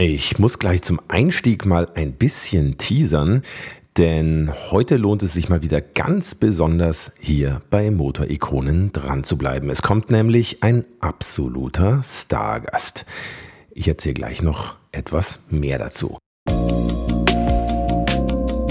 Ich 0.00 0.38
muss 0.38 0.60
gleich 0.60 0.82
zum 0.82 1.00
Einstieg 1.08 1.66
mal 1.66 1.88
ein 1.96 2.12
bisschen 2.12 2.78
teasern, 2.78 3.42
denn 3.96 4.52
heute 4.70 4.96
lohnt 4.96 5.24
es 5.24 5.32
sich 5.32 5.48
mal 5.48 5.60
wieder 5.64 5.80
ganz 5.80 6.36
besonders 6.36 7.10
hier 7.18 7.62
bei 7.68 7.90
Motorikonen 7.90 8.92
dran 8.92 9.24
zu 9.24 9.36
bleiben. 9.36 9.70
Es 9.70 9.82
kommt 9.82 10.08
nämlich 10.08 10.62
ein 10.62 10.84
absoluter 11.00 12.00
Stargast. 12.04 13.06
Ich 13.72 13.88
erzähle 13.88 14.14
gleich 14.14 14.40
noch 14.40 14.76
etwas 14.92 15.40
mehr 15.50 15.78
dazu. 15.80 16.16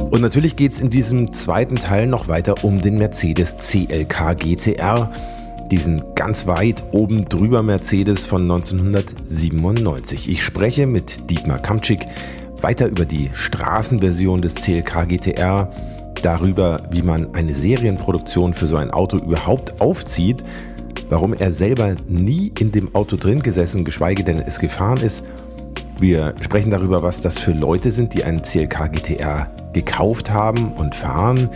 Und 0.10 0.22
natürlich 0.22 0.56
geht 0.56 0.72
es 0.72 0.80
in 0.80 0.90
diesem 0.90 1.34
zweiten 1.34 1.76
Teil 1.76 2.08
noch 2.08 2.30
weiter 2.30 2.64
um 2.64 2.80
den 2.80 2.98
Mercedes 2.98 3.58
CLK 3.58 4.34
GTR 4.40 5.12
diesen 5.72 6.04
ganz 6.16 6.48
weit 6.48 6.84
oben 6.92 7.26
drüber 7.26 7.64
Mercedes 7.64 8.26
von 8.26 8.44
1997. 8.44 10.30
Ich 10.30 10.44
spreche 10.44 10.88
mit 10.88 11.30
Dietmar 11.30 11.60
Kamczyk 11.60 12.06
weiter 12.62 12.88
über 12.88 13.06
die 13.06 13.30
Straßenversion 13.34 14.42
des 14.42 14.56
CLK 14.56 15.08
GTR, 15.08 15.70
darüber, 16.22 16.82
wie 16.92 17.02
man 17.02 17.34
eine 17.36 17.54
Serienproduktion 17.54 18.54
für 18.54 18.68
so 18.68 18.78
ein 18.78 18.92
Auto 18.92 19.18
überhaupt 19.18 19.80
aufzieht, 19.80 20.44
warum 21.10 21.34
er 21.34 21.52
selber 21.52 21.96
nie 22.08 22.52
in 22.60 22.72
dem 22.72 22.94
Auto 22.96 23.16
drin 23.18 23.42
gesessen, 23.42 23.86
geschweige 23.86 24.24
denn 24.24 24.40
es 24.40 24.60
gefahren 24.60 25.02
ist. 25.02 25.24
Wir 26.00 26.36
sprechen 26.42 26.72
darüber, 26.72 27.02
was 27.02 27.22
das 27.22 27.38
für 27.38 27.52
Leute 27.52 27.92
sind, 27.92 28.14
die 28.14 28.24
einen 28.24 28.42
CLK 28.42 28.92
GTR 28.92 29.48
gekauft 29.74 30.32
haben 30.32 30.72
und 30.74 30.96
fahren. 30.96 31.50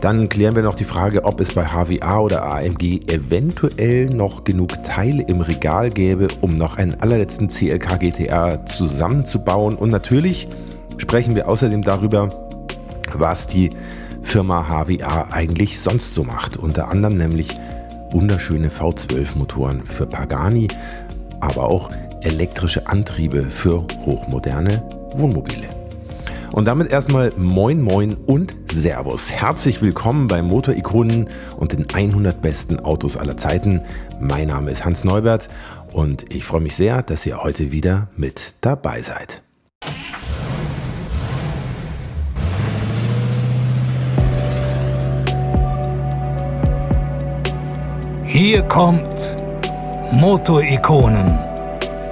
Dann 0.00 0.30
klären 0.30 0.56
wir 0.56 0.62
noch 0.62 0.76
die 0.76 0.84
Frage, 0.84 1.24
ob 1.24 1.40
es 1.40 1.52
bei 1.52 1.66
HWA 1.66 2.20
oder 2.20 2.44
AMG 2.44 3.00
eventuell 3.06 4.06
noch 4.06 4.44
genug 4.44 4.82
Teile 4.82 5.22
im 5.24 5.42
Regal 5.42 5.90
gäbe, 5.90 6.28
um 6.40 6.54
noch 6.54 6.78
einen 6.78 6.94
allerletzten 6.94 7.50
CLK 7.50 8.00
GTR 8.00 8.64
zusammenzubauen. 8.64 9.76
Und 9.76 9.90
natürlich 9.90 10.48
sprechen 10.96 11.34
wir 11.34 11.48
außerdem 11.48 11.82
darüber, 11.82 12.30
was 13.12 13.46
die 13.46 13.70
Firma 14.22 14.68
HWA 14.68 15.28
eigentlich 15.32 15.78
sonst 15.80 16.14
so 16.14 16.24
macht. 16.24 16.56
Unter 16.56 16.88
anderem 16.88 17.18
nämlich 17.18 17.48
wunderschöne 18.10 18.68
V12-Motoren 18.68 19.84
für 19.84 20.06
Pagani, 20.06 20.68
aber 21.40 21.64
auch 21.64 21.90
elektrische 22.22 22.86
Antriebe 22.86 23.42
für 23.42 23.86
hochmoderne 24.04 24.82
Wohnmobile. 25.14 25.79
Und 26.52 26.64
damit 26.64 26.90
erstmal 26.90 27.32
Moin 27.36 27.80
Moin 27.80 28.14
und 28.14 28.56
Servus. 28.72 29.30
Herzlich 29.30 29.82
willkommen 29.82 30.26
bei 30.26 30.42
Motorikonen 30.42 31.28
und 31.56 31.72
den 31.72 31.86
100 31.92 32.42
besten 32.42 32.80
Autos 32.80 33.16
aller 33.16 33.36
Zeiten. 33.36 33.82
Mein 34.20 34.48
Name 34.48 34.70
ist 34.70 34.84
Hans 34.84 35.04
Neubert 35.04 35.48
und 35.92 36.32
ich 36.34 36.44
freue 36.44 36.60
mich 36.60 36.74
sehr, 36.74 37.02
dass 37.02 37.24
ihr 37.24 37.42
heute 37.42 37.70
wieder 37.70 38.08
mit 38.16 38.54
dabei 38.62 39.02
seid. 39.02 39.42
Hier 48.24 48.62
kommt 48.62 49.38
Motorikonen. 50.12 51.38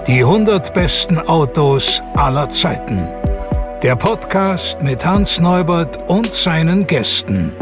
Die 0.07 0.21
100 0.21 0.73
besten 0.73 1.19
Autos 1.19 2.01
aller 2.15 2.49
Zeiten. 2.49 3.18
Der 3.83 3.95
Podcast 3.95 4.83
mit 4.83 5.07
Hans 5.07 5.39
Neubert 5.39 6.11
und 6.11 6.33
seinen 6.33 6.89
Gästen. 6.89 7.53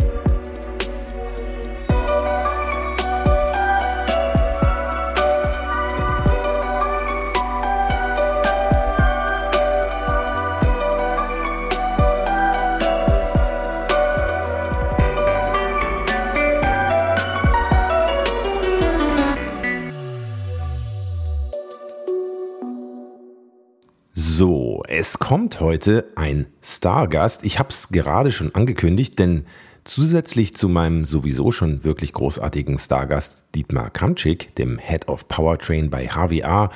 Kommt 25.27 25.59
heute 25.59 26.07
ein 26.15 26.47
Stargast. 26.63 27.45
Ich 27.45 27.59
habe 27.59 27.71
es 27.71 27.89
gerade 27.89 28.31
schon 28.31 28.55
angekündigt, 28.55 29.19
denn 29.19 29.43
zusätzlich 29.83 30.55
zu 30.55 30.69
meinem 30.69 31.05
sowieso 31.05 31.51
schon 31.51 31.83
wirklich 31.83 32.13
großartigen 32.13 32.79
Stargast 32.79 33.43
Dietmar 33.53 33.91
Kamczyk, 33.91 34.55
dem 34.55 34.79
Head 34.79 35.09
of 35.09 35.27
Powertrain 35.27 35.91
bei 35.91 36.07
HWA, 36.07 36.71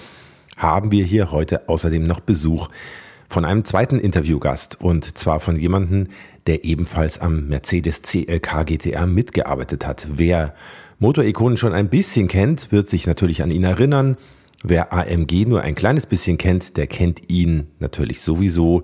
haben 0.57 0.91
wir 0.91 1.05
hier 1.05 1.31
heute 1.31 1.69
außerdem 1.69 2.03
noch 2.03 2.19
Besuch 2.19 2.71
von 3.29 3.45
einem 3.45 3.65
zweiten 3.65 4.01
Interviewgast 4.01 4.81
und 4.81 5.17
zwar 5.17 5.39
von 5.39 5.55
jemandem, 5.55 6.09
der 6.49 6.65
ebenfalls 6.65 7.21
am 7.21 7.47
Mercedes 7.47 8.03
CLK 8.03 8.67
GTR 8.67 9.07
mitgearbeitet 9.07 9.87
hat. 9.87 10.09
Wer 10.13 10.57
Motorikonen 10.99 11.57
schon 11.57 11.73
ein 11.73 11.89
bisschen 11.89 12.27
kennt, 12.27 12.73
wird 12.73 12.89
sich 12.89 13.07
natürlich 13.07 13.45
an 13.45 13.53
ihn 13.53 13.63
erinnern. 13.63 14.17
Wer 14.63 14.93
AMG 14.93 15.47
nur 15.47 15.63
ein 15.63 15.75
kleines 15.75 16.05
bisschen 16.05 16.37
kennt, 16.37 16.77
der 16.77 16.87
kennt 16.87 17.31
ihn 17.31 17.69
natürlich 17.79 18.21
sowieso, 18.21 18.83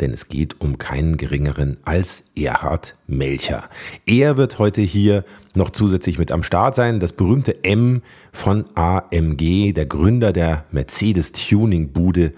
denn 0.00 0.10
es 0.10 0.28
geht 0.28 0.60
um 0.60 0.76
keinen 0.76 1.16
geringeren 1.16 1.78
als 1.84 2.24
Erhard 2.36 2.96
Melcher. 3.06 3.70
Er 4.04 4.36
wird 4.36 4.58
heute 4.58 4.82
hier 4.82 5.24
noch 5.54 5.70
zusätzlich 5.70 6.18
mit 6.18 6.30
am 6.30 6.42
Start 6.42 6.74
sein. 6.74 7.00
Das 7.00 7.12
berühmte 7.12 7.64
M 7.64 8.02
von 8.32 8.66
AMG, 8.74 9.72
der 9.72 9.86
Gründer 9.86 10.32
der 10.32 10.66
Mercedes 10.72 11.32
Tuning 11.32 11.92
Bude, 11.92 12.34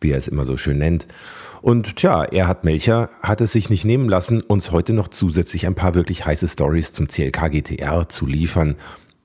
wie 0.00 0.12
er 0.12 0.18
es 0.18 0.28
immer 0.28 0.46
so 0.46 0.56
schön 0.56 0.78
nennt. 0.78 1.06
Und 1.60 1.96
tja, 1.96 2.24
Erhard 2.24 2.64
Melcher 2.64 3.10
hat 3.22 3.40
es 3.40 3.52
sich 3.52 3.68
nicht 3.68 3.84
nehmen 3.84 4.08
lassen, 4.08 4.40
uns 4.40 4.70
heute 4.70 4.94
noch 4.94 5.08
zusätzlich 5.08 5.66
ein 5.66 5.74
paar 5.74 5.94
wirklich 5.94 6.24
heiße 6.24 6.48
Stories 6.48 6.92
zum 6.92 7.08
CLK 7.08 7.50
GTR 7.50 8.08
zu 8.08 8.26
liefern. 8.26 8.76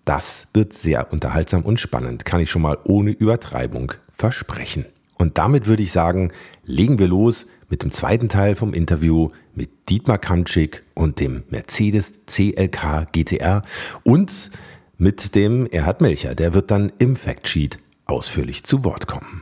Das 0.07 0.47
wird 0.53 0.71
sehr 0.71 1.11
unterhaltsam 1.11 1.65
und 1.65 1.81
spannend, 1.81 2.23
kann 2.23 2.39
ich 2.39 2.49
schon 2.49 2.61
mal 2.61 2.77
ohne 2.85 3.11
Übertreibung 3.11 3.91
versprechen. 4.17 4.85
Und 5.17 5.37
damit 5.37 5.67
würde 5.67 5.83
ich 5.83 5.91
sagen, 5.91 6.31
legen 6.63 6.97
wir 6.97 7.09
los 7.09 7.45
mit 7.69 7.83
dem 7.83 7.91
zweiten 7.91 8.29
Teil 8.29 8.55
vom 8.55 8.73
Interview 8.73 9.31
mit 9.53 9.89
Dietmar 9.89 10.17
Kamczyk 10.17 10.85
und 10.93 11.19
dem 11.19 11.43
Mercedes 11.49 12.21
CLK 12.25 13.11
GTR 13.11 13.63
und 14.05 14.49
mit 14.97 15.35
dem 15.35 15.65
Erhard 15.65 15.99
Melcher. 15.99 16.35
Der 16.35 16.53
wird 16.53 16.71
dann 16.71 16.93
im 16.99 17.17
Factsheet 17.17 17.77
ausführlich 18.05 18.63
zu 18.63 18.85
Wort 18.85 19.07
kommen. 19.07 19.41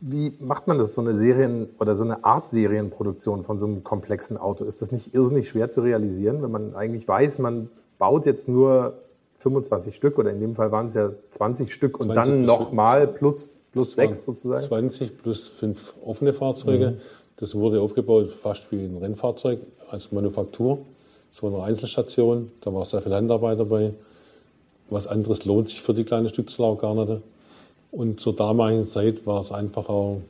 Wie 0.00 0.32
macht 0.38 0.68
man 0.68 0.78
das, 0.78 0.94
so 0.94 1.00
eine 1.00 1.16
Serien- 1.16 1.70
oder 1.80 1.96
so 1.96 2.04
eine 2.04 2.24
Art 2.24 2.46
Serienproduktion 2.46 3.42
von 3.42 3.58
so 3.58 3.66
einem 3.66 3.82
komplexen 3.82 4.36
Auto? 4.36 4.64
Ist 4.64 4.80
das 4.80 4.92
nicht 4.92 5.12
irrsinnig 5.12 5.48
schwer 5.48 5.70
zu 5.70 5.80
realisieren, 5.80 6.40
wenn 6.40 6.52
man 6.52 6.76
eigentlich 6.76 7.08
weiß, 7.08 7.40
man 7.40 7.68
baut 7.98 8.26
jetzt 8.26 8.48
nur 8.48 9.00
25 9.44 9.94
Stück 9.94 10.18
oder 10.18 10.30
in 10.30 10.40
dem 10.40 10.54
Fall 10.54 10.72
waren 10.72 10.86
es 10.86 10.94
ja 10.94 11.10
20 11.30 11.70
Stück 11.70 12.00
und 12.00 12.06
20 12.06 12.24
dann 12.24 12.44
nochmal 12.44 13.06
plus, 13.06 13.56
plus 13.72 13.94
6 13.94 14.24
sozusagen? 14.24 14.64
20 14.64 15.18
plus 15.18 15.48
5 15.48 15.94
offene 16.04 16.32
Fahrzeuge. 16.32 16.92
Mhm. 16.92 17.00
Das 17.36 17.54
wurde 17.54 17.80
aufgebaut 17.80 18.30
fast 18.30 18.72
wie 18.72 18.76
ein 18.76 18.96
Rennfahrzeug 18.96 19.60
als 19.90 20.12
Manufaktur. 20.12 20.78
So 21.38 21.48
eine 21.48 21.62
Einzelstation, 21.62 22.52
da 22.62 22.72
war 22.72 22.86
sehr 22.86 23.02
viel 23.02 23.12
Handarbeit 23.12 23.58
dabei. 23.58 23.92
Was 24.88 25.06
anderes 25.06 25.44
lohnt 25.44 25.68
sich 25.68 25.82
für 25.82 25.92
die 25.92 26.04
kleine 26.04 26.30
Stückzahl 26.30 26.66
auch 26.66 26.78
gar 26.78 26.94
nicht. 26.94 27.20
Und 27.90 28.20
zur 28.20 28.34
damaligen 28.34 28.88
Zeit 28.88 29.26
war 29.26 29.42
es 29.42 29.52
einfach 29.52 29.88
auch, 29.88 30.20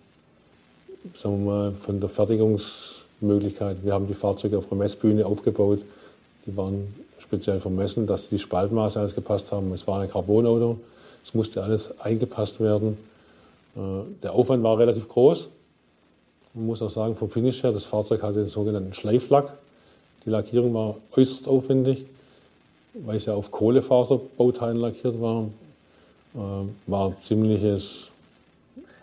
sagen 1.14 1.44
wir 1.44 1.53
mal, 1.53 1.72
von 1.72 2.00
der 2.00 2.08
Fertigungsmöglichkeit. 2.08 3.84
Wir 3.84 3.92
haben 3.92 4.08
die 4.08 4.14
Fahrzeuge 4.14 4.58
auf 4.58 4.69
der 4.69 4.78
Messbühne 4.78 5.24
aufgebaut. 5.24 5.80
Die 6.47 6.56
waren 6.56 6.94
speziell 7.34 7.59
vermessen, 7.59 8.06
dass 8.06 8.28
die 8.28 8.39
Spaltmaße 8.39 9.00
alles 9.00 9.15
gepasst 9.15 9.50
haben. 9.50 9.72
Es 9.72 9.87
war 9.89 10.00
ein 10.00 10.11
Carbonauto, 10.11 10.78
es 11.27 11.34
musste 11.34 11.62
alles 11.62 11.91
eingepasst 11.99 12.61
werden. 12.61 12.97
Äh, 13.77 13.81
der 14.22 14.33
Aufwand 14.34 14.62
war 14.62 14.78
relativ 14.78 15.09
groß. 15.09 15.49
Man 16.54 16.66
muss 16.66 16.81
auch 16.81 16.91
sagen, 16.91 17.16
vom 17.16 17.31
Finish 17.31 17.65
her, 17.65 17.72
das 17.72 17.84
Fahrzeug 17.84 18.22
hatte 18.22 18.39
den 18.39 18.48
sogenannten 18.48 18.92
Schleiflack. 18.95 19.53
Die 20.25 20.31
Lackierung 20.31 20.72
war 20.75 20.97
äußerst 21.16 21.48
aufwendig, 21.48 22.07
weil 22.95 23.16
es 23.16 23.27
ja 23.27 23.34
auf 23.34 23.51
Kohlefaserbauteilen 23.51 24.77
lackiert 24.77 25.21
war. 25.21 25.48
Äh, 26.34 26.39
war 26.87 27.16
ziemliches. 27.21 28.10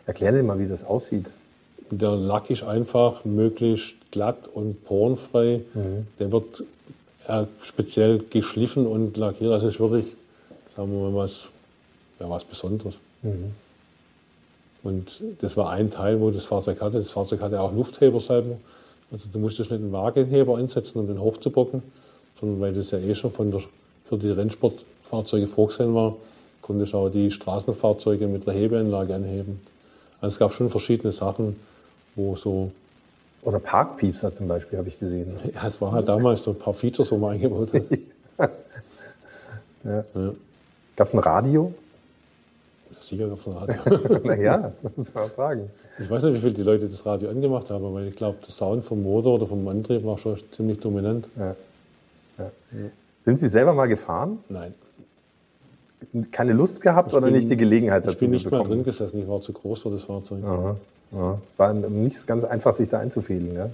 Erklären 0.06 0.36
Sie 0.36 0.44
mal, 0.44 0.58
wie 0.58 0.68
das 0.68 0.86
aussieht. 0.86 1.26
Der 1.90 2.16
Lack 2.16 2.50
ist 2.50 2.64
einfach 2.64 3.26
möglichst 3.26 3.96
glatt 4.12 4.48
und 4.54 4.86
porenfrei. 4.86 5.62
Mhm. 5.74 6.08
Der 6.20 6.32
wird 6.32 6.64
ja, 7.32 7.48
speziell 7.64 8.20
geschliffen 8.30 8.86
und 8.86 9.16
lackiert. 9.16 9.54
Also 9.54 9.68
es 9.68 9.76
ist 9.76 9.80
wirklich, 9.80 10.06
sagen 10.76 10.92
wir 10.92 11.10
mal, 11.10 11.16
was, 11.16 11.48
ja, 12.20 12.30
was 12.30 12.44
Besonderes. 12.44 12.96
Mhm. 13.22 13.52
Und 14.84 15.22
das 15.40 15.56
war 15.56 15.70
ein 15.70 15.92
Teil, 15.92 16.20
wo 16.20 16.32
das 16.32 16.44
Fahrzeug 16.44 16.82
hatte. 16.82 16.98
Das 16.98 17.12
Fahrzeug 17.12 17.40
hatte 17.42 17.62
auch 17.62 17.74
Luftheber 17.74 18.20
selber. 18.20 18.58
Also 19.12 19.26
du 19.32 19.40
musstest 19.40 19.72
nicht 19.72 19.82
einen 19.82 19.94
Wagenheber 19.94 20.58
einsetzen, 20.58 21.00
um 21.00 21.08
den 21.08 21.22
hochzubocken, 21.22 21.84
sondern 22.40 22.60
weil 22.60 22.74
das 22.74 22.92
ja 22.92 22.98
eh 22.98 23.16
schon 23.16 23.32
von 23.32 23.52
der, 23.52 23.62
für 24.06 24.18
die 24.18 24.32
Rennsportfahrzeuge 24.32 25.48
vorgesehen 25.48 25.94
war, 25.96 26.16
konnte 26.62 26.84
ich 26.84 26.94
auch 26.94 27.10
die 27.10 27.32
Straßenfahrzeuge 27.32 28.28
mit 28.28 28.46
der 28.46 28.54
Hebeanlage 28.54 29.16
anheben. 29.16 29.62
Also 30.20 30.34
es 30.36 30.40
gab 30.40 30.54
schon 30.54 30.70
verschiedene 30.70 31.14
Sachen, 31.14 31.56
wo 32.16 32.36
so. 32.36 32.72
Oder 33.44 33.60
Parkpiepser 33.60 34.34
zum 34.34 34.48
Beispiel 34.48 34.78
habe 34.78 34.88
ich 34.88 35.00
gesehen. 35.00 35.38
Ja, 35.54 35.68
es 35.68 35.82
war 35.82 35.92
halt 35.94 36.08
damals 36.08 36.44
so 36.44 36.52
ein 36.52 36.60
paar 36.60 36.74
Features, 36.76 37.12
wo 37.12 37.18
man 37.18 37.32
eingebaut 37.34 37.70
hat. 37.74 37.84
ja. 39.84 40.04
Ja. 40.14 40.32
Gab 40.96 41.08
es 41.08 41.14
ein 41.14 41.20
Radio? 41.20 41.74
Sicher 43.00 43.28
gab 43.30 43.40
es 43.40 43.48
ein 43.48 43.54
Radio. 43.54 44.20
naja, 44.24 44.58
das 44.84 44.96
muss 44.98 45.14
man 45.14 45.30
fragen. 45.32 45.70
Ich 46.00 46.10
weiß 46.10 46.24
nicht, 46.24 46.36
wie 46.36 46.40
viele 46.40 46.54
die 46.54 46.64
Leute 46.64 46.88
das 46.88 47.06
Radio 47.06 47.30
angemacht 47.30 47.70
haben, 47.70 47.94
weil 47.94 48.08
ich 48.08 48.16
glaube, 48.16 48.38
der 48.46 48.52
Sound 48.52 48.84
vom 48.86 49.02
Motor 49.04 49.36
oder 49.36 49.48
vom 49.48 49.68
Antrieb 49.68 50.04
war 50.06 50.18
schon 50.18 50.38
ziemlich 50.52 50.80
dominant. 50.80 51.26
Ja. 51.38 51.56
Ja. 52.38 52.52
Sind 53.26 53.40
Sie 53.40 53.48
selber 53.50 53.74
mal 53.74 53.88
gefahren? 53.88 54.40
Nein. 54.50 54.74
Keine 56.32 56.54
Lust 56.54 56.82
gehabt 56.82 57.10
Ich 57.10 57.14
oder 57.16 57.26
bin- 57.28 57.36
nicht 57.36 57.50
die 57.50 57.58
Gelegenheit 57.58 58.04
dazu 58.06 58.14
Ich 58.14 58.20
bin 58.22 58.32
nicht 58.32 58.44
bekommen? 58.46 58.70
drin 58.70 58.84
gesessen, 58.84 59.20
ich 59.22 59.28
war 59.28 59.42
zu 59.42 59.54
groß 59.54 59.80
für 59.82 59.90
das 59.92 60.04
Fahrzeug. 60.06 60.44
Aha, 60.44 60.76
aha. 61.14 61.42
War 61.58 61.74
nicht 61.74 62.28
ganz 62.28 62.44
einfach, 62.44 62.74
sich 62.74 62.90
da 62.90 63.00
einzufädeln. 63.00 63.56
Ja? 63.56 63.70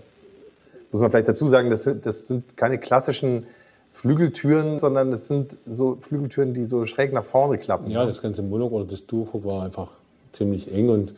Muss 0.91 1.01
man 1.01 1.11
vielleicht 1.11 1.27
dazu 1.27 1.49
sagen, 1.49 1.69
das 1.69 1.83
sind, 1.83 2.05
das 2.05 2.27
sind 2.27 2.57
keine 2.57 2.77
klassischen 2.77 3.47
Flügeltüren, 3.93 4.79
sondern 4.79 5.11
das 5.11 5.27
sind 5.27 5.57
so 5.67 5.97
Flügeltüren, 6.01 6.53
die 6.53 6.65
so 6.65 6.85
schräg 6.85 7.13
nach 7.13 7.25
vorne 7.25 7.57
klappen. 7.57 7.89
Ja, 7.89 8.05
das 8.05 8.21
ganze 8.21 8.43
Moloch 8.43 8.71
oder 8.71 8.85
das 8.85 9.05
Tuch 9.05 9.29
war 9.43 9.63
einfach 9.63 9.91
ziemlich 10.33 10.71
eng 10.71 10.89
und 10.89 11.13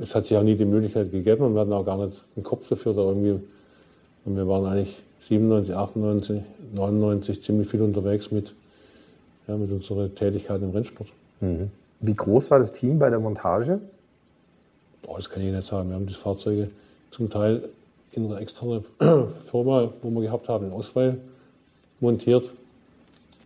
es 0.00 0.14
hat 0.14 0.26
sich 0.26 0.36
auch 0.36 0.42
nie 0.42 0.54
die 0.54 0.64
Möglichkeit 0.64 1.10
gegeben 1.10 1.44
und 1.44 1.54
wir 1.54 1.60
hatten 1.60 1.72
auch 1.72 1.84
gar 1.84 2.04
nicht 2.04 2.24
den 2.36 2.42
Kopf 2.42 2.68
dafür 2.68 2.94
da 2.94 3.02
irgendwie. 3.02 3.40
Und 4.24 4.36
wir 4.36 4.46
waren 4.46 4.66
eigentlich 4.66 5.02
97, 5.22 5.74
98, 5.74 6.42
99 6.74 7.42
ziemlich 7.42 7.68
viel 7.68 7.82
unterwegs 7.82 8.30
mit, 8.30 8.54
ja, 9.48 9.56
mit 9.56 9.70
unserer 9.70 10.14
Tätigkeit 10.14 10.62
im 10.62 10.70
Rennsport. 10.70 11.08
Wie 12.00 12.14
groß 12.14 12.50
war 12.50 12.58
das 12.58 12.72
Team 12.72 12.98
bei 12.98 13.10
der 13.10 13.18
Montage? 13.18 13.80
Boah, 15.10 15.16
das 15.16 15.28
kann 15.28 15.44
ich 15.44 15.52
nicht 15.52 15.66
sagen. 15.66 15.88
Wir 15.88 15.96
haben 15.96 16.06
die 16.06 16.14
Fahrzeuge 16.14 16.70
zum 17.10 17.28
Teil 17.30 17.68
in 18.12 18.26
einer 18.26 18.40
externen 18.40 18.84
Firma, 19.50 19.92
wo 20.02 20.10
wir 20.10 20.22
gehabt 20.22 20.48
haben, 20.48 20.66
in 20.66 20.72
Osweiler 20.72 21.16
montiert. 21.98 22.48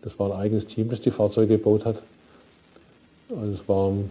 Das 0.02 0.18
war 0.18 0.30
ein 0.30 0.38
eigenes 0.38 0.66
Team, 0.66 0.90
das 0.90 1.00
die 1.00 1.10
Fahrzeuge 1.10 1.56
gebaut 1.56 1.86
hat. 1.86 2.02
Also 3.30 3.52
es 3.52 3.66
waren 3.66 4.10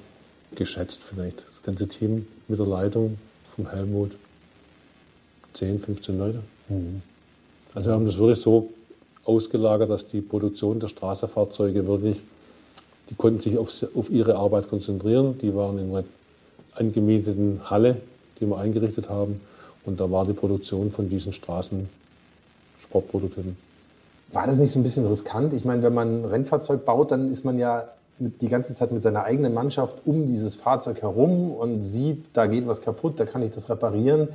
geschätzt 0.55 1.01
vielleicht 1.03 1.45
das 1.47 1.61
ganze 1.61 1.87
Team 1.87 2.25
mit 2.47 2.57
der 2.57 2.65
Leitung 2.65 3.19
vom 3.55 3.69
Helmut 3.69 4.13
10, 5.53 5.79
15 5.79 6.17
Leute. 6.17 6.39
Also 7.75 7.89
wir 7.89 7.93
haben 7.93 8.07
das 8.07 8.17
wirklich 8.17 8.41
so 8.41 8.73
ausgelagert, 9.25 9.91
dass 9.91 10.07
die 10.07 10.21
Produktion 10.21 10.79
der 10.79 10.87
Straßenfahrzeuge 10.87 11.85
wirklich, 11.85 12.17
die 13.11 13.15
konnten 13.15 13.41
sich 13.41 13.59
auf, 13.59 13.69
auf 13.93 14.09
ihre 14.09 14.37
Arbeit 14.37 14.69
konzentrieren. 14.69 15.37
Die 15.37 15.53
waren 15.53 15.77
in 15.77 15.91
angemieteten 16.75 17.61
Halle, 17.69 17.97
die 18.39 18.45
wir 18.45 18.57
eingerichtet 18.57 19.09
haben. 19.09 19.41
Und 19.85 19.99
da 19.99 20.09
war 20.09 20.25
die 20.25 20.31
Produktion 20.33 20.91
von 20.91 21.09
diesen 21.09 21.33
Straßensportprototypen. 21.33 23.57
War 24.31 24.47
das 24.47 24.57
nicht 24.57 24.71
so 24.71 24.79
ein 24.79 24.83
bisschen 24.83 25.05
riskant? 25.05 25.53
Ich 25.53 25.65
meine, 25.65 25.83
wenn 25.83 25.93
man 25.93 26.21
ein 26.21 26.25
Rennfahrzeug 26.25 26.85
baut, 26.85 27.11
dann 27.11 27.31
ist 27.31 27.45
man 27.45 27.59
ja 27.59 27.83
die 28.19 28.47
ganze 28.47 28.73
Zeit 28.73 28.91
mit 28.91 29.01
seiner 29.01 29.23
eigenen 29.23 29.53
Mannschaft 29.53 29.95
um 30.05 30.27
dieses 30.27 30.55
Fahrzeug 30.55 31.01
herum 31.01 31.51
und 31.51 31.83
sieht, 31.83 32.25
da 32.33 32.47
geht 32.47 32.67
was 32.67 32.81
kaputt, 32.81 33.19
da 33.19 33.25
kann 33.25 33.43
ich 33.43 33.51
das 33.51 33.69
reparieren. 33.69 34.29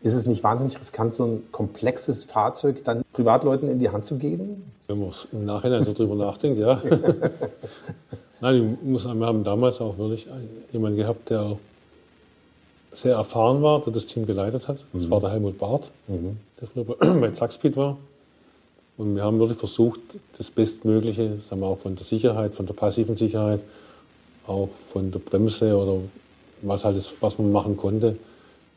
Ist 0.00 0.14
es 0.14 0.26
nicht 0.26 0.44
wahnsinnig 0.44 0.80
riskant, 0.80 1.14
so 1.14 1.24
ein 1.24 1.42
komplexes 1.50 2.24
Fahrzeug 2.24 2.84
dann 2.84 3.02
Privatleuten 3.12 3.68
in 3.68 3.80
die 3.80 3.90
Hand 3.90 4.06
zu 4.06 4.16
geben? 4.16 4.70
Wenn 4.86 5.00
man 5.00 5.10
im 5.32 5.44
Nachhinein 5.44 5.84
so 5.84 5.92
drüber 5.92 6.14
nachdenkt, 6.14 6.58
ja. 6.58 6.80
Nein, 8.40 8.78
ich 8.80 8.88
muss 8.88 9.02
sagen, 9.02 9.18
wir 9.18 9.26
haben 9.26 9.42
damals 9.44 9.80
auch 9.80 9.98
wirklich 9.98 10.26
jemanden 10.72 10.96
gehabt, 10.96 11.30
der 11.30 11.58
sehr 12.92 13.16
erfahren 13.16 13.62
war, 13.62 13.80
der 13.80 13.92
das 13.92 14.06
Team 14.06 14.26
geleitet 14.26 14.68
hat. 14.68 14.78
Das 14.92 15.10
war 15.10 15.20
der 15.20 15.30
Helmut 15.30 15.58
Barth, 15.58 15.90
der 16.60 16.68
früher 16.68 16.84
bei- 16.84 17.20
bei 17.20 17.30
Zackspeed 17.32 17.76
war. 17.76 17.96
Und 18.96 19.14
wir 19.14 19.22
haben 19.22 19.38
wirklich 19.38 19.58
versucht, 19.58 20.00
das 20.38 20.50
Bestmögliche, 20.50 21.38
sagen 21.48 21.60
wir 21.60 21.68
auch 21.68 21.78
von 21.78 21.94
der 21.94 22.04
Sicherheit, 22.04 22.54
von 22.54 22.66
der 22.66 22.74
passiven 22.74 23.16
Sicherheit, 23.16 23.60
auch 24.46 24.68
von 24.92 25.10
der 25.12 25.18
Bremse 25.20 25.76
oder 25.76 25.98
was 26.62 26.84
halt 26.84 26.96
ist, 26.96 27.14
was 27.20 27.38
man 27.38 27.52
machen 27.52 27.76
konnte, 27.76 28.16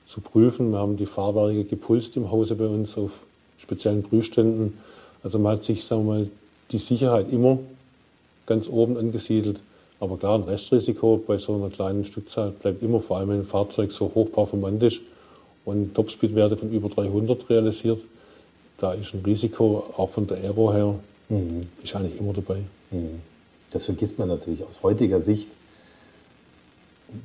zu 0.07 0.21
prüfen. 0.21 0.71
Wir 0.71 0.79
haben 0.79 0.97
die 0.97 1.05
Fahrwerke 1.07 1.63
gepulst 1.63 2.17
im 2.17 2.29
Hause 2.29 2.55
bei 2.55 2.67
uns 2.67 2.97
auf 2.97 3.23
speziellen 3.57 4.03
Prüfständen. 4.03 4.77
Also 5.23 5.39
man 5.39 5.53
hat 5.53 5.63
sich, 5.63 5.85
sagen 5.85 6.05
wir 6.05 6.13
mal, 6.13 6.29
die 6.71 6.79
Sicherheit 6.79 7.31
immer 7.31 7.57
ganz 8.45 8.67
oben 8.67 8.97
angesiedelt. 8.97 9.61
Aber 9.99 10.17
klar, 10.17 10.35
ein 10.35 10.43
Restrisiko 10.43 11.23
bei 11.25 11.37
so 11.37 11.55
einer 11.55 11.69
kleinen 11.69 12.05
Stückzahl 12.05 12.51
bleibt 12.51 12.81
immer, 12.81 13.01
vor 13.01 13.17
allem 13.17 13.29
wenn 13.29 13.39
ein 13.41 13.45
Fahrzeug 13.45 13.91
so 13.91 14.11
hochperformant 14.15 14.81
ist 14.83 14.99
und 15.63 15.93
Topspeed-Werte 15.93 16.57
von 16.57 16.71
über 16.71 16.89
300 16.89 17.49
realisiert. 17.49 18.01
Da 18.79 18.93
ist 18.93 19.13
ein 19.13 19.21
Risiko, 19.23 19.85
auch 19.95 20.09
von 20.09 20.25
der 20.25 20.37
Aero 20.37 20.73
her, 20.73 20.95
ist 21.83 21.95
eigentlich 21.95 22.19
immer 22.19 22.33
dabei. 22.33 22.63
Das 23.69 23.85
vergisst 23.85 24.17
man 24.17 24.27
natürlich 24.27 24.63
aus 24.63 24.81
heutiger 24.81 25.21
Sicht, 25.21 25.47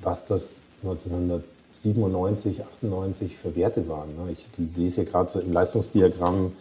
was 0.02 0.26
das 0.26 0.60
1997, 0.82 2.62
98 2.62 3.36
für 3.36 3.56
Werte 3.56 3.88
waren. 3.88 4.10
ne? 4.16 4.32
Ich 4.32 4.48
lese 4.76 5.02
hier 5.02 5.10
gerade 5.10 5.30
so 5.30 5.40
im 5.40 5.52
Leistungsdiagramm 5.52 6.52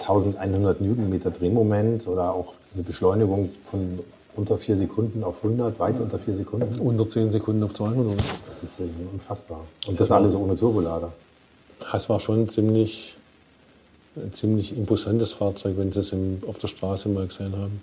1100 0.00 0.80
Newtonmeter 0.80 1.30
Drehmoment 1.30 2.08
oder 2.08 2.34
auch 2.34 2.54
eine 2.74 2.82
Beschleunigung 2.82 3.50
von 3.70 4.00
unter 4.36 4.56
vier 4.56 4.76
Sekunden 4.76 5.24
auf 5.24 5.44
100, 5.44 5.78
weit 5.80 5.98
unter 6.00 6.18
vier 6.18 6.34
Sekunden. 6.34 6.78
Unter 6.78 7.08
10 7.08 7.32
Sekunden 7.32 7.62
auf 7.64 7.74
200. 7.74 8.16
Das 8.46 8.62
ist 8.62 8.80
äh, 8.80 8.84
unfassbar. 9.12 9.60
Und 9.86 9.98
das 9.98 10.12
alles 10.12 10.34
ohne 10.36 10.56
Turbolader. 10.56 11.12
Das 11.92 12.08
war 12.08 12.20
schon 12.20 12.48
ziemlich, 12.48 13.16
ein 14.16 14.32
ziemlich 14.34 14.76
imposantes 14.76 15.32
Fahrzeug, 15.32 15.74
wenn 15.76 15.92
Sie 15.92 16.00
es 16.00 16.12
im, 16.12 16.42
auf 16.46 16.58
der 16.58 16.68
Straße 16.68 17.08
mal 17.08 17.26
gesehen 17.26 17.54
haben. 17.56 17.80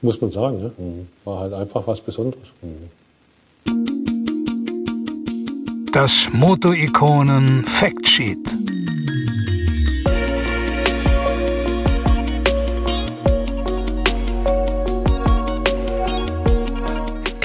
Muss 0.00 0.20
man 0.20 0.30
sagen, 0.30 0.60
ne? 0.60 0.72
war 1.24 1.40
halt 1.40 1.52
einfach 1.52 1.86
was 1.86 2.00
Besonderes. 2.00 2.48
Das 5.92 6.28
Moto-Ikonen 6.32 7.64
Factsheet. 7.64 8.67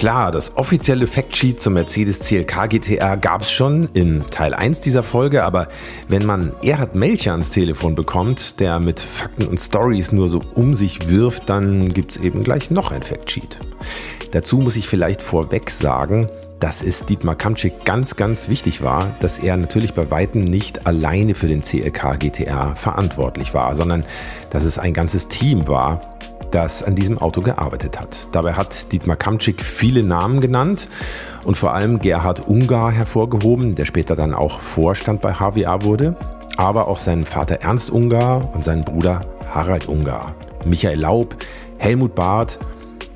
Klar, 0.03 0.33
das 0.33 0.57
offizielle 0.57 1.07
Factsheet 1.07 1.61
zum 1.61 1.75
Mercedes 1.75 2.19
CLK 2.19 2.67
GTR 2.69 3.15
gab 3.15 3.43
es 3.43 3.49
schon 3.53 3.87
in 3.93 4.25
Teil 4.31 4.53
1 4.53 4.81
dieser 4.81 5.01
Folge, 5.01 5.45
aber 5.45 5.69
wenn 6.09 6.25
man 6.25 6.51
Erhard 6.61 6.93
Melcher 6.93 7.31
ans 7.31 7.51
Telefon 7.51 7.95
bekommt, 7.95 8.59
der 8.59 8.81
mit 8.81 8.99
Fakten 8.99 9.47
und 9.47 9.61
Stories 9.61 10.11
nur 10.11 10.27
so 10.27 10.41
um 10.55 10.75
sich 10.75 11.09
wirft, 11.09 11.49
dann 11.49 11.93
gibt's 11.93 12.17
eben 12.17 12.43
gleich 12.43 12.69
noch 12.69 12.91
ein 12.91 13.01
Factsheet. 13.01 13.59
Dazu 14.31 14.57
muss 14.57 14.75
ich 14.75 14.89
vielleicht 14.89 15.21
vorweg 15.21 15.69
sagen, 15.69 16.27
dass 16.59 16.83
es 16.83 17.05
Dietmar 17.05 17.35
Kamczyk 17.35 17.85
ganz, 17.85 18.17
ganz 18.17 18.49
wichtig 18.49 18.83
war, 18.83 19.09
dass 19.21 19.39
er 19.39 19.55
natürlich 19.55 19.93
bei 19.93 20.11
Weitem 20.11 20.43
nicht 20.43 20.85
alleine 20.85 21.33
für 21.33 21.47
den 21.47 21.61
CLK 21.61 22.19
GTR 22.19 22.75
verantwortlich 22.75 23.53
war, 23.53 23.73
sondern 23.75 24.03
dass 24.49 24.65
es 24.65 24.77
ein 24.77 24.93
ganzes 24.93 25.29
Team 25.29 25.65
war, 25.69 26.12
das 26.53 26.83
an 26.83 26.95
diesem 26.95 27.17
Auto 27.17 27.41
gearbeitet 27.41 27.99
hat. 27.99 28.29
Dabei 28.31 28.53
hat 28.53 28.91
Dietmar 28.91 29.15
Kamczyk 29.15 29.61
viele 29.63 30.03
Namen 30.03 30.39
genannt 30.39 30.87
und 31.43 31.57
vor 31.57 31.73
allem 31.73 31.99
Gerhard 31.99 32.47
Ungar 32.47 32.91
hervorgehoben, 32.91 33.75
der 33.75 33.85
später 33.85 34.15
dann 34.15 34.33
auch 34.33 34.59
Vorstand 34.59 35.21
bei 35.21 35.33
HWA 35.33 35.83
wurde, 35.83 36.15
aber 36.57 36.87
auch 36.87 36.99
seinen 36.99 37.25
Vater 37.25 37.55
Ernst 37.61 37.89
Ungar 37.89 38.53
und 38.53 38.63
seinen 38.63 38.85
Bruder 38.85 39.21
Harald 39.51 39.87
Ungar, 39.87 40.35
Michael 40.65 40.99
Laub, 40.99 41.35
Helmut 41.77 42.15
Barth 42.15 42.59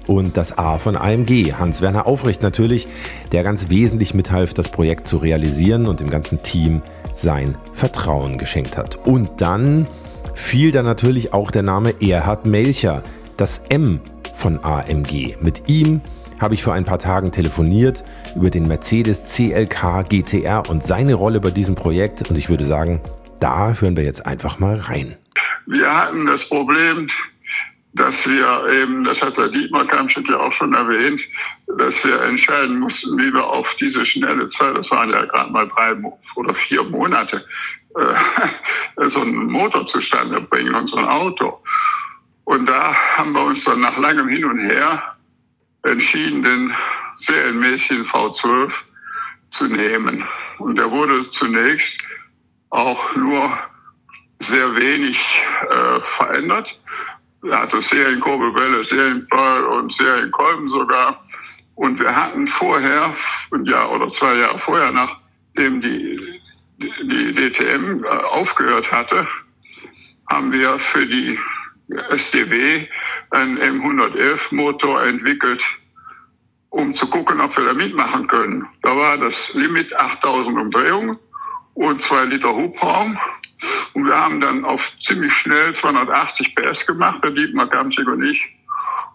und 0.07 0.37
das 0.37 0.57
A 0.57 0.77
von 0.77 0.95
AMG, 0.95 1.53
Hans-Werner 1.53 2.07
Aufrecht 2.07 2.41
natürlich, 2.41 2.87
der 3.31 3.43
ganz 3.43 3.69
wesentlich 3.69 4.13
mithalf, 4.13 4.53
das 4.53 4.69
Projekt 4.69 5.07
zu 5.07 5.17
realisieren 5.17 5.85
und 5.85 5.99
dem 5.99 6.09
ganzen 6.09 6.41
Team 6.41 6.81
sein 7.15 7.55
Vertrauen 7.73 8.37
geschenkt 8.37 8.77
hat. 8.77 9.05
Und 9.05 9.41
dann 9.41 9.87
fiel 10.33 10.71
da 10.71 10.83
natürlich 10.83 11.33
auch 11.33 11.51
der 11.51 11.63
Name 11.63 11.95
Erhard 12.01 12.45
Melcher, 12.45 13.03
das 13.37 13.59
M 13.69 14.01
von 14.35 14.63
AMG. 14.63 15.37
Mit 15.41 15.69
ihm 15.69 16.01
habe 16.41 16.53
ich 16.53 16.63
vor 16.63 16.73
ein 16.73 16.85
paar 16.85 16.99
Tagen 16.99 17.31
telefoniert 17.31 18.03
über 18.35 18.49
den 18.49 18.67
Mercedes 18.67 19.35
CLK 19.35 20.07
GTR 20.09 20.69
und 20.69 20.83
seine 20.83 21.15
Rolle 21.15 21.39
bei 21.39 21.51
diesem 21.51 21.75
Projekt. 21.75 22.29
Und 22.29 22.37
ich 22.37 22.49
würde 22.49 22.65
sagen, 22.65 23.01
da 23.39 23.73
hören 23.79 23.95
wir 23.95 24.03
jetzt 24.03 24.25
einfach 24.25 24.59
mal 24.59 24.75
rein. 24.75 25.15
Wir 25.65 25.93
hatten 25.93 26.25
das 26.25 26.47
Problem, 26.47 27.07
dass 27.93 28.27
wir 28.27 28.67
eben, 28.71 29.03
das 29.03 29.21
hat 29.21 29.37
der 29.37 29.49
Dietmar 29.49 29.85
Kamschit 29.85 30.27
ja 30.27 30.39
auch 30.39 30.51
schon 30.51 30.73
erwähnt, 30.73 31.21
dass 31.77 32.03
wir 32.03 32.21
entscheiden 32.21 32.79
mussten, 32.79 33.17
wie 33.17 33.33
wir 33.33 33.45
auf 33.45 33.75
diese 33.75 34.05
schnelle 34.05 34.47
Zeit, 34.47 34.77
das 34.77 34.91
waren 34.91 35.09
ja 35.09 35.25
gerade 35.25 35.51
mal 35.51 35.67
drei 35.67 35.95
oder 36.35 36.53
vier 36.53 36.83
Monate, 36.83 37.43
äh, 37.95 39.07
so 39.09 39.21
einen 39.21 39.47
Motor 39.47 39.85
zustande 39.85 40.41
bringen 40.41 40.75
und 40.75 40.87
so 40.87 40.97
ein 40.97 41.05
Auto. 41.05 41.59
Und 42.47 42.65
da 42.65 42.95
haben 43.17 43.33
wir 43.33 43.41
uns 43.41 43.65
dann 43.65 43.81
nach 43.81 43.97
langem 43.97 44.29
Hin 44.29 44.45
und 44.45 44.59
Her 44.59 45.17
entschieden, 45.83 46.43
den 46.43 46.73
serienmäßigen 47.17 48.05
V12 48.05 48.71
zu 49.49 49.65
nehmen. 49.65 50.23
Und 50.57 50.77
der 50.77 50.89
wurde 50.89 51.29
zunächst 51.29 52.01
auch 52.69 53.13
nur 53.17 53.51
sehr 54.39 54.73
wenig 54.77 55.19
äh, 55.69 55.99
verändert. 55.99 56.79
Er 57.43 57.63
hatte 57.63 57.81
Serienkurbelwelle, 57.81 58.81
Serienball 58.81 59.65
und 59.65 59.91
Serienkolben 59.91 60.69
sogar. 60.69 61.21
Und 61.75 61.99
wir 61.99 62.15
hatten 62.15 62.47
vorher, 62.47 63.13
ein 63.51 63.65
Jahr 63.65 63.91
oder 63.91 64.07
zwei 64.07 64.35
Jahre 64.35 64.57
vorher, 64.57 64.93
nachdem 64.93 65.81
die, 65.81 66.39
die 66.79 67.33
DTM 67.33 68.05
äh, 68.05 68.07
aufgehört 68.07 68.89
hatte, 68.89 69.27
haben 70.29 70.53
wir 70.53 70.79
für 70.79 71.05
die 71.05 71.37
SDW 71.89 72.87
einen 73.31 73.57
M111 73.57 74.53
Motor 74.53 75.03
entwickelt, 75.03 75.63
um 76.69 76.93
zu 76.93 77.07
gucken, 77.09 77.39
ob 77.39 77.55
wir 77.57 77.65
da 77.65 77.73
mitmachen 77.73 78.27
können. 78.27 78.67
Da 78.81 78.95
war 78.95 79.17
das 79.17 79.53
Limit 79.53 79.93
8000 79.95 80.57
Umdrehungen 80.57 81.17
und 81.73 82.01
zwei 82.01 82.25
Liter 82.25 82.53
Hubraum. 82.53 83.17
Und 83.93 84.05
wir 84.05 84.15
haben 84.15 84.41
dann 84.41 84.65
auf 84.65 84.91
ziemlich 84.99 85.33
schnell 85.33 85.73
280 85.73 86.55
PS 86.55 86.85
gemacht, 86.85 87.23
der 87.23 87.31
Dietmar 87.31 87.69
Kamsig 87.69 88.07
und 88.07 88.23
ich. 88.23 88.56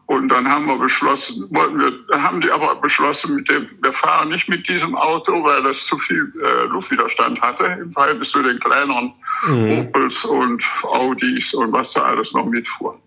Und 0.07 0.29
dann 0.29 0.49
haben 0.49 0.67
wir 0.67 0.77
beschlossen, 0.79 1.47
wollten 1.51 1.79
wir, 1.79 2.23
haben 2.23 2.41
die 2.41 2.51
aber 2.51 2.75
beschlossen, 2.77 3.37
mit 3.37 3.49
dem, 3.49 3.69
wir 3.81 3.93
fahren 3.93 4.29
nicht 4.29 4.49
mit 4.49 4.69
diesem 4.69 4.95
Auto, 4.95 5.45
weil 5.45 5.63
das 5.63 5.87
zu 5.87 5.97
viel 5.97 6.33
äh, 6.43 6.65
Luftwiderstand 6.65 7.41
hatte 7.41 7.65
im 7.81 7.93
Verhältnis 7.93 8.31
zu 8.31 8.43
den 8.43 8.59
kleineren 8.59 9.15
mhm. 9.47 9.79
Opels 9.79 10.25
und 10.25 10.63
Audis 10.83 11.55
und 11.55 11.73
was 11.73 11.93
da 11.93 12.03
alles 12.03 12.33
noch 12.33 12.47
mitfuhr. 12.47 13.01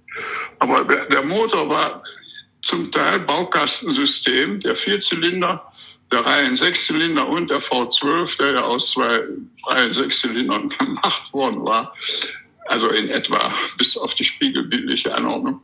Aber 0.60 0.84
der, 0.84 1.24
Motor 1.24 1.70
war 1.70 2.04
zum 2.62 2.92
Teil 2.92 3.20
Baukastensystem, 3.20 4.60
der 4.60 4.76
Vierzylinder, 4.76 5.70
der 6.12 6.26
Reihen 6.26 6.56
Sechszylinder 6.56 7.28
und 7.28 7.50
der 7.50 7.62
V12, 7.62 8.38
der 8.38 8.52
ja 8.52 8.62
aus 8.62 8.92
zwei 8.92 9.22
Reihen 9.68 9.94
Sechszylindern 9.94 10.70
gemacht 10.80 11.34
worden 11.34 11.64
war, 11.64 11.94
also 12.68 12.90
in 12.90 13.10
etwa 13.10 13.54
bis 13.78 13.98
auf 13.98 14.16
die 14.16 14.24
spiegelbildliche 14.24 15.14
Anordnung, 15.14 15.62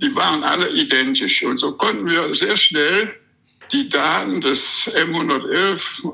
die 0.00 0.14
waren 0.14 0.42
alle 0.42 0.70
identisch. 0.70 1.44
Und 1.44 1.58
so 1.58 1.72
konnten 1.72 2.06
wir 2.06 2.34
sehr 2.34 2.56
schnell 2.56 3.14
die 3.72 3.88
Daten 3.88 4.40
des 4.40 4.90
M111 4.94 6.12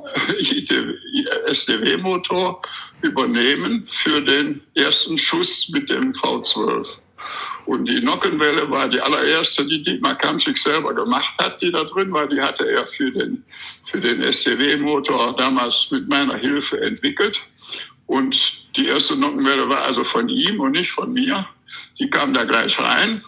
SDW-Motor 1.46 2.62
übernehmen 3.02 3.84
für 3.87 4.20
den 4.20 4.60
ersten 4.75 5.18
Schuss 5.18 5.68
mit 5.72 5.90
dem 5.90 6.12
V12. 6.12 6.99
Und 7.66 7.84
die 7.87 8.00
Nockenwelle 8.00 8.70
war 8.70 8.88
die 8.88 9.00
allererste, 9.00 9.66
die 9.66 9.82
Dietmar 9.82 10.16
Kamschick 10.16 10.56
selber 10.56 10.94
gemacht 10.94 11.34
hat, 11.38 11.60
die 11.60 11.70
da 11.70 11.84
drin 11.84 12.12
war. 12.12 12.26
Die 12.26 12.40
hatte 12.40 12.68
er 12.68 12.87
für 12.87 13.10
den, 13.10 13.44
für 13.84 14.00
den 14.00 14.22
SCW-Motor 14.32 15.37
damals 15.37 15.90
mit 15.90 16.08
meiner 16.08 16.37
Hilfe 16.37 16.80
entwickelt. 16.80 17.40
Und 18.06 18.62
die 18.76 18.87
erste 18.87 19.16
Nockenwelle 19.16 19.68
war 19.68 19.82
also 19.82 20.02
von 20.02 20.28
ihm 20.28 20.60
und 20.60 20.72
nicht 20.72 20.90
von 20.90 21.12
mir. 21.12 21.46
Die 21.98 22.08
kam 22.10 22.34
da 22.34 22.44
gleich 22.44 22.78
rein. 22.78 23.22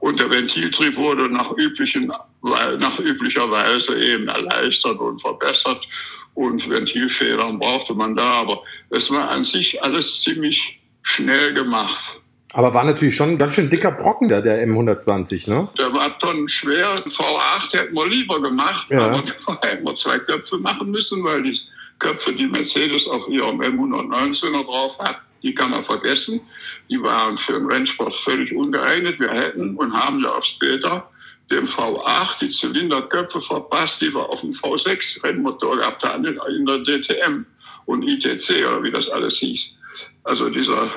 Und 0.00 0.18
der 0.18 0.30
Ventiltrieb 0.30 0.96
wurde 0.96 1.28
nach, 1.28 1.52
üblichen, 1.56 2.12
nach 2.42 2.98
üblicher 2.98 3.48
Weise 3.50 3.96
eben 4.00 4.26
erleichtert 4.26 4.98
und 4.98 5.20
verbessert. 5.20 5.86
Und 6.34 6.68
Ventilfedern 6.68 7.58
brauchte 7.58 7.94
man 7.94 8.16
da. 8.16 8.32
Aber 8.40 8.62
es 8.90 9.10
war 9.10 9.30
an 9.30 9.44
sich 9.44 9.80
alles 9.82 10.20
ziemlich 10.20 10.80
schnell 11.02 11.54
gemacht. 11.54 12.20
Aber 12.54 12.74
war 12.74 12.84
natürlich 12.84 13.16
schon 13.16 13.30
ein 13.30 13.38
ganz 13.38 13.54
schön 13.54 13.70
dicker 13.70 13.92
Brocken, 13.92 14.28
der, 14.28 14.42
der 14.42 14.66
M120, 14.66 15.48
ne? 15.48 15.68
Der 15.78 15.92
war 15.92 16.18
tonnenschwer. 16.18 16.96
V8 16.96 17.72
hätten 17.72 17.94
wir 17.94 18.06
lieber 18.06 18.42
gemacht, 18.42 18.90
ja. 18.90 19.06
aber 19.06 19.22
da 19.46 19.68
hätten 19.68 19.86
wir 19.86 19.94
zwei 19.94 20.18
Köpfe 20.18 20.58
machen 20.58 20.90
müssen, 20.90 21.24
weil 21.24 21.42
die 21.44 21.58
Köpfe, 21.98 22.34
die 22.34 22.46
Mercedes 22.46 23.06
auf 23.06 23.26
ihrem 23.28 23.60
M119er 23.60 24.64
drauf 24.64 24.98
hat, 24.98 25.20
die 25.42 25.54
kann 25.54 25.70
man 25.70 25.82
vergessen. 25.82 26.40
Die 26.88 27.00
waren 27.02 27.36
für 27.36 27.54
den 27.54 27.66
Rennsport 27.66 28.14
völlig 28.14 28.54
ungeeignet. 28.54 29.18
Wir 29.18 29.30
hätten 29.30 29.76
und 29.76 29.92
haben 29.92 30.22
ja 30.22 30.32
auch 30.32 30.42
später 30.42 31.08
dem 31.50 31.66
V8 31.66 32.38
die 32.40 32.48
Zylinderköpfe 32.48 33.40
verpasst, 33.40 34.00
die 34.00 34.14
wir 34.14 34.28
auf 34.28 34.40
dem 34.40 34.50
V6 34.50 35.22
Rennmotor 35.22 35.76
gehabt 35.76 36.02
haben 36.02 36.24
in 36.24 36.66
der 36.66 36.78
DTM 36.78 37.44
und 37.86 38.02
ITC 38.02 38.66
oder 38.66 38.82
wie 38.82 38.90
das 38.90 39.08
alles 39.08 39.38
hieß. 39.38 39.76
Also 40.24 40.48
dieser 40.48 40.90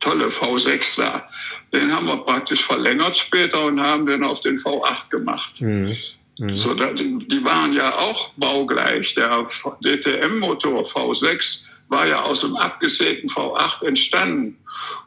tolle 0.00 0.28
V6 0.28 0.96
da. 0.96 1.28
Den 1.72 1.92
haben 1.92 2.06
wir 2.06 2.16
praktisch 2.18 2.62
verlängert 2.64 3.16
später 3.16 3.64
und 3.64 3.80
haben 3.80 4.06
den 4.06 4.24
auf 4.24 4.40
den 4.40 4.56
V8 4.56 5.10
gemacht. 5.10 5.60
Mhm. 5.60 5.94
Mhm. 6.38 6.48
So, 6.48 6.74
die 6.74 7.44
waren 7.44 7.72
ja 7.72 7.98
auch 7.98 8.32
baugleich. 8.36 9.14
Der 9.14 9.46
DTM-Motor 9.84 10.82
V6 10.84 11.64
war 11.88 12.06
ja 12.06 12.22
aus 12.22 12.40
dem 12.40 12.56
abgesägten 12.56 13.28
V8 13.28 13.84
entstanden. 13.84 14.56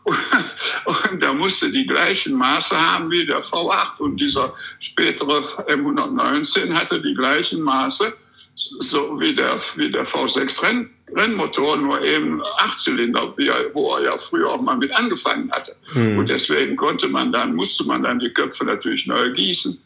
Und 0.86 1.22
der 1.22 1.34
musste 1.34 1.72
die 1.72 1.88
gleichen 1.88 2.36
Maße 2.36 2.80
haben 2.80 3.10
wie 3.10 3.26
der 3.26 3.44
V8. 3.44 3.98
Und 4.00 4.18
dieser 4.18 4.54
spätere 4.80 5.40
M119 5.68 6.74
hatte 6.74 7.02
die 7.02 7.16
gleichen 7.16 7.62
Maße 7.62 8.14
so 8.56 9.20
wie 9.20 9.36
der, 9.36 9.60
wie 9.76 9.92
der 9.92 10.06
V6 10.06 10.64
Renn, 10.64 10.90
Rennmotor, 11.14 11.78
nur 11.78 12.02
eben 12.02 12.42
Achtzylinder, 12.58 13.34
wo 13.74 13.96
er 13.96 14.04
ja 14.04 14.18
früher 14.18 14.50
auch 14.50 14.62
mal 14.62 14.78
mit 14.78 14.94
angefangen 14.96 15.52
hatte. 15.52 15.76
Mhm. 15.94 16.20
Und 16.20 16.30
deswegen 16.30 16.76
konnte 16.76 17.08
man 17.08 17.32
dann, 17.32 17.56
musste 17.56 17.84
man 17.84 18.04
dann 18.04 18.20
die 18.20 18.30
Köpfe 18.30 18.66
natürlich 18.66 19.06
neu 19.08 19.32
gießen. 19.32 19.82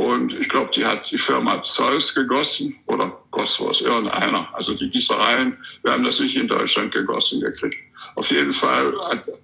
Und 0.00 0.32
ich 0.32 0.48
glaube, 0.48 0.70
die 0.74 0.82
hat 0.82 1.10
die 1.10 1.18
Firma 1.18 1.60
Zeus 1.60 2.14
gegossen 2.14 2.74
oder 2.86 3.20
Kosmos, 3.32 3.82
irgendeiner. 3.82 4.48
Also 4.54 4.72
die 4.72 4.88
Gießereien, 4.88 5.58
wir 5.82 5.92
haben 5.92 6.04
das 6.04 6.18
nicht 6.18 6.36
in 6.36 6.48
Deutschland 6.48 6.92
gegossen 6.92 7.42
gekriegt. 7.42 7.76
Auf 8.14 8.30
jeden 8.30 8.54
Fall, 8.54 8.94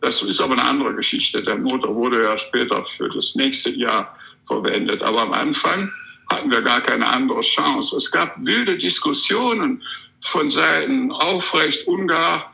das 0.01 0.23
ist 0.23 0.41
aber 0.41 0.55
eine 0.55 0.65
andere 0.65 0.95
Geschichte. 0.95 1.43
Der 1.43 1.57
Motor 1.57 1.95
wurde 1.95 2.23
ja 2.23 2.39
später 2.39 2.83
für 2.85 3.11
das 3.11 3.35
nächste 3.35 3.69
Jahr 3.69 4.17
verwendet. 4.47 5.03
Aber 5.03 5.21
am 5.21 5.35
Anfang 5.35 5.93
hatten 6.31 6.51
wir 6.51 6.63
gar 6.63 6.81
keine 6.81 7.07
andere 7.07 7.43
Chance. 7.43 7.95
Es 7.95 8.11
gab 8.11 8.35
wilde 8.43 8.79
Diskussionen 8.79 9.83
von 10.23 10.49
Seiten 10.49 11.13
Aufrecht, 11.13 11.87
Ungar 11.87 12.51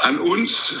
an 0.00 0.20
uns. 0.20 0.74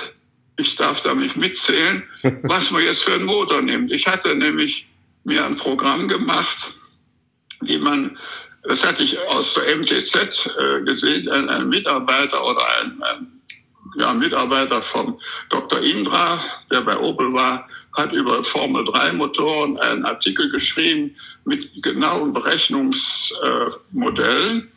Ich 0.58 0.76
darf 0.76 1.00
da 1.00 1.14
mich 1.14 1.36
mitzählen, 1.36 2.02
was 2.42 2.70
man 2.70 2.82
jetzt 2.82 3.02
für 3.02 3.14
einen 3.14 3.24
Motor 3.24 3.62
nimmt. 3.62 3.90
Ich 3.92 4.06
hatte 4.06 4.34
nämlich 4.34 4.86
mir 5.26 5.44
ein 5.44 5.56
Programm 5.56 6.08
gemacht, 6.08 6.72
wie 7.60 7.76
man, 7.78 8.16
das 8.62 8.86
hatte 8.86 9.02
ich 9.02 9.18
aus 9.28 9.54
der 9.54 9.76
MTZ 9.76 10.14
äh, 10.14 10.82
gesehen, 10.82 11.28
ein, 11.28 11.48
ein, 11.48 11.68
Mitarbeiter 11.68 12.44
oder 12.44 12.62
ein, 12.80 13.02
ein 13.02 13.32
ja, 13.96 14.14
Mitarbeiter 14.14 14.80
von 14.82 15.20
Dr. 15.50 15.80
Indra, 15.80 16.44
der 16.70 16.82
bei 16.82 16.96
Opel 16.96 17.32
war, 17.32 17.68
hat 17.94 18.12
über 18.12 18.44
Formel 18.44 18.84
3 18.84 19.14
Motoren 19.14 19.76
einen 19.78 20.04
Artikel 20.04 20.48
geschrieben 20.50 21.16
mit 21.44 21.68
genauen 21.82 22.32
Berechnungsmodellen, 22.32 24.70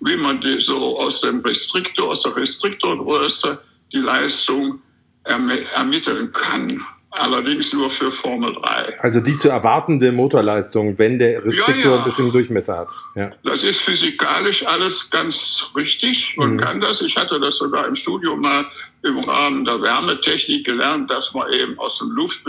wie 0.00 0.16
man 0.16 0.40
die 0.40 0.60
so 0.60 1.00
aus 1.00 1.22
dem 1.22 1.40
Restriktor, 1.40 2.10
aus 2.10 2.22
der 2.22 2.36
Restriktorgröße 2.36 3.60
die 3.92 3.98
Leistung 3.98 4.80
ermitteln 5.24 6.30
kann 6.32 6.86
allerdings 7.10 7.72
nur 7.72 7.90
für 7.90 8.12
Formel 8.12 8.52
3. 8.54 9.00
Also 9.00 9.20
die 9.20 9.36
zu 9.36 9.48
erwartende 9.48 10.12
Motorleistung, 10.12 10.98
wenn 10.98 11.18
der 11.18 11.44
Restriktor 11.44 11.76
ja, 11.76 11.88
ja. 11.88 11.94
einen 11.96 12.04
bestimmten 12.04 12.32
Durchmesser 12.32 12.78
hat. 12.78 12.88
Ja. 13.14 13.30
Das 13.44 13.62
ist 13.62 13.80
physikalisch 13.80 14.66
alles 14.66 15.10
ganz 15.10 15.70
richtig 15.74 16.36
und 16.38 16.54
mhm. 16.54 16.60
kann 16.60 16.80
das. 16.80 17.00
Ich 17.00 17.16
hatte 17.16 17.38
das 17.40 17.56
sogar 17.56 17.86
im 17.86 17.94
Studium 17.94 18.40
mal 18.40 18.66
im 19.02 19.18
Rahmen 19.20 19.64
der 19.64 19.80
Wärmetechnik 19.80 20.66
gelernt, 20.66 21.10
dass 21.10 21.32
man 21.32 21.50
eben 21.52 21.78
aus, 21.78 21.98
dem 21.98 22.10
Luft, 22.10 22.42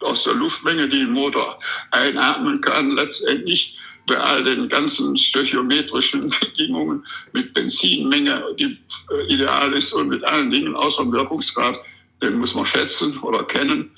aus 0.00 0.24
der 0.24 0.34
Luftmenge, 0.34 0.88
die 0.88 0.98
den 0.98 1.12
Motor 1.12 1.58
einatmen 1.90 2.60
kann, 2.60 2.90
letztendlich 2.92 3.78
bei 4.06 4.18
all 4.18 4.44
den 4.44 4.68
ganzen 4.68 5.16
stöchiometrischen 5.16 6.32
Bedingungen 6.40 7.06
mit 7.32 7.52
Benzinmenge, 7.54 8.42
die 8.58 8.78
äh, 9.10 9.32
ideal 9.32 9.72
ist 9.72 9.92
und 9.92 10.08
mit 10.08 10.22
allen 10.24 10.50
Dingen 10.50 10.76
außer 10.76 11.02
dem 11.04 11.12
Wirkungsgrad 11.12 11.80
den 12.22 12.38
muss 12.38 12.54
man 12.54 12.66
schätzen 12.66 13.18
oder 13.20 13.44
kennen, 13.44 13.90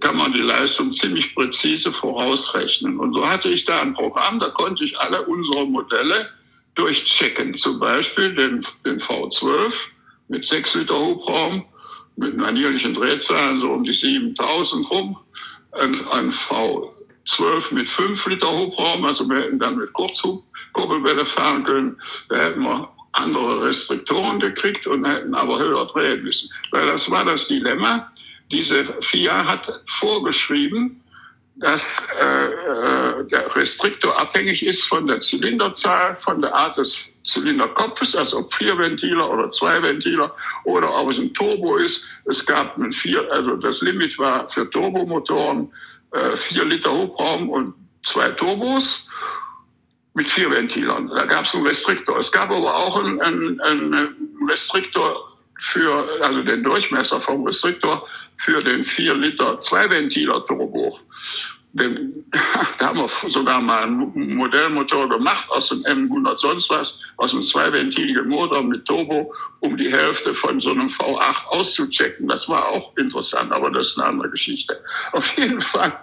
kann 0.00 0.16
man 0.16 0.32
die 0.32 0.40
Leistung 0.40 0.92
ziemlich 0.92 1.34
präzise 1.34 1.92
vorausrechnen. 1.92 2.98
Und 2.98 3.12
so 3.12 3.28
hatte 3.28 3.48
ich 3.48 3.64
da 3.64 3.80
ein 3.80 3.94
Programm, 3.94 4.40
da 4.40 4.48
konnte 4.48 4.84
ich 4.84 4.98
alle 4.98 5.22
unsere 5.22 5.66
Modelle 5.66 6.30
durchchecken. 6.74 7.56
Zum 7.56 7.78
Beispiel 7.78 8.34
den, 8.34 8.66
den 8.84 8.98
V12 8.98 9.74
mit 10.28 10.46
6 10.46 10.74
Liter 10.76 10.98
Hubraum, 10.98 11.64
mit 12.16 12.36
manierlichen 12.36 12.94
Drehzahlen 12.94 13.60
so 13.60 13.70
um 13.70 13.84
die 13.84 13.92
7000 13.92 14.90
rum, 14.90 15.18
ein, 15.72 16.06
ein 16.08 16.30
V12 16.30 17.74
mit 17.74 17.88
5 17.88 18.26
Liter 18.26 18.50
Hubraum, 18.50 19.04
also 19.04 19.28
wir 19.28 19.38
hätten 19.38 19.58
dann 19.58 19.76
mit 19.76 19.92
Kurzkurbelwelle 19.92 21.24
fahren 21.24 21.64
können. 21.64 22.00
Da 22.28 22.36
hätten 22.36 22.62
wir 22.62 22.88
andere 23.12 23.66
Restriktoren 23.66 24.40
gekriegt 24.40 24.86
und 24.86 25.06
hätten 25.06 25.34
aber 25.34 25.58
höher 25.58 25.86
drehen 25.86 26.22
müssen. 26.22 26.50
Weil 26.70 26.86
das 26.86 27.10
war 27.10 27.24
das 27.24 27.46
Dilemma. 27.46 28.10
Diese 28.50 28.84
FIA 29.00 29.46
hat 29.46 29.82
vorgeschrieben, 29.86 31.02
dass 31.56 32.06
äh, 32.18 32.46
äh, 32.46 33.28
der 33.28 33.54
Restriktor 33.54 34.18
abhängig 34.18 34.64
ist 34.64 34.84
von 34.84 35.06
der 35.06 35.20
Zylinderzahl, 35.20 36.16
von 36.16 36.40
der 36.40 36.54
Art 36.54 36.78
des 36.78 37.12
Zylinderkopfes, 37.24 38.16
also 38.16 38.38
ob 38.38 38.52
vier 38.52 38.76
Ventiler 38.76 39.30
oder 39.30 39.50
zwei 39.50 39.82
Ventiler 39.82 40.34
oder 40.64 40.92
ob 40.94 41.10
es 41.10 41.18
ein 41.18 41.32
Turbo 41.34 41.76
ist. 41.76 42.04
Es 42.24 42.44
gab 42.44 42.76
ein 42.78 42.92
vier, 42.92 43.30
also 43.30 43.56
das 43.56 43.82
Limit 43.82 44.18
war 44.18 44.48
für 44.48 44.68
Turbomotoren 44.68 45.70
äh, 46.12 46.36
vier 46.36 46.64
Liter 46.64 46.92
Hubraum 46.92 47.50
und 47.50 47.74
zwei 48.04 48.30
Turbos 48.30 49.06
mit 50.14 50.28
vier 50.28 50.50
Ventilern. 50.50 51.08
Da 51.08 51.24
gab 51.24 51.44
es 51.44 51.54
einen 51.54 51.66
Restriktor. 51.66 52.18
Es 52.18 52.30
gab 52.30 52.50
aber 52.50 52.74
auch 52.74 52.96
einen, 53.02 53.20
einen, 53.60 54.38
Restriktor 54.48 55.38
für, 55.58 56.20
also 56.22 56.42
den 56.42 56.62
Durchmesser 56.62 57.20
vom 57.20 57.44
Restriktor 57.46 58.06
für 58.36 58.58
den 58.58 58.82
4 58.82 59.14
Liter 59.14 59.60
Zwei-Ventiler 59.60 60.44
Turbo. 60.44 60.98
Den, 61.74 62.24
da 62.78 62.88
haben 62.88 62.98
wir 62.98 63.30
sogar 63.30 63.60
mal 63.60 63.84
einen 63.84 64.34
Modellmotor 64.34 65.08
gemacht 65.08 65.48
aus 65.48 65.68
dem 65.68 65.82
M100 65.84 66.36
sonst 66.36 66.68
was, 66.68 67.00
aus 67.16 67.32
einem 67.32 67.44
zweiventiligen 67.44 68.28
Motor 68.28 68.62
mit 68.62 68.84
Turbo, 68.84 69.32
um 69.60 69.76
die 69.76 69.90
Hälfte 69.90 70.34
von 70.34 70.60
so 70.60 70.72
einem 70.72 70.88
V8 70.88 71.46
auszuchecken. 71.46 72.28
Das 72.28 72.48
war 72.48 72.68
auch 72.68 72.94
interessant, 72.96 73.52
aber 73.52 73.70
das 73.70 73.90
ist 73.90 73.98
eine 73.98 74.08
andere 74.08 74.30
Geschichte. 74.30 74.78
Auf 75.12 75.38
jeden 75.38 75.60
Fall 75.60 75.96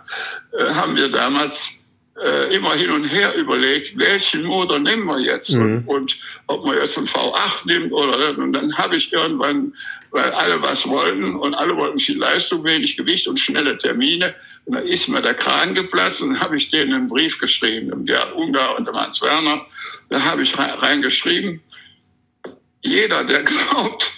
äh, 0.57 0.73
haben 0.73 0.95
wir 0.95 1.09
damals 1.09 1.78
äh, 2.23 2.55
immer 2.55 2.75
hin 2.75 2.89
und 2.89 3.05
her 3.05 3.35
überlegt, 3.35 3.97
welchen 3.97 4.43
Motor 4.43 4.79
nehmen 4.79 5.05
wir 5.05 5.19
jetzt 5.19 5.51
mhm. 5.51 5.83
und, 5.85 5.87
und, 5.87 6.19
ob 6.47 6.65
man 6.65 6.77
jetzt 6.77 6.97
einen 6.97 7.07
V8 7.07 7.65
nimmt 7.65 7.91
oder 7.91 8.37
und 8.37 8.53
dann 8.53 8.77
habe 8.77 8.95
ich 8.95 9.13
irgendwann, 9.13 9.73
weil 10.11 10.31
alle 10.31 10.61
was 10.61 10.87
wollten 10.87 11.35
und 11.35 11.53
alle 11.53 11.75
wollten 11.75 11.99
viel 11.99 12.17
Leistung, 12.17 12.63
wenig 12.63 12.97
Gewicht 12.97 13.27
und 13.27 13.39
schnelle 13.39 13.77
Termine, 13.77 14.35
und 14.65 14.75
da 14.75 14.81
ist 14.81 15.07
mir 15.07 15.21
der 15.21 15.33
Kran 15.33 15.73
geplatzt 15.73 16.21
und 16.21 16.39
habe 16.39 16.57
ich 16.57 16.69
denen 16.69 16.93
einen 16.93 17.09
Brief 17.09 17.39
geschrieben, 17.39 17.89
dem 17.89 18.05
Gerhard 18.05 18.35
Ungar 18.35 18.77
und 18.77 18.87
dem 18.87 18.95
Hans 18.95 19.21
Werner. 19.21 19.65
Da 20.09 20.23
habe 20.23 20.43
ich 20.43 20.55
reingeschrieben, 20.57 21.61
jeder, 22.81 23.23
der 23.23 23.43
glaubt, 23.71 24.11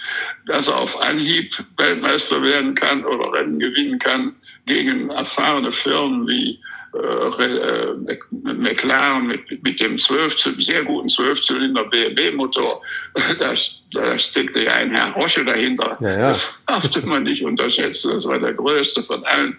dass 0.46 0.68
er 0.68 0.76
auf 0.76 1.00
Anhieb 1.00 1.54
Weltmeister 1.78 2.42
werden 2.42 2.74
kann 2.74 3.04
oder 3.04 3.32
Rennen 3.32 3.58
gewinnen 3.60 3.98
kann 3.98 4.34
gegen 4.66 5.10
erfahrene 5.10 5.72
Firmen 5.72 6.26
wie 6.26 6.60
äh, 6.94 7.44
äh 7.44 8.18
McLaren 8.30 9.26
mit, 9.26 9.62
mit 9.62 9.80
dem 9.80 9.98
12, 9.98 10.56
sehr 10.58 10.84
guten 10.84 11.08
Zwölfzylinder 11.08 11.84
BMW-Motor, 11.84 12.82
da, 13.38 13.54
da 13.92 14.18
steckte 14.18 14.64
ja 14.64 14.72
ein 14.72 14.94
Herr 14.94 15.12
Roche 15.12 15.44
dahinter. 15.44 15.96
Ja, 16.00 16.10
ja. 16.10 16.28
Das 16.28 16.48
darf 16.66 17.04
man 17.04 17.24
nicht 17.24 17.44
unterschätzen, 17.44 18.12
das 18.12 18.26
war 18.26 18.38
der 18.38 18.54
größte 18.54 19.02
von 19.02 19.24
allen. 19.24 19.56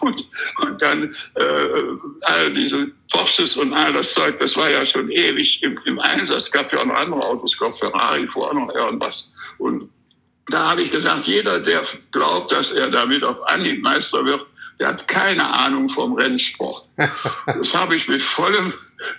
Und, 0.00 0.28
und 0.60 0.82
dann 0.82 1.14
äh, 1.34 1.44
all 2.22 2.52
diese 2.52 2.88
Porsches 3.12 3.56
und 3.56 3.72
all 3.72 3.92
das 3.92 4.12
Zeug, 4.14 4.38
das 4.38 4.56
war 4.56 4.70
ja 4.70 4.84
schon 4.84 5.10
ewig 5.10 5.62
im, 5.62 5.78
im 5.84 5.98
Einsatz. 6.00 6.44
Es 6.44 6.52
gab 6.52 6.72
ja 6.72 6.80
auch 6.80 6.86
noch 6.86 6.96
andere 6.96 7.20
Autos, 7.20 7.52
ich 7.52 7.58
glaube 7.58 7.76
Ferrari 7.76 8.26
vor 8.26 8.52
noch 8.54 8.74
irgendwas. 8.74 9.32
Und 9.58 9.88
da 10.48 10.70
habe 10.70 10.82
ich 10.82 10.90
gesagt, 10.90 11.26
jeder, 11.26 11.60
der 11.60 11.82
glaubt, 12.10 12.52
dass 12.52 12.72
er 12.72 12.90
damit 12.90 13.22
auf 13.22 13.36
Anhieb 13.48 13.82
Meister 13.82 14.24
wird, 14.24 14.44
der 14.82 14.88
hat 14.88 15.06
keine 15.06 15.48
Ahnung 15.48 15.88
vom 15.88 16.14
Rennsport. 16.14 16.84
Das 17.46 17.72
habe 17.72 17.94
ich 17.94 18.08
mit 18.08 18.20
vollem 18.20 18.72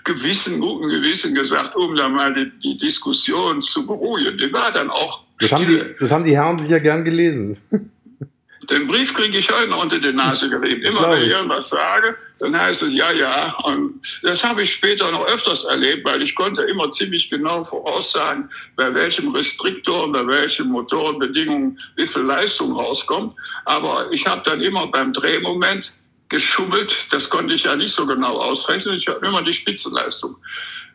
Gewissen, 0.03 0.59
guten 0.59 0.89
Gewissen 0.89 1.33
gesagt, 1.33 1.73
um 1.77 1.95
da 1.95 2.09
mal 2.09 2.33
die, 2.33 2.51
die 2.59 2.77
Diskussion 2.77 3.61
zu 3.61 3.85
beruhigen. 3.85 4.37
Die 4.37 4.51
war 4.51 4.73
dann 4.73 4.89
auch. 4.89 5.23
Das 5.39 5.53
haben, 5.53 5.65
die, 5.65 5.81
das 5.99 6.11
haben 6.11 6.25
die 6.25 6.35
Herren 6.35 6.59
sicher 6.59 6.81
gern 6.81 7.05
gelesen. 7.05 7.57
Den 8.69 8.87
Brief 8.87 9.13
kriege 9.13 9.37
ich 9.37 9.51
heute 9.51 9.69
noch 9.69 9.81
unter 9.81 9.99
die 9.99 10.13
Nase 10.13 10.49
gerieben. 10.49 10.83
Immer 10.83 11.11
wenn 11.11 11.23
ich 11.23 11.29
irgendwas 11.29 11.69
sage, 11.69 12.15
dann 12.39 12.59
heißt 12.59 12.83
es 12.83 12.93
ja, 12.93 13.11
ja. 13.11 13.55
Und 13.63 14.01
das 14.21 14.43
habe 14.43 14.63
ich 14.63 14.73
später 14.73 15.11
noch 15.11 15.25
öfters 15.27 15.63
erlebt, 15.65 16.05
weil 16.05 16.21
ich 16.21 16.35
konnte 16.35 16.63
immer 16.63 16.89
ziemlich 16.91 17.29
genau 17.29 17.63
voraussagen, 17.63 18.49
bei 18.75 18.93
welchem 18.93 19.33
Restriktor 19.33 20.03
und 20.03 20.13
bei 20.13 20.25
welchen 20.27 20.69
Motorenbedingungen 20.69 21.77
wie 21.95 22.07
viel 22.07 22.23
Leistung 22.23 22.73
rauskommt. 22.73 23.33
Aber 23.65 24.11
ich 24.11 24.25
habe 24.25 24.41
dann 24.43 24.61
immer 24.61 24.87
beim 24.87 25.13
Drehmoment 25.13 25.91
geschummelt. 26.29 27.07
Das 27.11 27.29
konnte 27.29 27.53
ich 27.53 27.63
ja 27.63 27.75
nicht 27.75 27.93
so 27.93 28.05
genau 28.05 28.39
ausrechnen. 28.39 28.95
Ich 28.95 29.07
habe 29.07 29.25
immer 29.25 29.41
die 29.41 29.53
Spitzenleistung. 29.53 30.35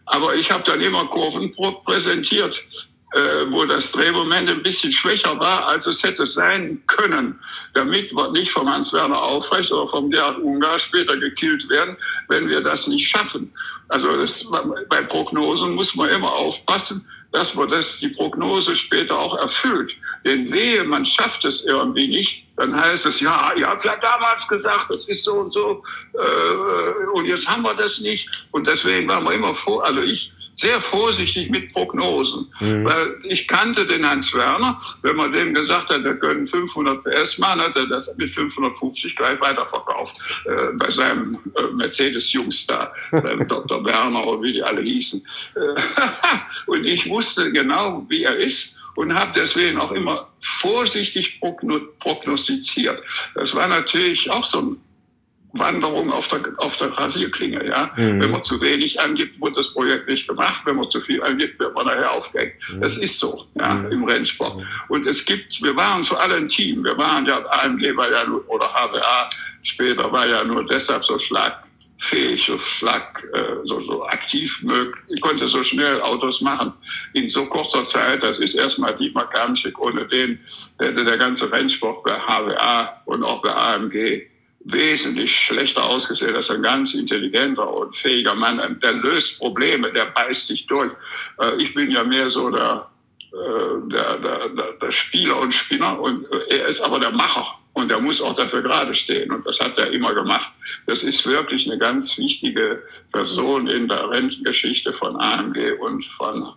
Aber 0.07 0.35
ich 0.35 0.51
habe 0.51 0.64
dann 0.64 0.81
immer 0.81 1.07
Kurven 1.07 1.55
präsentiert 1.85 2.64
äh, 3.14 3.51
wo 3.51 3.64
das 3.64 3.92
Drehmoment 3.92 4.51
ein 4.51 4.62
bisschen 4.62 4.92
schwächer 4.92 5.38
war, 5.40 5.66
als 5.66 5.87
es 5.87 6.03
hätte 6.03 6.27
sein 6.27 6.83
können, 6.87 7.40
damit 7.75 8.12
wir 8.14 8.31
nicht 8.33 8.51
vom 8.51 8.68
Hans-Werner 8.68 9.21
Aufrecht 9.21 9.73
oder 9.73 9.87
vom 9.87 10.11
Gerhard 10.11 10.38
Ungar 10.38 10.79
später 10.79 11.16
gekillt 11.16 11.68
werden, 11.71 11.97
wenn 12.29 12.49
wir 12.49 12.61
das 12.61 12.87
nicht 12.87 13.09
schaffen. 13.09 13.53
Also 13.88 14.16
das, 14.16 14.47
bei 14.90 15.03
Prognosen 15.03 15.75
muss 15.75 15.94
man 15.94 16.11
immer 16.11 16.33
aufpassen, 16.33 17.09
dass 17.33 17.55
man 17.55 17.68
das, 17.71 17.99
die 17.99 18.09
Prognose 18.09 18.75
später 18.75 19.18
auch 19.18 19.37
erfüllt. 19.38 19.97
Denn 20.25 20.53
wehe, 20.53 20.85
man 20.85 21.05
schafft 21.05 21.44
es 21.44 21.64
irgendwie 21.64 22.09
nicht, 22.09 22.48
dann 22.59 22.75
heißt 22.75 23.07
es, 23.07 23.21
ja, 23.21 23.53
ihr 23.57 23.68
habt 23.68 23.85
ja 23.85 23.97
damals 23.97 24.47
gesagt, 24.49 24.87
das 24.90 25.07
ist 25.07 25.23
so 25.23 25.35
und 25.35 25.53
so, 25.53 25.85
äh, 26.14 27.07
und 27.12 27.25
jetzt 27.25 27.49
haben 27.49 27.62
wir 27.62 27.75
das 27.75 28.01
nicht. 28.01 28.29
Und 28.51 28.66
deswegen 28.66 29.09
waren 29.09 29.23
wir 29.25 29.33
immer 29.33 29.55
vor, 29.55 29.85
also 29.85 30.03
ich 30.03 30.33
sehr 30.57 30.81
vorsichtig 30.81 31.51
mit 31.51 31.73
Prognosen, 31.73 32.53
mhm. 32.59 32.85
weil 32.85 33.14
ich 33.23 33.47
kannte 33.47 33.87
den 33.87 34.05
Hans 34.05 34.35
Werner, 34.35 34.77
wenn 35.03 35.14
man 35.14 35.33
dem 35.33 35.55
gesagt 35.55 35.88
hat, 35.88 36.03
wir 36.03 36.16
können 36.16 36.49
500 36.49 37.05
PS 37.05 37.38
machen, 37.38 37.61
hat 37.61 37.77
er 37.77 37.87
das 37.87 38.12
mit 38.16 38.29
550 38.29 39.14
gleich 39.14 39.40
weiterverkauft, 39.40 40.16
äh, 40.47 40.73
bei 40.75 40.90
seinem 40.90 41.38
äh, 41.57 41.62
Mercedes-Jungs 41.75 42.66
da, 42.66 42.92
beim 43.12 43.47
Dr. 43.49 43.85
Werner 43.85 44.27
oder 44.27 44.42
wie 44.42 44.55
die 44.55 44.62
alle 44.64 44.83
hießen. 44.83 45.25
Äh, 45.55 45.81
und 46.66 46.85
ich 46.85 47.09
wusste 47.09 47.53
genau, 47.53 48.05
wie 48.09 48.25
er 48.25 48.37
ist 48.37 48.78
und 48.99 49.15
habe 49.15 49.31
deswegen 49.37 49.79
auch 49.79 49.93
immer 49.93 50.27
vorsichtig 50.41 51.41
prognostiziert. 51.41 53.01
Das 53.37 53.55
war 53.55 53.69
natürlich 53.69 54.29
auch 54.29 54.43
so 54.43 54.59
eine 54.59 54.77
Wanderung 55.53 56.11
auf 56.11 56.27
der, 56.27 56.43
auf 56.57 56.77
der 56.79 56.89
Rasierklinge. 56.89 57.65
Ja? 57.65 57.93
Mhm. 57.97 58.21
Wenn 58.21 58.31
man 58.33 58.43
zu 58.43 58.61
wenig 58.61 59.01
angibt, 59.01 59.41
wird 59.41 59.57
das 59.57 59.73
Projekt 59.73 60.09
nicht 60.09 60.27
gemacht. 60.27 60.63
Wenn 60.65 60.75
man 60.75 60.91
zu 60.91 61.01
viel 61.01 61.23
angibt, 61.23 61.61
wird 61.61 61.77
man 61.77 61.87
nachher 61.87 62.11
aufgehängt. 62.11 62.55
Mhm. 62.75 62.81
Das 62.81 62.97
ist 62.97 63.21
so 63.21 63.47
ja, 63.55 63.75
mhm. 63.75 63.93
im 63.93 64.05
Rennsport. 64.05 64.57
Mhm. 64.57 64.65
Und 64.89 65.07
es 65.07 65.25
gibt, 65.25 65.63
wir 65.63 65.77
waren 65.77 66.03
so 66.03 66.17
alle 66.17 66.35
ein 66.35 66.49
Team. 66.49 66.83
Wir 66.83 66.99
waren 66.99 67.25
ja, 67.25 67.39
AMG 67.51 67.97
war 67.97 68.11
ja 68.11 68.25
nur, 68.25 68.49
oder 68.49 68.67
HWA 68.67 69.31
später 69.63 70.11
war 70.11 70.27
ja 70.27 70.43
nur 70.43 70.67
deshalb 70.67 71.05
so 71.05 71.17
schlag, 71.19 71.63
fähig, 71.99 72.45
so 72.45 72.59
schlag, 72.59 73.25
äh, 73.35 73.57
so, 73.65 73.81
so 73.83 74.05
aktiv 74.07 74.63
möglich. 74.63 75.05
Ich 75.09 75.21
konnte 75.21 75.49
so 75.49 75.63
schnell 75.63 76.01
Autos 76.01 76.41
machen 76.41 76.73
in 77.13 77.29
so 77.29 77.47
kurzer 77.47 77.85
Zeit. 77.85 78.23
Das 78.23 78.39
ist 78.39 78.55
erstmal 78.55 78.95
Dietmar 78.97 79.29
Kamschick. 79.29 79.79
Ohne 79.79 80.07
den 80.07 80.39
hätte 80.79 81.05
der 81.05 81.19
ganze 81.19 81.51
Rennsport 81.51 82.05
bei 82.05 82.19
HWA 82.19 83.03
und 83.07 83.23
auch 83.23 83.43
bei 83.43 83.55
AMG 83.55 84.23
wesentlich 84.65 85.35
schlechter 85.37 85.85
ausgesehen. 85.85 86.35
Das 86.35 86.47
ist 86.47 86.51
ein 86.51 86.63
ganz 86.63 86.95
intelligenter 86.95 87.69
und 87.69 87.95
fähiger 87.97 88.35
Mann. 88.35 88.79
Der 88.81 88.93
löst 88.93 89.39
Probleme, 89.39 89.93
der 89.93 90.07
beißt 90.07 90.47
sich 90.47 90.67
durch. 90.67 90.93
Äh, 91.41 91.57
ich 91.57 91.75
bin 91.75 91.91
ja 91.91 92.05
mehr 92.05 92.31
so 92.31 92.51
der, 92.51 92.89
äh, 93.33 93.91
der, 93.91 94.19
der, 94.19 94.73
der 94.81 94.91
Spieler 94.91 95.39
und 95.39 95.53
Spinner 95.53 95.99
und 96.01 96.27
er 96.49 96.67
ist 96.67 96.81
aber 96.81 97.01
der 97.01 97.11
Macher. 97.11 97.59
Und 97.79 97.91
er 97.91 98.01
muss 98.01 98.21
auch 98.21 98.35
dafür 98.35 98.62
gerade 98.62 98.95
stehen. 98.95 99.31
Und 99.31 99.47
das 99.47 99.61
hat 99.61 99.79
er 99.79 99.93
immer 99.93 100.14
gemacht. 100.14 100.51
Das 100.87 101.03
ist 101.03 101.27
wirklich 101.27 101.67
eine 101.67 101.79
ganz 101.79 102.19
wichtige 102.19 102.83
Person 103.12 103.67
in 103.69 103.88
der 103.88 104.11
Rentengeschichte 104.11 104.93
von 104.93 105.17
AMG 105.17 105.79
und 105.81 106.05
von 106.05 106.55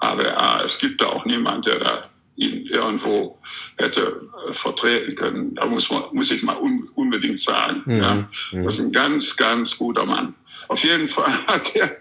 AWA. 0.00 0.62
Es 0.64 0.78
gibt 0.78 1.00
da 1.00 1.06
auch 1.06 1.24
niemand, 1.24 1.66
der 1.66 1.78
da 1.78 2.00
ihn 2.36 2.66
irgendwo 2.66 3.38
hätte 3.76 4.28
äh, 4.48 4.52
vertreten 4.52 5.14
können. 5.14 5.54
Da 5.54 5.66
muss, 5.66 5.88
man, 5.90 6.02
muss 6.12 6.30
ich 6.30 6.42
mal 6.42 6.56
un, 6.56 6.88
unbedingt 6.96 7.40
sagen. 7.40 7.82
Mhm. 7.84 7.98
Ja. 7.98 8.14
Mhm. 8.52 8.64
Das 8.64 8.74
ist 8.74 8.80
ein 8.80 8.92
ganz, 8.92 9.36
ganz 9.36 9.78
guter 9.78 10.04
Mann. 10.04 10.34
Auf 10.68 10.82
jeden 10.82 11.08
Fall 11.08 11.32
hat 11.46 11.74
er 11.76 11.96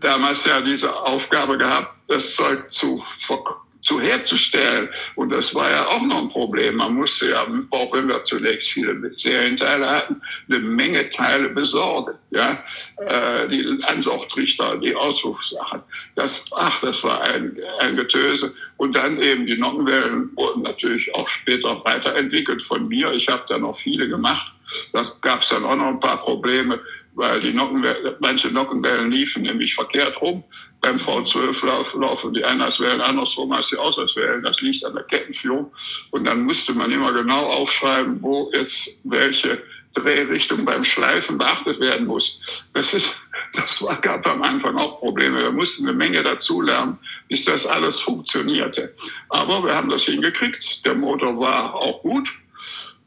damals 0.00 0.44
ja 0.44 0.60
diese 0.60 0.94
Aufgabe 0.94 1.56
gehabt, 1.56 1.94
das 2.08 2.34
Zeug 2.34 2.70
zu 2.70 3.02
verkaufen 3.18 3.65
zu 3.82 4.00
herzustellen. 4.00 4.88
Und 5.14 5.30
das 5.30 5.54
war 5.54 5.70
ja 5.70 5.86
auch 5.88 6.02
noch 6.02 6.22
ein 6.22 6.28
Problem. 6.28 6.76
Man 6.76 6.94
musste 6.94 7.30
ja, 7.30 7.46
auch 7.70 7.92
wenn 7.92 8.08
wir 8.08 8.22
zunächst 8.24 8.70
viele 8.70 9.12
Serienteile 9.16 9.88
hatten, 9.88 10.20
eine 10.48 10.58
Menge 10.58 11.08
Teile 11.08 11.50
besorgen. 11.50 12.14
Ja, 12.30 12.62
äh, 12.98 13.48
die 13.48 13.78
Ansaugtrichter, 13.84 14.76
die 14.78 14.94
Ausrufsachen. 14.94 15.82
Das, 16.16 16.44
ach, 16.54 16.80
das 16.80 17.02
war 17.04 17.22
ein, 17.22 17.56
ein 17.80 17.94
Getöse. 17.94 18.52
Und 18.76 18.96
dann 18.96 19.20
eben 19.20 19.46
die 19.46 19.56
Nockenwellen 19.56 20.30
wurden 20.36 20.62
natürlich 20.62 21.14
auch 21.14 21.28
später 21.28 21.82
weiterentwickelt 21.84 22.62
von 22.62 22.88
mir. 22.88 23.12
Ich 23.12 23.28
habe 23.28 23.44
da 23.48 23.58
noch 23.58 23.76
viele 23.76 24.08
gemacht. 24.08 24.52
Das 24.92 25.20
gab 25.20 25.42
es 25.42 25.48
dann 25.48 25.64
auch 25.64 25.76
noch 25.76 25.86
ein 25.86 26.00
paar 26.00 26.18
Probleme 26.18 26.80
weil 27.16 27.40
die 27.40 27.52
Nockenwellen, 27.52 28.14
manche 28.20 28.48
Nockenwellen 28.48 29.10
liefen 29.10 29.42
nämlich 29.42 29.74
verkehrt 29.74 30.20
rum. 30.20 30.44
Beim 30.82 30.96
V12 30.96 31.98
laufen, 31.98 32.34
die 32.34 32.44
Einlasswellen 32.44 33.00
andersrum 33.00 33.50
als 33.52 33.70
die 33.70 33.78
Auslasswellen. 33.78 34.42
Das 34.42 34.60
liegt 34.60 34.84
an 34.84 34.94
der 34.94 35.04
Kettenführung. 35.04 35.72
Und 36.10 36.26
dann 36.26 36.42
musste 36.42 36.74
man 36.74 36.92
immer 36.92 37.12
genau 37.12 37.46
aufschreiben, 37.46 38.22
wo 38.22 38.50
jetzt 38.54 38.90
welche 39.04 39.62
Drehrichtung 39.94 40.66
beim 40.66 40.84
Schleifen 40.84 41.38
beachtet 41.38 41.80
werden 41.80 42.06
muss. 42.06 42.66
Das, 42.74 42.92
ist, 42.92 43.14
das 43.54 43.80
war, 43.80 43.98
gab 43.98 44.26
am 44.26 44.42
Anfang 44.42 44.76
auch 44.76 44.98
Probleme. 44.98 45.40
Wir 45.40 45.52
mussten 45.52 45.88
eine 45.88 45.96
Menge 45.96 46.22
dazulernen, 46.22 46.98
bis 47.30 47.46
das 47.46 47.64
alles 47.64 47.98
funktionierte. 47.98 48.92
Aber 49.30 49.64
wir 49.64 49.74
haben 49.74 49.88
das 49.88 50.02
hingekriegt. 50.02 50.84
Der 50.84 50.94
Motor 50.94 51.38
war 51.38 51.74
auch 51.74 52.02
gut. 52.02 52.30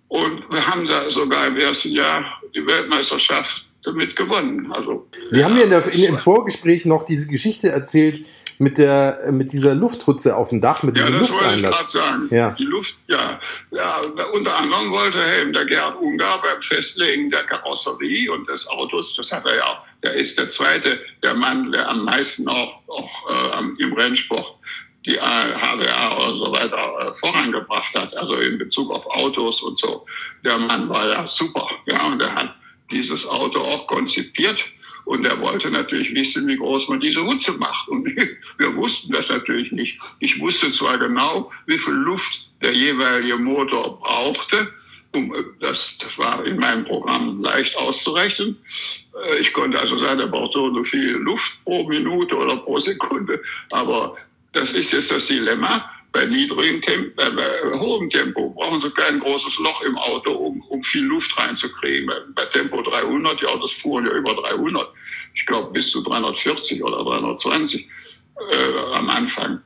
Und 0.08 0.52
wir 0.52 0.66
haben 0.66 0.88
da 0.88 1.08
sogar 1.12 1.46
im 1.46 1.58
ersten 1.58 1.92
Jahr 1.92 2.42
die 2.56 2.66
Weltmeisterschaft 2.66 3.69
damit 3.84 4.16
gewonnen. 4.16 4.72
Also, 4.72 5.08
Sie 5.30 5.44
haben 5.44 5.54
mir 5.54 5.64
in, 5.64 5.70
der, 5.70 5.86
in, 5.94 6.04
im 6.04 6.18
Vorgespräch 6.18 6.86
noch 6.86 7.04
diese 7.04 7.28
Geschichte 7.28 7.70
erzählt, 7.70 8.26
mit, 8.60 8.78
der, 8.78 9.32
mit 9.32 9.54
dieser 9.54 9.74
Lufthutze 9.74 10.36
auf 10.36 10.50
dem 10.50 10.60
Dach, 10.60 10.84
mit 10.84 10.98
ja, 10.98 11.06
diesem 11.06 11.20
das 11.22 11.32
wollte 11.32 11.56
ich 11.56 11.62
Lufteinlass. 11.62 11.78
gerade 11.78 11.92
sagen. 11.92 12.28
Ja. 12.30 12.50
Die 12.52 12.66
Luft, 12.66 12.96
ja, 13.08 13.40
ja. 13.72 14.02
Unter 14.34 14.58
anderem 14.58 14.92
wollte 14.92 15.24
Helm 15.24 15.54
der 15.54 15.66
Gerhard 15.66 16.00
Ungar 16.02 16.42
beim 16.42 16.62
Festlegen 16.62 17.30
der 17.32 17.46
Karosserie 17.46 18.30
und 18.30 18.50
des 18.50 18.68
Autos, 18.68 19.16
das 19.16 19.32
hat 19.32 19.46
er 19.46 19.56
ja 19.56 19.64
auch, 19.64 19.78
der 20.04 20.14
ist 20.14 20.38
der 20.38 20.50
zweite, 20.50 21.00
der 21.24 21.36
Mann, 21.36 21.72
der 21.72 21.90
am 21.90 22.04
meisten 22.04 22.50
auch, 22.50 22.82
auch 22.90 23.60
äh, 23.62 23.82
im 23.82 23.94
Rennsport 23.94 24.56
die 25.06 25.16
äh, 25.16 25.22
HWA 25.22 26.28
und 26.28 26.36
so 26.36 26.52
weiter 26.52 26.78
äh, 27.00 27.14
vorangebracht 27.14 27.96
hat, 27.96 28.16
also 28.18 28.36
in 28.36 28.58
Bezug 28.58 28.92
auf 28.92 29.06
Autos 29.08 29.62
und 29.62 29.80
so. 29.80 30.06
Der 30.44 30.58
Mann 30.58 30.90
war 30.90 31.08
ja 31.08 31.26
super, 31.26 31.66
ja, 31.86 32.06
und 32.08 32.22
er 32.22 32.36
hat 32.36 32.54
dieses 32.92 33.26
Auto 33.28 33.60
auch 33.60 33.88
konzipiert. 33.88 34.66
Und 35.06 35.26
er 35.26 35.40
wollte 35.42 35.72
natürlich 35.72 36.14
wissen, 36.14 36.48
wie 36.48 36.58
groß 36.58 36.88
man 36.90 37.00
diese 37.00 37.26
Hutze 37.26 37.54
macht. 37.54 37.88
Und 37.88 38.06
wir, 38.58 38.76
wussten 38.76 39.12
das 39.12 39.30
natürlich 39.30 39.72
nicht. 39.72 40.00
Ich 40.20 40.40
wusste 40.40 40.70
zwar 40.72 40.98
genau, 41.00 41.52
wie 41.66 41.78
viel 41.78 41.94
Luft 41.94 42.48
der 42.62 42.74
jeweilige 42.74 43.38
Motor 43.38 44.00
brauchte. 44.00 44.72
Um, 45.12 45.34
äh, 45.34 45.44
das, 45.60 45.98
das 45.98 46.18
war 46.20 46.46
in 46.46 46.58
meinem 46.58 46.86
Programm 46.86 47.42
leicht 47.42 47.76
auszurechnen. 47.76 48.58
Äh, 49.26 49.40
Ich 49.40 49.52
konnte 49.54 49.80
also 49.80 49.98
sagen, 49.98 50.20
er 50.20 50.28
braucht 50.28 50.54
so 50.54 50.66
und 50.66 50.76
so 50.76 50.84
viel 50.84 51.14
Luft 51.14 51.54
pro 51.64 51.88
Minute 51.88 52.36
oder 52.38 52.58
pro 52.58 52.78
Sekunde. 52.78 53.42
Aber 53.72 54.16
das 54.52 54.72
ist 54.72 54.92
jetzt 54.92 55.10
das 55.10 55.26
Dilemma. 55.26 55.90
Bei 56.12 56.26
niedrigem 56.26 56.82
Tempo, 56.82 57.22
äh, 57.22 57.30
bei 57.30 57.80
hohem 57.80 58.10
Tempo 58.10 58.50
brauchen 58.50 58.82
Sie 58.82 58.90
kein 58.92 59.20
großes 59.20 59.60
Loch 59.60 59.82
im 59.82 59.96
Auto, 59.98 60.32
um, 60.32 60.62
um 60.70 60.82
viel 60.82 61.04
Luft 61.04 61.38
reinzukriegen. 61.38 62.10
Bei, 62.34 62.46
Tempo 62.46 62.82
300, 62.82 63.42
die 63.42 63.46
Autos 63.46 63.74
fuhren 63.74 64.06
ja 64.06 64.14
über 64.14 64.34
300. 64.34 64.92
Ich 65.36 65.46
glaube 65.46 65.72
bis 65.72 65.92
zu 65.92 66.02
340 66.02 66.84
oder 66.84 67.04
320 67.04 67.88
äh, 68.52 68.96
am 68.96 69.10
Anfang. 69.10 69.62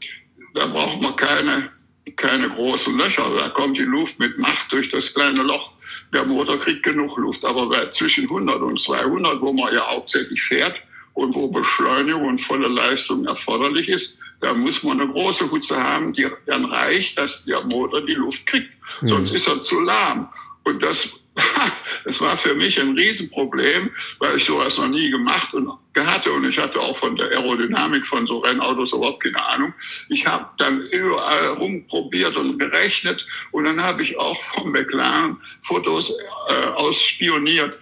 Da 0.54 0.66
braucht 0.66 1.02
man 1.02 1.16
keine, 1.16 1.72
keine 2.18 2.50
großen 2.50 2.98
Löcher. 2.98 3.38
Da 3.38 3.50
kommt 3.50 3.78
die 3.78 3.84
Luft 3.84 4.20
mit 4.20 4.38
Macht 4.38 4.70
durch 4.74 4.90
das 4.90 5.14
kleine 5.14 5.44
Loch. 5.44 5.72
Der 6.14 6.26
Motor 6.26 6.60
kriegt 6.60 6.84
genug 6.84 7.18
Luft. 7.18 7.46
Aber 7.46 7.70
bei 7.70 7.90
zwischen 7.92 8.26
100 8.26 8.62
und 8.62 8.78
200, 8.78 9.40
wo 9.40 9.54
man 9.54 9.74
ja 9.74 9.90
hauptsächlich 9.90 10.42
fährt 10.42 10.84
und 11.14 11.34
wo 11.36 11.48
Beschleunigung 11.48 12.26
und 12.26 12.42
volle 12.42 12.68
Leistung 12.68 13.26
erforderlich 13.26 13.88
ist, 13.88 14.18
da 14.44 14.54
muss 14.54 14.84
man 14.84 15.00
eine 15.00 15.12
große 15.12 15.50
Hutze 15.50 15.82
haben, 15.82 16.12
die 16.14 16.28
dann 16.46 16.66
reicht, 16.66 17.18
dass 17.18 17.46
der 17.46 17.62
Motor 17.64 18.06
die 18.06 18.14
Luft 18.14 18.46
kriegt. 18.46 18.76
Sonst 19.04 19.32
ist 19.32 19.48
er 19.48 19.62
zu 19.62 19.80
lahm. 19.80 20.28
Und 20.64 20.84
das, 20.84 21.10
das 22.06 22.20
war 22.20 22.36
für 22.36 22.54
mich 22.54 22.80
ein 22.80 22.98
Riesenproblem, 22.98 23.90
weil 24.20 24.36
ich 24.36 24.44
sowas 24.44 24.78
noch 24.78 24.90
nie 24.90 25.10
gemacht 25.10 25.54
und 25.54 25.72
hatte. 25.98 26.32
Und 26.32 26.44
ich 26.46 26.58
hatte 26.58 26.80
auch 26.80 26.98
von 26.98 27.16
der 27.16 27.28
Aerodynamik 27.28 28.06
von 28.06 28.26
so 28.26 28.40
Rennautos 28.40 28.92
überhaupt 28.92 29.24
keine 29.24 29.46
Ahnung. 29.46 29.74
Ich 30.10 30.28
habe 30.28 30.50
dann 30.58 30.82
überall 30.88 31.54
rumprobiert 31.54 32.36
und 32.36 32.60
gerechnet. 32.60 33.26
Und 33.52 33.64
dann 33.64 33.82
habe 33.82 34.02
ich 34.02 34.18
auch 34.18 34.42
vom 34.56 34.72
McLaren 34.72 35.40
Fotos 35.62 36.12
äh, 36.50 36.66
ausspioniert, 36.76 37.78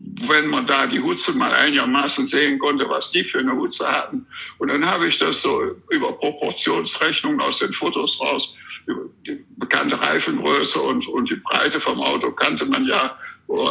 wenn 0.00 0.46
man 0.48 0.66
da 0.66 0.86
die 0.86 1.00
Hutze 1.00 1.32
mal 1.32 1.52
einigermaßen 1.52 2.26
sehen 2.26 2.58
konnte, 2.58 2.88
was 2.88 3.10
die 3.10 3.24
für 3.24 3.40
eine 3.40 3.56
Hutze 3.56 3.90
hatten. 3.90 4.26
Und 4.58 4.68
dann 4.68 4.86
habe 4.86 5.08
ich 5.08 5.18
das 5.18 5.42
so 5.42 5.74
über 5.90 6.12
Proportionsrechnungen 6.12 7.40
aus 7.40 7.58
den 7.58 7.72
Fotos 7.72 8.20
raus, 8.20 8.54
über 8.86 9.02
die 9.26 9.44
bekannte 9.56 10.00
Reifengröße 10.00 10.80
und, 10.80 11.06
und 11.08 11.30
die 11.30 11.36
Breite 11.36 11.80
vom 11.80 12.00
Auto 12.00 12.30
kannte 12.30 12.64
man 12.66 12.86
ja. 12.86 13.18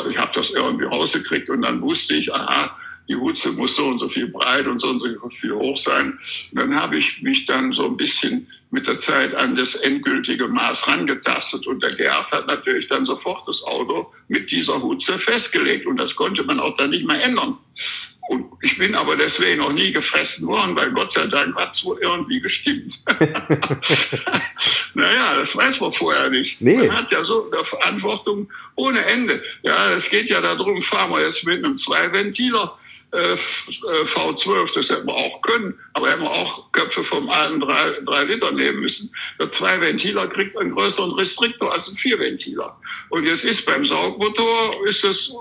Ich 0.10 0.18
habe 0.18 0.32
das 0.34 0.50
irgendwie 0.50 0.86
rausgekriegt 0.86 1.50
und 1.50 1.62
dann 1.62 1.82
wusste 1.82 2.16
ich, 2.16 2.34
aha, 2.34 2.76
die 3.08 3.16
Hutze 3.16 3.52
muss 3.52 3.76
so 3.76 3.88
und 3.88 4.00
so 4.00 4.10
viel 4.10 4.28
breit 4.28 4.68
und 4.68 4.80
so 4.80 4.90
und 4.90 5.00
so 5.00 5.30
viel 5.30 5.54
hoch 5.54 5.78
sein. 5.78 6.20
Und 6.52 6.60
dann 6.60 6.76
habe 6.76 6.98
ich 6.98 7.22
mich 7.22 7.46
dann 7.46 7.72
so 7.72 7.86
ein 7.86 7.98
bisschen 7.98 8.48
mit 8.70 8.86
der 8.86 9.00
Zeit 9.00 9.34
an 9.34 9.56
das 9.56 9.76
endgültige 9.76 10.48
Maß 10.48 10.88
rangetastet. 10.88 11.68
Und 11.68 11.82
der 11.82 11.92
Gerf 11.92 12.32
hat 12.32 12.48
natürlich 12.48 12.88
dann 12.88 13.06
sofort 13.06 13.48
das 13.48 13.64
Auto 13.64 14.12
mit 14.28 14.52
dieser 14.52 14.82
Hutze 14.82 15.18
festgelegt. 15.18 15.86
Und 15.88 15.98
das 15.98 16.16
konnte 16.16 16.44
man 16.44 16.60
auch 16.60 16.76
dann 16.76 16.90
nicht 16.90 17.08
mehr 17.08 17.24
ändern. 17.24 17.58
Und 18.28 18.46
ich 18.62 18.78
bin 18.78 18.94
aber 18.96 19.16
deswegen 19.16 19.62
noch 19.62 19.72
nie 19.72 19.92
gefressen 19.92 20.48
worden, 20.48 20.76
weil 20.76 20.92
Gott 20.92 21.12
sei 21.12 21.28
Dank 21.28 21.56
hat 21.56 21.74
es 21.74 21.86
wohl 21.86 21.98
irgendwie 22.02 22.42
gestimmt. 22.42 23.00
naja, 24.94 25.36
das 25.36 25.56
weiß 25.56 25.80
man 25.80 25.92
vorher 25.92 26.30
nicht. 26.30 26.62
Nee. 26.62 26.76
Man 26.78 26.98
hat 26.98 27.12
ja 27.12 27.24
so 27.24 27.50
eine 27.50 27.64
Verantwortung 27.64 28.52
ohne 28.76 29.06
Ende. 29.06 29.42
Ja, 29.62 29.92
es 29.92 30.10
geht 30.10 30.28
ja 30.28 30.42
darum, 30.42 30.82
fahren 30.82 31.12
wir 31.12 31.22
jetzt 31.22 31.46
mit 31.46 31.64
einem 31.64 31.78
Zweiventiler 31.78 32.78
äh, 33.12 33.36
V12, 34.04 34.74
das 34.74 34.90
hätten 34.90 35.08
wir 35.08 35.16
auch 35.16 35.42
können, 35.42 35.80
aber 35.94 36.10
hätten 36.10 36.24
wir 36.24 36.32
auch 36.32 36.72
Köpfe 36.74 37.04
vom 37.04 37.30
alten 37.30 37.62
3, 37.62 38.02
3 38.02 38.24
Liter 38.26 38.52
nehmen 38.52 38.82
müssen. 38.82 39.10
Der 39.40 39.50
Zweiventiler 39.50 40.28
kriegt 40.28 40.58
einen 40.58 40.74
größeren 40.74 41.14
Restriktor 41.14 41.72
als 41.72 41.88
ein 41.88 41.96
Vierventiler. 41.96 42.78
Und 43.10 43.26
jetzt 43.26 43.46
ist 43.46 43.66
beim 43.66 43.86
Saugmotor 43.86 44.86
ist 44.86 45.06
es 45.06 45.32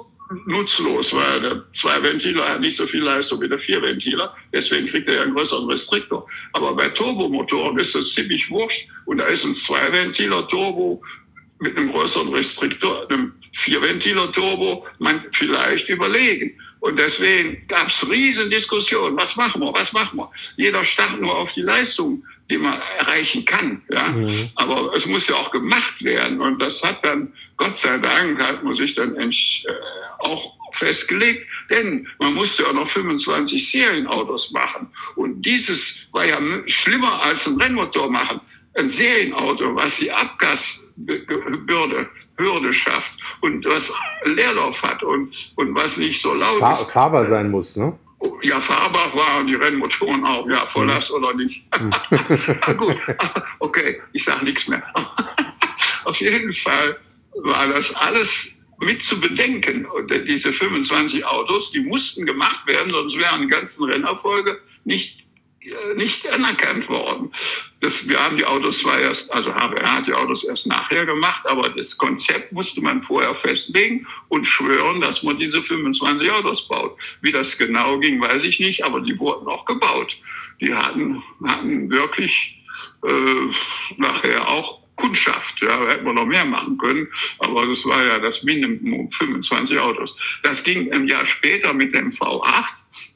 nutzlos, 0.46 1.14
weil 1.14 1.40
der 1.40 1.64
Zweiventiler 1.72 2.48
hat 2.48 2.60
nicht 2.60 2.76
so 2.76 2.86
viel 2.86 3.02
Leistung 3.02 3.40
wie 3.40 3.48
der 3.48 3.58
Vierventiler. 3.58 4.34
Deswegen 4.52 4.86
kriegt 4.86 5.08
er 5.08 5.14
ja 5.14 5.22
einen 5.22 5.34
größeren 5.34 5.68
Restriktor. 5.68 6.28
Aber 6.52 6.74
bei 6.74 6.88
Turbomotoren 6.88 7.78
ist 7.78 7.94
das 7.94 8.12
ziemlich 8.12 8.50
wurscht. 8.50 8.88
Und 9.04 9.18
da 9.18 9.24
ist 9.26 9.44
ein 9.44 9.54
Zweiventiler 9.54 10.46
Turbo 10.48 11.02
mit 11.58 11.76
einem 11.76 11.90
größeren 11.90 12.28
Restriktor, 12.34 13.10
einem 13.10 13.32
Vierventiler 13.52 14.30
Turbo, 14.32 14.86
man 14.98 15.24
vielleicht 15.32 15.88
überlegen. 15.88 16.58
Und 16.80 16.98
deswegen 16.98 17.66
gab 17.68 17.88
es 17.88 18.08
riesen. 18.08 18.50
Was 18.50 19.36
machen 19.36 19.62
wir? 19.62 19.72
Was 19.72 19.92
machen 19.92 20.18
wir? 20.18 20.30
Jeder 20.56 20.84
starrt 20.84 21.20
nur 21.20 21.34
auf 21.34 21.52
die 21.52 21.62
Leistung, 21.62 22.22
die 22.50 22.58
man 22.58 22.80
erreichen 22.98 23.44
kann. 23.44 23.82
Ja? 23.90 24.14
Aber 24.56 24.94
es 24.94 25.06
muss 25.06 25.26
ja 25.28 25.34
auch 25.36 25.50
gemacht 25.50 26.02
werden. 26.04 26.40
Und 26.40 26.60
das 26.60 26.82
hat 26.82 27.04
dann, 27.04 27.32
Gott 27.56 27.78
sei 27.78 27.98
Dank, 27.98 28.40
hat 28.40 28.62
man 28.62 28.74
sich 28.74 28.94
dann 28.94 29.16
äh, 29.16 29.30
auch 30.20 30.52
festgelegt, 30.72 31.50
denn 31.70 32.06
man 32.18 32.34
musste 32.34 32.64
ja 32.64 32.72
noch 32.72 32.88
25 32.88 33.70
Serienautos 33.70 34.50
machen. 34.52 34.88
Und 35.16 35.42
dieses 35.42 36.06
war 36.12 36.26
ja 36.26 36.38
schlimmer 36.66 37.22
als 37.22 37.46
ein 37.46 37.60
Rennmotor 37.60 38.10
machen. 38.10 38.40
Ein 38.74 38.90
Serienauto, 38.90 39.74
was 39.74 39.96
die 39.96 40.12
Abgasbürde 40.12 42.10
Hürde 42.38 42.72
schafft 42.72 43.12
und 43.40 43.64
was 43.64 43.90
Leerlauf 44.24 44.82
hat 44.82 45.02
und, 45.02 45.52
und 45.56 45.74
was 45.74 45.96
nicht 45.96 46.20
so 46.20 46.34
laut 46.34 46.58
Fahr 46.58 46.72
ist. 46.72 46.90
fahrbar 46.90 47.24
sein 47.26 47.50
muss, 47.50 47.76
ne? 47.76 47.98
Ja, 48.42 48.60
fahrbar 48.60 49.14
waren 49.14 49.46
die 49.46 49.54
Rennmotoren 49.54 50.24
auch, 50.24 50.48
ja, 50.48 50.66
Volllast 50.66 51.10
oder 51.10 51.34
nicht. 51.34 51.64
Na 51.70 52.72
gut, 52.72 52.96
okay, 53.58 54.00
ich 54.12 54.24
sage 54.24 54.44
nichts 54.44 54.68
mehr. 54.68 54.82
Auf 56.04 56.20
jeden 56.20 56.52
Fall 56.52 56.96
war 57.34 57.68
das 57.68 57.94
alles 57.94 58.48
mit 58.78 59.02
zu 59.02 59.20
bedenken. 59.20 59.86
Und 59.86 60.10
diese 60.28 60.52
25 60.52 61.24
Autos, 61.24 61.70
die 61.70 61.80
mussten 61.80 62.24
gemacht 62.26 62.66
werden, 62.66 62.90
sonst 62.90 63.18
wären 63.18 63.42
die 63.42 63.48
ganzen 63.48 63.84
Rennerfolge 63.84 64.60
nicht 64.84 65.25
nicht 65.96 66.28
anerkannt 66.28 66.88
worden. 66.88 67.30
Das, 67.80 68.08
wir 68.08 68.22
haben 68.22 68.36
die 68.36 68.44
Autos 68.44 68.78
zwar 68.78 68.98
erst, 68.98 69.30
also 69.32 69.54
HBR 69.54 69.92
hat 69.92 70.06
die 70.06 70.12
Autos 70.12 70.44
erst 70.44 70.66
nachher 70.66 71.04
gemacht, 71.06 71.42
aber 71.46 71.68
das 71.68 71.96
Konzept 71.96 72.52
musste 72.52 72.80
man 72.80 73.02
vorher 73.02 73.34
festlegen 73.34 74.06
und 74.28 74.44
schwören, 74.46 75.00
dass 75.00 75.22
man 75.22 75.38
diese 75.38 75.62
25 75.62 76.30
Autos 76.30 76.66
baut. 76.68 76.98
Wie 77.20 77.32
das 77.32 77.56
genau 77.56 77.98
ging, 77.98 78.20
weiß 78.20 78.44
ich 78.44 78.60
nicht, 78.60 78.84
aber 78.84 79.00
die 79.00 79.18
wurden 79.18 79.46
auch 79.48 79.64
gebaut. 79.64 80.16
Die 80.60 80.74
hatten, 80.74 81.22
hatten 81.44 81.90
wirklich 81.90 82.56
äh, 83.04 83.50
nachher 83.96 84.48
auch 84.48 84.85
Kundschaft. 84.96 85.60
Ja, 85.60 85.86
hätten 85.88 86.04
wir 86.04 86.12
noch 86.12 86.26
mehr 86.26 86.44
machen 86.44 86.78
können, 86.78 87.06
aber 87.38 87.66
das 87.66 87.84
war 87.84 88.04
ja 88.04 88.18
das 88.18 88.42
Minimum 88.42 89.10
25 89.10 89.78
Autos. 89.78 90.16
Das 90.42 90.62
ging 90.62 90.92
ein 90.92 91.06
Jahr 91.06 91.26
später 91.26 91.72
mit 91.72 91.94
dem 91.94 92.08
V8 92.08 92.64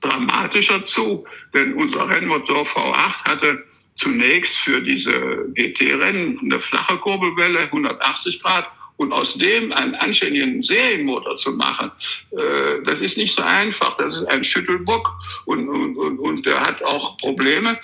dramatischer 0.01 0.85
zu, 0.85 1.25
denn 1.55 1.75
unser 1.75 2.09
Rennmotor 2.09 2.65
V8 2.65 3.25
hatte 3.25 3.65
zunächst 3.95 4.59
für 4.59 4.81
diese 4.81 5.47
GT-Rennen 5.55 6.39
eine 6.43 6.61
flache 6.61 6.97
Kurbelwelle, 6.99 7.61
180 7.61 8.41
Grad, 8.41 8.71
und 9.01 9.15
aus 9.15 9.33
dem 9.33 9.73
einen 9.73 9.95
anständigen 9.95 10.63
Serienmotor 10.63 11.35
zu 11.35 11.53
machen, 11.53 11.91
äh, 12.33 12.83
das 12.85 13.01
ist 13.01 13.17
nicht 13.17 13.35
so 13.35 13.41
einfach. 13.41 13.97
Das 13.97 14.15
ist 14.15 14.27
ein 14.27 14.45
Schüttelbock 14.45 15.11
und, 15.47 15.71
und, 15.71 15.97
und, 15.97 16.19
und 16.19 16.45
der 16.45 16.61
hat 16.61 16.83
auch 16.83 17.17
Probleme 17.17 17.79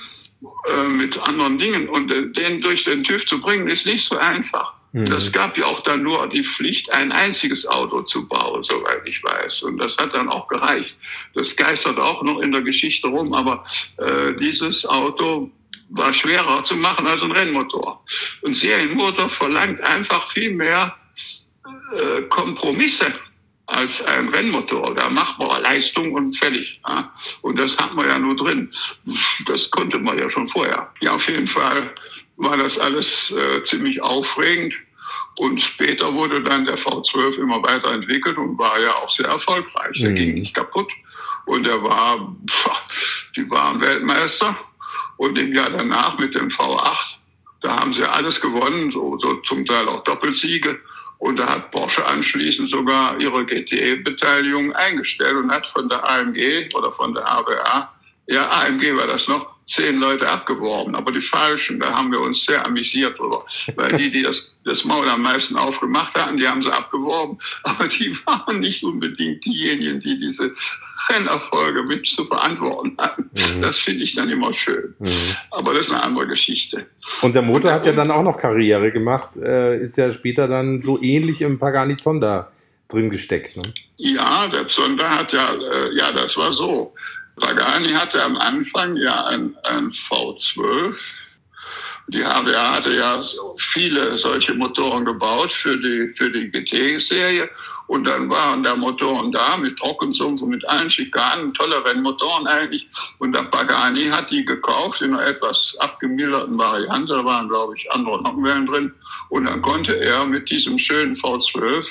äh, 0.68 0.84
mit 0.84 1.18
anderen 1.18 1.58
Dingen. 1.58 1.88
Und 1.88 2.10
äh, 2.10 2.30
den 2.32 2.60
durch 2.60 2.84
den 2.84 3.02
TÜV 3.02 3.26
zu 3.26 3.40
bringen, 3.40 3.68
ist 3.68 3.86
nicht 3.86 4.06
so 4.06 4.16
einfach. 4.16 4.76
Das 5.04 5.30
gab 5.30 5.58
ja 5.58 5.66
auch 5.66 5.82
dann 5.82 6.02
nur 6.02 6.26
die 6.28 6.42
Pflicht, 6.42 6.90
ein 6.90 7.12
einziges 7.12 7.66
Auto 7.66 8.00
zu 8.00 8.26
bauen, 8.26 8.62
soweit 8.62 9.02
ich 9.04 9.22
weiß. 9.22 9.62
Und 9.64 9.76
das 9.76 9.98
hat 9.98 10.14
dann 10.14 10.30
auch 10.30 10.48
gereicht. 10.48 10.96
Das 11.34 11.54
geistert 11.54 11.98
auch 11.98 12.22
noch 12.22 12.40
in 12.40 12.50
der 12.50 12.62
Geschichte 12.62 13.08
rum, 13.08 13.34
aber 13.34 13.62
äh, 13.98 14.32
dieses 14.40 14.86
Auto 14.86 15.50
war 15.90 16.14
schwerer 16.14 16.64
zu 16.64 16.76
machen 16.76 17.06
als 17.06 17.22
ein 17.22 17.30
Rennmotor. 17.30 18.02
Und 18.40 18.54
Serienmotor 18.54 19.28
verlangt 19.28 19.82
einfach 19.82 20.32
viel 20.32 20.54
mehr 20.54 20.96
äh, 21.98 22.22
Kompromisse 22.30 23.12
als 23.66 24.02
ein 24.02 24.28
Rennmotor. 24.28 24.94
Da 24.94 25.08
macht 25.08 25.38
man 25.38 25.62
Leistung 25.62 26.12
und 26.12 26.36
fertig. 26.36 26.80
Ja. 26.88 27.12
Und 27.42 27.58
das 27.58 27.76
hat 27.78 27.94
man 27.94 28.08
ja 28.08 28.18
nur 28.18 28.36
drin. 28.36 28.70
Das 29.46 29.70
konnte 29.70 29.98
man 29.98 30.18
ja 30.18 30.28
schon 30.28 30.48
vorher. 30.48 30.92
Ja, 31.00 31.14
auf 31.14 31.28
jeden 31.28 31.46
Fall 31.46 31.92
war 32.36 32.56
das 32.56 32.78
alles 32.78 33.32
äh, 33.32 33.62
ziemlich 33.62 34.00
aufregend. 34.02 34.74
Und 35.38 35.60
später 35.60 36.14
wurde 36.14 36.42
dann 36.42 36.64
der 36.64 36.78
V12 36.78 37.38
immer 37.38 37.62
weiterentwickelt 37.62 38.38
und 38.38 38.58
war 38.58 38.80
ja 38.80 38.94
auch 38.94 39.10
sehr 39.10 39.26
erfolgreich. 39.26 39.98
Der 40.00 40.10
mhm. 40.10 40.14
ging 40.14 40.34
nicht 40.34 40.54
kaputt. 40.54 40.92
Und 41.44 41.66
er 41.66 41.82
war, 41.82 42.34
die 43.36 43.48
waren 43.50 43.80
Weltmeister. 43.80 44.56
Und 45.16 45.38
im 45.38 45.54
Jahr 45.54 45.70
danach 45.70 46.18
mit 46.18 46.34
dem 46.34 46.48
V8, 46.48 47.16
da 47.62 47.80
haben 47.80 47.92
sie 47.92 48.04
alles 48.04 48.40
gewonnen, 48.40 48.90
so, 48.90 49.18
so 49.18 49.36
zum 49.36 49.64
Teil 49.64 49.88
auch 49.88 50.04
Doppelsiege. 50.04 50.78
Und 51.18 51.36
da 51.36 51.48
hat 51.48 51.70
Porsche 51.70 52.04
anschließend 52.04 52.68
sogar 52.68 53.18
ihre 53.20 53.44
GTE-Beteiligung 53.44 54.72
eingestellt 54.74 55.36
und 55.36 55.50
hat 55.50 55.66
von 55.66 55.88
der 55.88 56.08
AMG 56.08 56.68
oder 56.74 56.92
von 56.92 57.14
der 57.14 57.26
AWA, 57.30 57.92
ja, 58.26 58.50
AMG 58.50 58.96
war 58.96 59.06
das 59.06 59.28
noch, 59.28 59.55
zehn 59.66 59.96
Leute 59.98 60.28
abgeworben, 60.28 60.94
aber 60.94 61.10
die 61.10 61.20
falschen, 61.20 61.80
da 61.80 61.92
haben 61.92 62.12
wir 62.12 62.20
uns 62.20 62.44
sehr 62.44 62.64
amüsiert 62.64 63.18
drüber. 63.18 63.44
Weil 63.74 63.98
die, 63.98 64.12
die 64.12 64.22
das, 64.22 64.52
das 64.64 64.84
Maul 64.84 65.08
am 65.08 65.22
meisten 65.22 65.56
aufgemacht 65.56 66.14
hatten, 66.14 66.36
die 66.36 66.46
haben 66.46 66.62
sie 66.62 66.72
abgeworben, 66.72 67.38
aber 67.64 67.88
die 67.88 68.16
waren 68.26 68.60
nicht 68.60 68.84
unbedingt 68.84 69.44
diejenigen, 69.44 70.00
die 70.00 70.20
diese 70.20 70.54
Rennerfolge 71.08 71.82
mit 71.82 72.06
zu 72.06 72.24
verantworten 72.26 72.96
hatten. 72.98 73.30
Mhm. 73.32 73.62
Das 73.62 73.78
finde 73.78 74.04
ich 74.04 74.14
dann 74.14 74.28
immer 74.28 74.52
schön. 74.52 74.94
Mhm. 74.98 75.10
Aber 75.50 75.74
das 75.74 75.86
ist 75.86 75.92
eine 75.92 76.02
andere 76.02 76.28
Geschichte. 76.28 76.86
Und 77.22 77.34
der 77.34 77.42
Motor 77.42 77.72
hat 77.72 77.86
ja 77.86 77.92
dann 77.92 78.10
auch 78.10 78.22
noch 78.22 78.38
Karriere 78.38 78.92
gemacht, 78.92 79.36
äh, 79.36 79.80
ist 79.80 79.96
ja 79.96 80.12
später 80.12 80.46
dann 80.46 80.80
so 80.80 81.02
ähnlich 81.02 81.40
im 81.42 81.58
Pagani 81.58 81.96
Zonda 81.96 82.52
drin 82.88 83.10
gesteckt. 83.10 83.56
Ne? 83.56 83.62
Ja, 83.96 84.46
der 84.46 84.66
Zonda 84.68 85.10
hat 85.10 85.32
ja, 85.32 85.54
äh, 85.54 85.96
ja, 85.96 86.12
das 86.12 86.36
war 86.36 86.52
so. 86.52 86.94
Pagani 87.36 87.90
hatte 87.90 88.22
am 88.22 88.36
Anfang 88.36 88.96
ja 88.96 89.26
ein, 89.26 89.56
ein 89.64 89.90
V12. 89.90 90.96
Die 92.08 92.22
HWA 92.22 92.72
hatte 92.76 92.94
ja 92.94 93.20
viele 93.56 94.16
solche 94.16 94.54
Motoren 94.54 95.04
gebaut 95.04 95.52
für 95.52 95.76
die, 95.76 96.12
für 96.14 96.30
die 96.30 96.50
GT-Serie. 96.50 97.50
Und 97.88 98.04
dann 98.04 98.30
waren 98.30 98.62
da 98.62 98.76
Motoren 98.76 99.32
da 99.32 99.56
mit 99.56 99.78
Trockensumpf 99.78 100.40
und 100.40 100.50
mit 100.50 100.68
allen 100.68 100.88
Schikanen, 100.88 101.52
tolle 101.52 101.84
Rennmotoren 101.84 102.46
eigentlich. 102.46 102.88
Und 103.18 103.32
der 103.32 103.42
Pagani 103.42 104.08
hat 104.08 104.30
die 104.30 104.44
gekauft 104.44 105.02
in 105.02 105.14
einer 105.14 105.26
etwas 105.26 105.76
abgemilderten 105.80 106.56
Variante. 106.56 107.12
Da 107.12 107.24
waren, 107.24 107.48
glaube 107.48 107.74
ich, 107.76 107.90
andere 107.90 108.22
Nockenwellen 108.22 108.66
drin. 108.66 108.94
Und 109.28 109.44
dann 109.44 109.60
konnte 109.62 109.98
er 110.00 110.24
mit 110.24 110.48
diesem 110.48 110.78
schönen 110.78 111.14
V12 111.16 111.86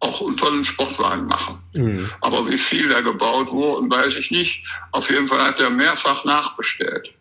auch 0.00 0.20
einen 0.20 0.36
tollen 0.36 0.64
Sportwagen 0.64 1.26
machen. 1.26 1.58
Mhm. 1.74 2.10
Aber 2.20 2.48
wie 2.48 2.58
viel 2.58 2.88
da 2.88 3.00
gebaut 3.00 3.50
wurde, 3.50 3.88
weiß 3.88 4.14
ich 4.14 4.30
nicht. 4.30 4.64
Auf 4.92 5.10
jeden 5.10 5.26
Fall 5.26 5.40
hat 5.40 5.60
er 5.60 5.70
mehrfach 5.70 6.24
nachbestellt. 6.24 7.12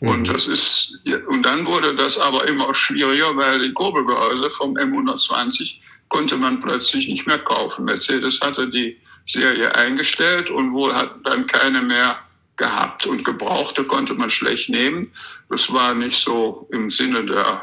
Mhm. 0.00 0.08
Und 0.08 0.28
das 0.28 0.46
ist, 0.46 0.92
und 1.28 1.42
dann 1.44 1.66
wurde 1.66 1.94
das 1.96 2.18
aber 2.18 2.46
immer 2.46 2.74
schwieriger, 2.74 3.36
weil 3.36 3.60
die 3.60 3.72
Kurbelgehäuse 3.72 4.50
vom 4.50 4.76
M120 4.76 5.76
konnte 6.08 6.36
man 6.36 6.60
plötzlich 6.60 7.08
nicht 7.08 7.26
mehr 7.26 7.38
kaufen. 7.38 7.86
Mercedes 7.86 8.40
hatte 8.40 8.68
die 8.68 8.98
Serie 9.26 9.74
eingestellt 9.74 10.50
und 10.50 10.72
wohl 10.72 10.94
hat 10.94 11.14
dann 11.24 11.46
keine 11.46 11.80
mehr 11.80 12.18
gehabt 12.56 13.06
und 13.06 13.24
gebrauchte 13.24 13.84
konnte 13.84 14.14
man 14.14 14.30
schlecht 14.30 14.68
nehmen. 14.68 15.10
Das 15.48 15.72
war 15.72 15.94
nicht 15.94 16.20
so 16.20 16.68
im 16.70 16.90
Sinne 16.90 17.24
der 17.24 17.62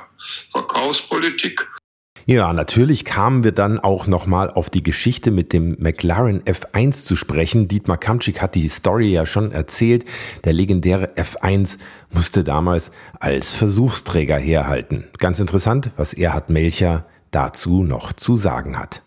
Verkaufspolitik. 0.52 1.68
Ja, 2.30 2.54
natürlich 2.54 3.06
kamen 3.06 3.44
wir 3.44 3.54
dann 3.54 3.80
auch 3.80 4.06
nochmal 4.06 4.52
auf 4.52 4.70
die 4.70 4.84
Geschichte 4.84 5.32
mit 5.32 5.52
dem 5.52 5.76
McLaren 5.80 6.44
F1 6.44 7.04
zu 7.04 7.16
sprechen. 7.16 7.68
Dietmar 7.68 7.98
Kamczyk 7.98 8.40
hat 8.40 8.54
die 8.54 8.68
Story 8.68 9.12
ja 9.12 9.26
schon 9.26 9.52
erzählt. 9.52 10.06
Der 10.44 10.54
legendäre 10.54 11.16
F1 11.16 11.80
musste 12.12 12.44
damals 12.44 12.92
als 13.20 13.56
Versuchsträger 13.56 14.38
herhalten. 14.38 15.08
Ganz 15.18 15.40
interessant, 15.40 15.90
was 15.98 16.14
Erhard 16.14 16.52
Melcher 16.52 17.08
dazu 17.32 17.84
noch 17.84 18.14
zu 18.14 18.38
sagen 18.38 18.78
hat. 18.78 19.02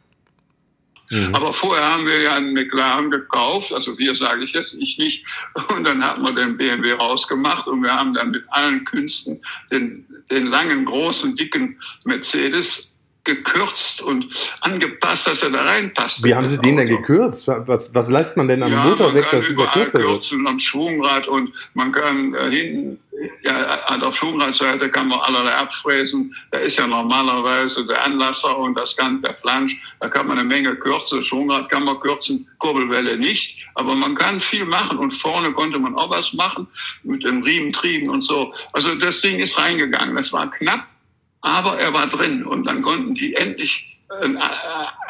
Mhm. 1.11 1.33
Aber 1.33 1.55
vorher 1.55 1.93
haben 1.93 2.07
wir 2.07 2.23
ja 2.23 2.35
einen 2.35 2.55
McLaren 2.55 3.09
gekauft, 3.09 3.73
also 3.73 3.97
wir 3.99 4.17
sage 4.17 4.43
ich 4.43 4.53
jetzt, 4.53 4.75
ich 4.75 4.99
nicht. 4.99 5.25
Und 5.69 5.85
dann 5.85 6.03
hat 6.03 6.21
man 6.21 6.35
den 6.35 6.57
BMW 6.57 6.95
rausgemacht 6.95 7.69
und 7.69 7.85
wir 7.85 7.95
haben 7.95 8.15
dann 8.15 8.33
mit 8.33 8.43
allen 8.49 8.85
Künsten 8.85 9.41
den, 9.71 10.05
den 10.29 10.47
langen, 10.47 10.85
großen, 10.87 11.37
dicken 11.37 11.79
Mercedes 12.05 12.92
gekürzt 13.25 14.03
und 14.03 14.27
angepasst, 14.61 15.27
dass 15.27 15.43
er 15.43 15.51
da 15.51 15.63
reinpasst. 15.63 16.25
Wie 16.25 16.35
haben 16.35 16.47
Sie 16.47 16.59
den 16.59 16.77
denn 16.77 16.89
gekürzt? 16.89 17.49
Was, 17.49 17.95
was 17.95 18.11
lässt 18.11 18.37
man 18.37 18.49
denn 18.49 18.63
am 18.63 18.73
ja, 18.73 18.85
Motor 18.85 19.15
weg, 19.15 19.27
dass 19.31 19.47
dieser 19.47 19.67
kürzer 19.69 19.99
wird? 19.99 20.09
kürzen 20.09 20.47
am 20.47 20.59
Schwungrad 20.59 21.29
und 21.29 21.53
man 21.75 21.93
kann 21.93 22.35
äh, 22.35 22.51
hinten, 22.51 22.99
ja, 23.43 23.81
an 23.87 24.01
der 24.01 24.13
Schwungradseite 24.13 24.91
kann 24.91 25.09
man 25.09 25.21
allerlei 25.21 25.55
abfräsen. 25.55 26.35
Da 26.51 26.59
ist 26.59 26.77
ja 26.79 26.87
normalerweise 26.87 27.87
der 27.87 28.05
Anlasser 28.05 28.59
und 28.59 28.77
das 28.77 28.97
Ganze, 28.97 29.23
der 29.23 29.37
Flansch, 29.37 29.77
da 30.01 30.09
kann 30.09 30.27
man 30.27 30.39
eine 30.39 30.49
Menge 30.49 30.75
kürzen. 30.75 31.23
Schwungrad 31.23 31.69
kann 31.69 31.85
man 31.85 32.01
kürzen, 32.01 32.49
Kurbelwelle 32.59 33.17
nicht. 33.19 33.59
Aber 33.75 33.95
man 33.95 34.17
kann 34.17 34.41
viel 34.41 34.65
machen 34.65 34.99
und 34.99 35.13
vorne 35.13 35.53
konnte 35.53 35.79
man 35.79 35.95
auch 35.95 36.11
was 36.11 36.33
machen 36.33 36.67
mit 37.05 37.23
den 37.23 37.43
Riementrieben 37.43 38.09
und 38.09 38.23
so. 38.23 38.53
Also 38.73 38.95
das 38.97 39.21
Ding 39.21 39.39
ist 39.39 39.57
reingegangen. 39.57 40.17
Das 40.17 40.33
war 40.33 40.51
knapp, 40.51 40.87
aber 41.43 41.79
er 41.79 41.93
war 41.93 42.07
drin 42.07 42.45
und 42.45 42.65
dann 42.65 42.83
konnten 42.83 43.15
die 43.15 43.35
endlich 43.35 43.93
ein, 44.21 44.39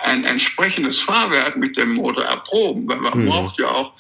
ein 0.03 0.25
entsprechendes 0.25 1.01
Fahrwerk 1.01 1.57
mit 1.57 1.77
dem 1.77 1.95
Motor 1.95 2.25
erproben, 2.25 2.89
weil 2.89 2.99
man 2.99 3.19
mhm. 3.19 3.29
braucht 3.29 3.59
ja 3.59 3.69
auch 3.69 3.93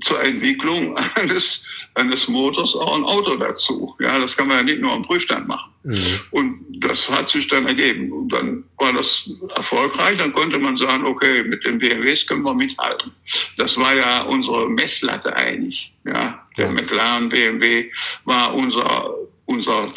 zur 0.00 0.22
Entwicklung 0.22 0.96
eines, 1.14 1.64
eines 1.94 2.28
Motors 2.28 2.74
auch 2.74 2.96
ein 2.96 3.04
Auto 3.04 3.36
dazu. 3.36 3.94
Ja, 4.00 4.18
das 4.18 4.36
kann 4.36 4.48
man 4.48 4.58
ja 4.58 4.62
nicht 4.64 4.80
nur 4.80 4.92
am 4.92 5.02
Prüfstand 5.02 5.48
machen. 5.48 5.70
Mhm. 5.84 6.20
Und 6.30 6.64
das 6.80 7.08
hat 7.08 7.30
sich 7.30 7.48
dann 7.48 7.66
ergeben. 7.66 8.12
Und 8.12 8.32
dann 8.32 8.64
war 8.78 8.92
das 8.92 9.28
erfolgreich. 9.56 10.18
Dann 10.18 10.32
konnte 10.32 10.58
man 10.58 10.76
sagen, 10.76 11.04
okay, 11.06 11.42
mit 11.42 11.64
den 11.64 11.78
BMWs 11.78 12.26
können 12.26 12.42
wir 12.42 12.54
mithalten. 12.54 13.12
Das 13.56 13.76
war 13.76 13.94
ja 13.94 14.22
unsere 14.22 14.68
Messlatte 14.68 15.34
eigentlich. 15.34 15.92
Ja, 16.04 16.46
der 16.56 16.66
ja. 16.66 16.72
McLaren 16.72 17.28
BMW 17.28 17.90
war 18.24 18.54
unser, 18.54 19.14
unser, 19.46 19.92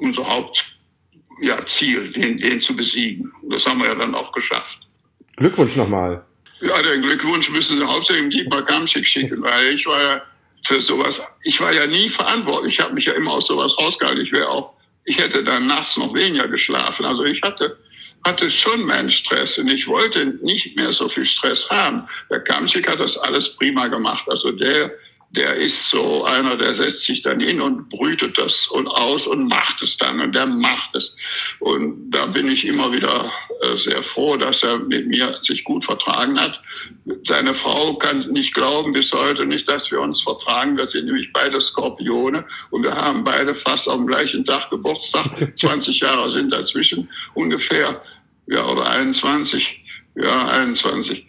unser 0.00 0.26
Haupt 0.26 0.71
ja, 1.40 1.64
Ziel, 1.66 2.10
den, 2.12 2.36
den 2.36 2.60
zu 2.60 2.74
besiegen. 2.74 3.32
Das 3.48 3.66
haben 3.66 3.80
wir 3.80 3.88
ja 3.88 3.94
dann 3.94 4.14
auch 4.14 4.32
geschafft. 4.32 4.78
Glückwunsch 5.36 5.76
nochmal. 5.76 6.24
Ja, 6.60 6.80
den 6.82 7.02
Glückwunsch 7.02 7.50
müssen 7.50 7.78
Sie 7.78 7.84
hauptsächlich 7.84 8.34
Dietmar 8.34 8.62
Kamschick 8.62 9.06
schicken, 9.06 9.42
weil 9.42 9.74
ich 9.74 9.86
war 9.86 10.00
ja 10.00 10.22
für 10.64 10.80
sowas, 10.80 11.20
ich 11.42 11.60
war 11.60 11.72
ja 11.72 11.86
nie 11.86 12.08
verantwortlich. 12.08 12.74
Ich 12.74 12.80
habe 12.80 12.94
mich 12.94 13.06
ja 13.06 13.14
immer 13.14 13.32
aus 13.32 13.48
sowas 13.48 13.76
rausgehalten. 13.78 14.22
Ich 14.22 14.32
wäre 14.32 14.48
auch, 14.48 14.74
ich 15.04 15.18
hätte 15.18 15.42
dann 15.42 15.66
nachts 15.66 15.96
noch 15.96 16.14
weniger 16.14 16.46
geschlafen. 16.46 17.04
Also 17.04 17.24
ich 17.24 17.42
hatte, 17.42 17.76
hatte 18.24 18.48
schon 18.48 18.84
meinen 18.84 19.10
Stress 19.10 19.58
und 19.58 19.68
ich 19.68 19.88
wollte 19.88 20.26
nicht 20.42 20.76
mehr 20.76 20.92
so 20.92 21.08
viel 21.08 21.24
Stress 21.24 21.68
haben. 21.68 22.06
Der 22.30 22.40
Kamschick 22.40 22.88
hat 22.88 23.00
das 23.00 23.18
alles 23.18 23.56
prima 23.56 23.88
gemacht. 23.88 24.24
Also 24.28 24.52
der, 24.52 24.92
der 25.32 25.56
ist 25.56 25.88
so 25.88 26.24
einer, 26.24 26.56
der 26.56 26.74
setzt 26.74 27.04
sich 27.04 27.22
dann 27.22 27.40
hin 27.40 27.60
und 27.60 27.88
brütet 27.88 28.36
das 28.36 28.66
und 28.66 28.86
aus 28.86 29.26
und 29.26 29.48
macht 29.48 29.80
es 29.82 29.96
dann 29.96 30.20
und 30.20 30.34
der 30.34 30.44
macht 30.44 30.94
es. 30.94 31.14
Und 31.58 32.10
da 32.10 32.26
bin 32.26 32.50
ich 32.50 32.66
immer 32.66 32.92
wieder 32.92 33.32
äh, 33.62 33.76
sehr 33.78 34.02
froh, 34.02 34.36
dass 34.36 34.62
er 34.62 34.78
mit 34.78 35.06
mir 35.06 35.38
sich 35.40 35.64
gut 35.64 35.86
vertragen 35.86 36.38
hat. 36.38 36.60
Seine 37.24 37.54
Frau 37.54 37.94
kann 37.94 38.28
nicht 38.30 38.52
glauben 38.52 38.92
bis 38.92 39.10
heute 39.12 39.46
nicht, 39.46 39.66
dass 39.68 39.90
wir 39.90 40.00
uns 40.00 40.20
vertragen. 40.20 40.76
Wir 40.76 40.86
sind 40.86 41.06
nämlich 41.06 41.32
beide 41.32 41.58
Skorpione 41.60 42.44
und 42.70 42.82
wir 42.82 42.94
haben 42.94 43.24
beide 43.24 43.54
fast 43.54 43.88
am 43.88 44.06
gleichen 44.06 44.44
Tag 44.44 44.68
Geburtstag. 44.68 45.32
20 45.58 45.98
Jahre 46.00 46.28
sind 46.28 46.52
dazwischen 46.52 47.08
ungefähr, 47.32 48.02
ja, 48.48 48.66
oder 48.66 48.86
21. 48.86 49.78
Ja, 50.14 50.46
21. 50.48 51.26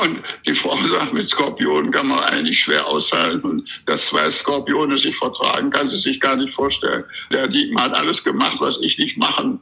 Und 0.00 0.22
die 0.46 0.54
Frau 0.54 0.76
sagt, 0.76 1.12
mit 1.12 1.28
Skorpionen 1.28 1.90
kann 1.90 2.06
man 2.06 2.20
eigentlich 2.20 2.60
schwer 2.60 2.86
aushalten. 2.86 3.42
Und 3.42 3.82
dass 3.86 4.06
zwei 4.06 4.30
Skorpione 4.30 4.96
sich 4.98 5.16
vertragen, 5.16 5.70
kann 5.70 5.88
sie 5.88 5.96
sich 5.96 6.20
gar 6.20 6.36
nicht 6.36 6.54
vorstellen. 6.54 7.04
Der 7.32 7.48
Dietmar 7.48 7.84
hat 7.84 7.94
alles 7.94 8.22
gemacht, 8.22 8.56
was 8.60 8.78
ich 8.80 8.98
nicht 8.98 9.18
machen 9.18 9.60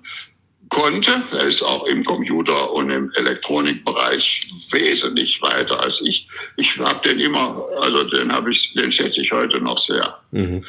konnte. 0.68 1.22
Er 1.32 1.46
ist 1.46 1.62
auch 1.62 1.86
im 1.86 2.04
Computer- 2.04 2.72
und 2.72 2.90
im 2.90 3.10
Elektronikbereich 3.14 4.48
wesentlich 4.70 5.40
weiter 5.42 5.80
als 5.80 6.00
ich. 6.02 6.28
Ich 6.56 6.78
habe 6.78 7.08
den 7.08 7.20
immer, 7.20 7.64
also 7.80 8.04
den 8.04 8.32
habe 8.32 8.50
ich, 8.50 8.74
den 8.74 8.90
schätze 8.90 9.20
ich 9.20 9.32
heute 9.32 9.60
noch 9.60 9.78
sehr. 9.78 10.18
Mhm. 10.30 10.64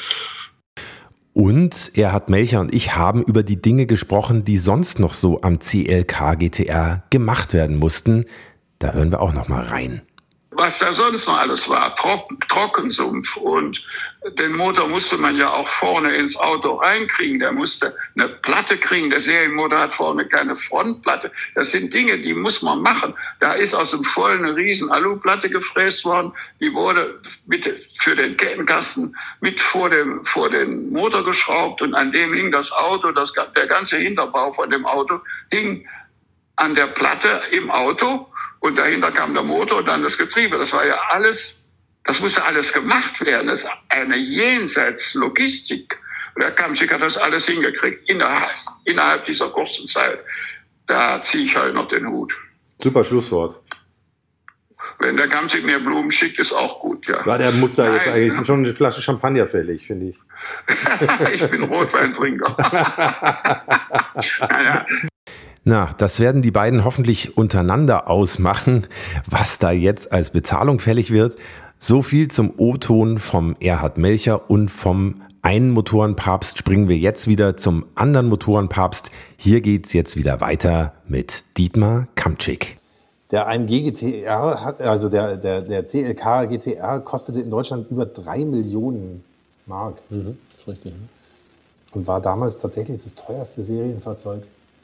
Und 1.34 1.91
Erhard 1.95 2.29
Melcher 2.29 2.60
und 2.62 2.75
ich 2.75 2.95
haben 2.95 3.23
über 3.23 3.41
die 3.41 3.60
Dinge 3.60 3.88
gesprochen, 3.88 4.45
die 4.45 4.58
sonst 4.58 4.99
noch 4.99 5.13
so 5.13 5.41
am 5.41 5.60
CLK 5.60 6.38
GTR 6.38 7.03
gemacht 7.10 7.53
werden 7.53 7.77
mussten. 7.77 8.25
Da 8.84 8.91
hören 8.91 9.12
wir 9.12 9.22
auch 9.22 9.32
noch 9.32 9.48
mal 9.48 9.63
rein 9.63 10.02
was 10.56 10.80
da 10.80 10.93
sonst 10.93 11.28
noch 11.28 11.38
alles 11.38 11.69
war, 11.69 11.96
Trocken, 11.96 12.39
Trockensumpf. 12.48 13.36
Und 13.38 13.84
den 14.38 14.56
Motor 14.56 14.88
musste 14.88 15.17
man 15.17 15.36
ja 15.36 15.52
auch 15.52 15.67
vorne 15.67 16.13
ins 16.15 16.36
Auto 16.38 16.76
reinkriegen. 16.76 17.39
Der 17.39 17.52
musste 17.52 17.96
eine 18.15 18.30
Platte 18.30 18.78
kriegen. 18.78 19.10
Der 19.10 19.19
Serienmotor 19.19 19.80
hat 19.80 19.93
vorne 19.93 20.28
keine 20.28 20.56
Frontplatte. 20.56 21.32
Das 21.56 21.72
sind 21.72 21.93
Dinge, 21.93 22.19
die 22.19 22.34
muss 22.34 22.62
man 22.62 22.82
machen. 22.82 23.13
Da 23.39 23.54
ist 23.54 23.74
aus 23.74 23.91
dem 23.91 24.04
Vollen 24.04 24.46
eine 24.46 24.56
riesen 24.56 24.91
Aluplatte 24.91 25.50
gefräst 25.50 26.06
worden. 26.06 26.34
Die 26.60 26.74
wurde 26.74 27.19
mit, 27.46 27.65
für 27.98 28.15
den 28.15 28.38
Kettenkasten 28.38 29.15
mit 29.41 29.60
vor 29.60 29.89
dem, 29.89 30.26
vor 30.26 30.50
den 30.50 30.91
Motor 30.91 31.26
geschraubt. 31.26 31.82
Und 31.82 31.93
an 31.96 32.12
dem 32.12 32.34
hing 32.34 32.52
das 32.52 32.72
Auto, 32.72 33.12
das, 33.12 33.34
der 33.56 33.67
ganze 33.67 33.98
Hinterbau 33.98 34.54
von 34.54 34.69
dem 34.69 34.86
Auto 34.86 35.19
hing 35.52 35.88
an 36.56 36.76
der 36.76 36.88
Platte 36.88 37.41
im 37.52 37.72
Auto 37.72 38.28
und 38.63 38.78
dahinter 38.78 39.12
kam 39.12 39.34
der 39.34 39.43
Motor 39.43 39.80
und 39.80 39.88
dann 39.89 40.04
das 40.04 40.17
Getriebe. 40.17 40.58
Das 40.58 40.71
war 40.71 40.86
ja 40.86 40.95
alles, 41.10 41.60
das 42.06 42.21
musste 42.21 42.45
alles 42.45 42.71
gemacht 42.71 43.19
werden. 43.19 43.47
Das 43.47 43.63
ist 43.63 43.69
eine 43.89 44.15
Jenseits-Logistik. 44.15 45.99
Und 46.34 46.43
der 46.43 46.52
Kamschick 46.52 46.93
hat 46.93 47.02
das 47.02 47.17
alles 47.17 47.45
hingekriegt 47.45 48.10
innerhalb, 48.10 48.56
innerhalb 48.86 49.26
dieser 49.26 49.49
kurzen 49.49 49.86
Zeit. 49.86 50.19
Da 50.88 51.21
ziehe 51.21 51.43
ich 51.43 51.58
halt 51.58 51.76
noch 51.76 51.89
den 51.89 52.08
Hut. 52.08 52.34
Super 52.82 53.04
Schlusswort. 53.04 53.60
Wenn 54.99 55.17
der 55.17 55.28
Kamschick 55.28 55.65
mir 55.65 55.80
Blumen 55.82 56.13
schickt, 56.13 56.39
ist 56.39 56.54
auch 56.54 56.80
gut, 56.80 57.06
ja. 57.06 57.21
Ja, 57.26 57.38
der 57.38 57.52
muss 57.52 57.76
da 57.76 57.93
jetzt 57.93 58.08
eigentlich, 58.08 58.32
ist 58.32 58.47
schon 58.47 58.60
eine 58.60 58.73
Flasche 58.73 59.02
Champagner 59.02 59.47
fällig, 59.47 59.88
finde 59.88 60.12
ich. 60.12 60.17
ich 61.34 61.49
bin 61.49 61.63
Rotweintrinker. 61.63 62.56
naja. 64.39 64.86
Na, 65.65 65.89
das 65.97 66.19
werden 66.19 66.41
die 66.41 66.52
beiden 66.52 66.84
hoffentlich 66.84 67.38
untereinander 67.38 68.10
ausmachen, 68.10 68.86
was 69.30 69.60
da 69.60 69.71
jetzt 69.71 70.12
als 70.12 70.32
Bezahlung 70.32 70.80
fällig 70.80 71.12
wird. 71.12 71.38
So 71.80 72.02
viel 72.02 72.30
zum 72.30 72.54
O-Ton 72.58 73.17
vom 73.17 73.56
Erhard 73.60 73.97
Melcher 73.97 74.49
und 74.49 74.69
vom 74.69 75.21
einen 75.41 75.71
Motorenpapst 75.71 76.58
springen 76.58 76.88
wir 76.88 76.97
jetzt 76.97 77.28
wieder 77.28 77.58
zum 77.58 77.86
anderen 77.95 78.28
Motorenpapst. 78.30 79.12
Hier 79.38 79.62
geht's 79.62 79.93
jetzt 79.93 80.15
wieder 80.15 80.41
weiter 80.41 80.93
mit 81.08 81.43
Dietmar 81.58 82.08
Kamczyk. 82.15 82.78
Der 83.32 83.47
AMG 83.47 83.91
GTR 83.91 84.63
hat, 84.63 84.82
also 84.82 85.10
der, 85.10 85.38
der, 85.38 85.62
der 85.62 85.86
CLK 85.86 86.49
GTR 86.49 86.99
kostete 86.99 87.41
in 87.41 87.49
Deutschland 87.49 87.89
über 87.89 88.06
drei 88.06 88.45
Millionen 88.45 89.23
Mark. 89.65 89.95
Mhm, 90.10 90.38
richtig. 90.67 90.93
Und 91.91 92.08
war 92.08 92.21
damals 92.21 92.58
tatsächlich 92.58 93.02
das 93.04 93.15
teuerste 93.15 93.63
Serienfahrzeug 93.63 94.43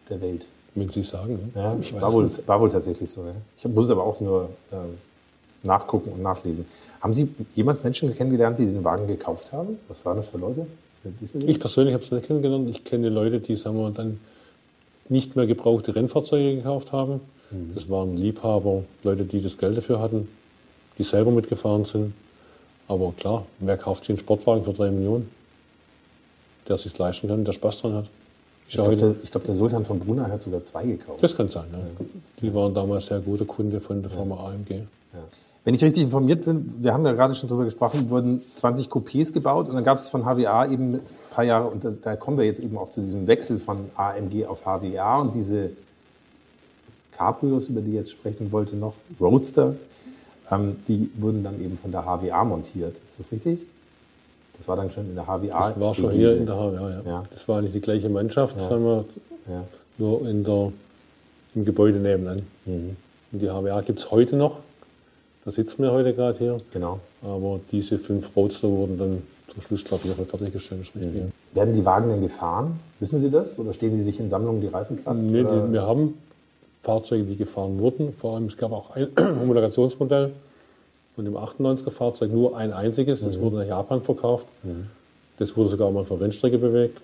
der 0.10 0.22
Welt. 0.22 0.46
Wenn 0.80 0.90
Sie 0.90 1.04
sagen. 1.04 1.52
Ne? 1.54 1.62
Ja, 1.62 2.02
war, 2.02 2.14
wohl, 2.14 2.32
war 2.46 2.60
wohl 2.60 2.70
tatsächlich 2.70 3.10
so. 3.10 3.22
Ja. 3.22 3.34
Ich 3.58 3.66
muss 3.66 3.90
aber 3.90 4.04
auch 4.04 4.20
nur 4.20 4.50
äh, 4.72 4.76
nachgucken 5.68 6.12
und 6.12 6.22
nachlesen. 6.22 6.66
Haben 7.02 7.14
Sie 7.14 7.30
jemals 7.56 7.84
Menschen 7.84 8.16
kennengelernt, 8.16 8.60
die 8.60 8.66
den 8.66 8.84
Wagen 8.84 9.08
gekauft 9.08 9.52
haben? 9.52 9.78
Was 9.88 10.06
waren 10.06 10.18
das 10.18 10.30
für 10.30 10.38
Leute? 10.38 10.68
Ich 11.46 11.60
persönlich 11.60 11.94
habe 11.94 12.04
es 12.04 12.12
nicht 12.12 12.28
kennengelernt. 12.28 12.70
Ich 12.70 12.84
kenne 12.84 13.10
Leute, 13.10 13.40
die 13.40 13.56
sagen 13.56 13.78
wir, 13.78 13.90
dann 13.92 14.20
nicht 15.08 15.36
mehr 15.36 15.48
gebrauchte 15.48 15.96
Rennfahrzeuge 15.96 16.58
gekauft 16.58 16.92
haben. 16.92 17.22
Mhm. 17.52 17.72
Das 17.76 17.90
waren 17.90 18.18
Liebhaber, 18.18 18.84
Leute, 19.04 19.24
die 19.24 19.42
das 19.42 19.58
Geld 19.58 19.78
dafür 19.78 20.00
hatten, 20.00 20.28
die 20.98 21.04
selber 21.04 21.32
mitgefahren 21.32 21.86
sind. 21.86 22.14
Aber 22.88 23.14
klar, 23.18 23.46
wer 23.60 23.78
kauft 23.78 24.04
sich 24.04 24.10
einen 24.10 24.20
Sportwagen 24.20 24.66
für 24.66 24.74
drei 24.74 24.92
Millionen? 24.92 25.30
Der 26.68 26.78
sich 26.78 26.98
leisten 26.98 27.28
kann, 27.28 27.46
der 27.46 27.54
Spaß 27.54 27.82
dran 27.82 27.94
hat. 27.94 28.06
Ich 28.70 28.76
glaube, 28.76 28.96
der, 28.96 29.16
glaub, 29.32 29.44
der, 29.44 29.56
Sultan 29.56 29.84
von 29.84 30.00
Brunei 30.00 30.30
hat 30.30 30.44
sogar 30.44 30.64
zwei 30.64 30.86
gekauft. 30.86 31.24
Das 31.24 31.36
kann 31.36 31.48
sein, 31.48 31.66
ja. 31.72 31.80
ja. 31.80 32.06
Die 32.40 32.54
waren 32.54 32.72
damals 32.72 33.08
sehr 33.08 33.20
gute 33.20 33.44
Kunde 33.44 33.82
von 33.82 34.04
der 34.04 34.12
Firma 34.12 34.36
AMG. 34.36 34.70
Ja. 34.72 34.86
Wenn 35.66 35.74
ich 35.74 35.84
richtig 35.84 36.04
informiert 36.04 36.46
bin, 36.46 36.76
wir 36.78 36.94
haben 36.94 37.04
ja 37.04 37.14
gerade 37.14 37.34
schon 37.34 37.50
darüber 37.50 37.66
gesprochen, 37.66 38.12
wurden 38.12 38.40
20 38.40 38.88
Coupés 38.88 39.34
gebaut 39.34 39.70
und 39.70 39.76
dann 39.76 39.84
gab 39.84 39.98
es 39.98 40.10
von 40.10 40.24
HWA 40.24 40.68
eben 40.68 40.94
ein 40.94 41.02
paar 41.32 41.44
Jahre, 41.46 41.68
und 41.68 41.84
da, 41.84 41.92
da, 42.00 42.16
kommen 42.16 42.38
wir 42.38 42.46
jetzt 42.46 42.60
eben 42.60 42.78
auch 42.78 42.92
zu 42.92 43.02
diesem 43.02 43.26
Wechsel 43.26 43.58
von 43.58 43.90
AMG 43.96 44.46
auf 44.46 44.66
HWA 44.66 45.20
und 45.20 45.34
diese 45.34 45.72
Cabrios, 47.18 47.70
über 47.70 47.82
die 47.82 47.90
ich 47.90 47.96
jetzt 47.96 48.12
sprechen 48.12 48.52
wollte, 48.52 48.76
noch, 48.76 48.94
Roadster, 49.20 49.74
ähm, 50.52 50.76
die 50.88 51.10
wurden 51.16 51.44
dann 51.44 51.60
eben 51.60 51.76
von 51.76 51.92
der 51.92 52.04
HWA 52.06 52.44
montiert. 52.44 52.98
Ist 53.04 53.20
das 53.20 53.32
richtig? 53.32 53.60
Das 54.60 54.68
war 54.68 54.76
dann 54.76 54.92
schon 54.92 55.06
in 55.10 55.16
der 55.16 55.26
HWA. 55.26 55.70
Das 55.70 55.80
war 55.80 55.96
schon 55.96 56.12
hier 56.12 56.36
in 56.36 56.46
der 56.46 56.56
HWA, 56.56 56.90
ja. 56.90 57.02
ja. 57.06 57.24
Das 57.32 57.48
war 57.48 57.62
nicht 57.62 57.74
die 57.74 57.82
gleiche 57.82 58.10
Mannschaft, 58.10 58.58
ja. 58.58 58.70
sagen 58.70 58.84
wir, 58.84 59.06
ja. 59.50 59.64
nur 59.98 60.28
in 60.28 60.44
der, 60.44 60.72
im 61.56 61.66
Gebäude 61.66 61.98
nebenan. 61.98 62.42
Mhm. 62.66 62.98
Und 63.32 63.42
die 63.42 63.48
HWA 63.48 63.82
gibt 63.82 64.00
es 64.00 64.12
heute 64.12 64.36
noch. 64.36 64.58
Da 65.46 65.52
sitzen 65.52 65.82
wir 65.82 65.92
heute 65.94 66.14
gerade 66.14 66.38
hier. 66.38 66.58
Genau. 66.72 67.00
Aber 67.24 67.62
diese 67.72 67.98
fünf 67.98 68.36
Roadster 68.36 68.70
wurden 68.70 68.98
dann 69.00 69.24
zum 69.48 69.62
Schluss, 69.62 69.86
glaube 69.86 70.08
ich, 70.08 70.14
fertiggestellt. 70.14 70.94
Mhm. 70.94 71.32
Werden 71.54 71.74
die 71.74 71.86
Wagen 71.86 72.10
denn 72.10 72.22
gefahren? 72.22 72.80
Wissen 73.00 73.22
Sie 73.22 73.32
das? 73.32 73.58
Oder 73.58 73.74
stehen 73.74 73.96
die 73.96 74.02
sich 74.02 74.20
in 74.20 74.30
Sammlungen 74.30 74.60
die 74.60 74.68
Reifen 74.68 74.98
platt? 74.98 75.16
Nee, 75.16 75.44
die, 75.44 75.72
wir 75.72 75.84
haben 75.84 76.16
Fahrzeuge, 76.82 77.24
die 77.24 77.38
gefahren 77.38 77.80
wurden. 77.80 78.14
Vor 78.18 78.36
allem, 78.36 78.46
es 78.46 78.58
gab 78.58 78.74
auch 78.74 78.92
ein 78.92 79.08
Homologationsmodell 79.18 80.32
von 81.20 81.26
dem 81.26 81.36
98er 81.36 81.92
Fahrzeug 81.92 82.32
nur 82.32 82.56
ein 82.56 82.72
einziges. 82.72 83.20
Das 83.20 83.36
mhm. 83.36 83.42
wurde 83.42 83.56
nach 83.58 83.68
Japan 83.68 84.02
verkauft. 84.02 84.48
Mhm. 84.64 84.86
Das 85.38 85.58
wurde 85.58 85.70
sogar 85.70 85.92
mal 85.92 86.06
von 86.06 86.18
Rennstrecke 86.18 86.58
bewegt. 86.58 87.02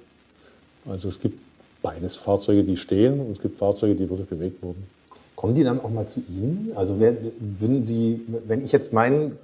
Also 0.87 1.09
es 1.09 1.19
gibt 1.19 1.37
beides 1.81 2.15
Fahrzeuge, 2.15 2.63
die 2.63 2.77
stehen 2.77 3.19
und 3.19 3.31
es 3.31 3.41
gibt 3.41 3.59
Fahrzeuge, 3.59 3.95
die 3.95 4.09
wirklich 4.09 4.29
bewegt 4.29 4.63
wurden. 4.63 4.87
Kommen 5.35 5.53
die 5.53 5.65
dann 5.65 5.81
auch 5.81 5.89
mal 5.89 6.07
zu 6.07 6.21
Ihnen? 6.29 6.71
Also 6.75 6.97
würden 6.97 7.83
Sie, 7.83 8.21
wenn 8.47 8.63
ich 8.63 8.71
jetzt 8.71 8.93
meinen 8.93 9.37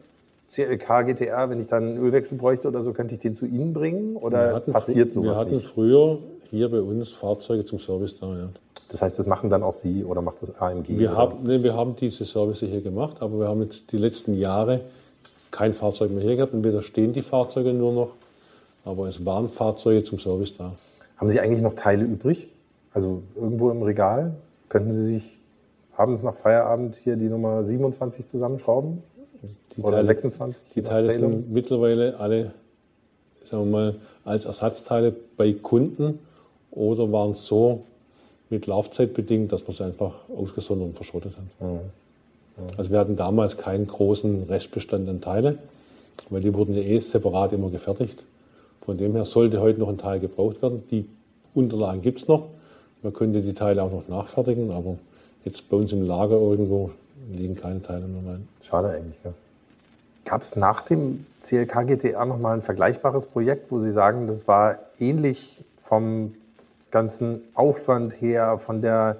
CLK 0.50 1.08
GTR, 1.08 1.50
wenn 1.50 1.60
ich 1.60 1.68
dann 1.68 1.84
einen 1.84 1.98
Ölwechsel 1.98 2.38
bräuchte 2.38 2.70
oder 2.70 2.82
so, 2.82 2.94
könnte 2.94 3.16
ich 3.16 3.20
den 3.20 3.36
zu 3.36 3.46
Ihnen 3.46 3.74
bringen? 3.74 4.16
Oder 4.16 4.62
passiert 4.62 5.12
sowas 5.12 5.36
Wir 5.36 5.42
hatten 5.42 5.56
nicht? 5.56 5.68
früher 5.68 6.18
hier 6.50 6.70
bei 6.70 6.80
uns 6.80 7.12
Fahrzeuge 7.12 7.66
zum 7.66 7.80
Service 7.80 8.18
da, 8.18 8.28
ja. 8.28 8.50
Das 8.92 9.02
heißt, 9.02 9.20
das 9.20 9.26
machen 9.26 9.50
dann 9.50 9.64
auch 9.64 9.74
Sie 9.74 10.04
oder 10.04 10.22
macht 10.22 10.42
das 10.42 10.60
AMG? 10.60 11.00
Wir, 11.00 11.16
haben, 11.16 11.44
nee, 11.44 11.64
wir 11.64 11.76
haben 11.76 11.96
diese 11.96 12.26
Service 12.26 12.60
hier 12.60 12.82
gemacht, 12.82 13.18
aber 13.22 13.40
wir 13.40 13.48
haben 13.48 13.62
jetzt 13.62 13.90
die 13.94 13.98
letzten 13.98 14.38
Jahre 14.38 14.82
kein 15.50 15.74
Fahrzeug 15.74 16.12
mehr 16.12 16.22
hier 16.22 16.36
gehabt. 16.36 16.54
Entweder 16.54 16.82
stehen 16.82 17.14
die 17.14 17.22
Fahrzeuge 17.22 17.74
nur 17.74 17.94
noch, 17.94 18.10
aber 18.84 19.08
es 19.08 19.26
waren 19.26 19.48
Fahrzeuge 19.48 20.04
zum 20.04 20.20
Service 20.20 20.58
da. 20.58 20.74
Haben 21.16 21.30
Sie 21.30 21.40
eigentlich 21.40 21.62
noch 21.62 21.74
Teile 21.74 22.04
übrig? 22.04 22.50
Also 22.94 23.24
irgendwo 23.34 23.72
im 23.72 23.82
Regal? 23.82 24.36
Könnten 24.68 24.92
Sie 24.92 25.06
sich 25.06 25.38
abends 25.96 26.24
nach 26.24 26.36
Feierabend 26.36 26.98
hier 26.98 27.16
die 27.16 27.30
Nummer 27.30 27.64
27 27.64 28.28
zusammenschrauben? 28.28 29.04
Die 29.78 29.82
Oder 29.82 29.98
Teile, 29.98 30.08
26? 30.08 30.64
Die 30.76 30.82
Teile 30.82 31.10
sind 31.10 31.50
mittlerweile 31.50 32.20
alle, 32.20 32.52
sagen 33.46 33.66
wir 33.66 33.72
mal, 33.72 33.96
als 34.26 34.44
Ersatzteile 34.44 35.16
bei 35.38 35.54
Kunden 35.54 36.20
oder 36.72 37.10
waren 37.12 37.32
es 37.32 37.46
so, 37.46 37.86
mit 38.52 38.68
Laufzeit 38.68 39.14
bedingt, 39.14 39.52
dass 39.52 39.66
man 39.68 39.76
sie 39.76 39.84
einfach 39.84 40.14
ausgesondert 40.36 40.90
und 40.90 40.96
verschrottet 40.96 41.34
hat. 41.38 41.68
Mhm. 41.68 41.74
Mhm. 41.78 41.82
Also 42.78 42.92
wir 42.92 43.00
hatten 43.00 43.16
damals 43.16 43.58
keinen 43.58 43.88
großen 43.88 44.44
Restbestand 44.44 45.10
an 45.10 45.22
Teile, 45.22 45.58
weil 46.30 46.42
die 46.42 46.54
wurden 46.54 46.76
ja 46.76 46.82
eh 46.82 47.00
separat 47.00 47.54
immer 47.54 47.70
gefertigt. 47.70 48.22
Von 48.82 48.98
dem 48.98 49.14
her 49.14 49.26
sollte 49.26 49.62
heute 49.62 49.80
noch 49.80 49.90
ein 49.90 49.98
Teil 49.98 50.20
gebraucht 50.20 50.62
werden. 50.62 50.84
Die 50.92 51.06
Unterlagen 51.54 52.02
gibt 52.02 52.22
es 52.22 52.28
noch. 52.28 52.48
Man 53.04 53.14
könnte 53.14 53.42
die 53.42 53.54
Teile 53.54 53.82
auch 53.84 53.92
noch 53.92 54.08
nachfertigen, 54.08 54.72
aber 54.72 54.98
jetzt 55.46 55.70
bei 55.70 55.78
uns 55.78 55.92
im 55.92 56.06
Lager 56.06 56.36
irgendwo 56.36 56.92
liegen 57.32 57.56
keine 57.56 57.82
Teile 57.82 58.06
mehr 58.08 58.34
rein. 58.34 58.48
Schade 58.62 58.90
eigentlich, 58.90 59.18
ja. 59.24 59.34
Gab 60.26 60.44
es 60.44 60.56
nach 60.56 60.82
dem 60.82 61.26
CLK 61.42 61.88
GTA 61.88 62.26
nochmal 62.26 62.56
ein 62.56 62.62
vergleichbares 62.62 63.26
Projekt, 63.26 63.72
wo 63.72 63.80
Sie 63.80 63.92
sagen, 63.92 64.28
das 64.28 64.48
war 64.48 64.78
ähnlich 65.00 65.58
vom 65.78 66.36
ganzen 66.92 67.42
Aufwand 67.54 68.22
her, 68.22 68.58
von 68.58 68.82
der 68.82 69.18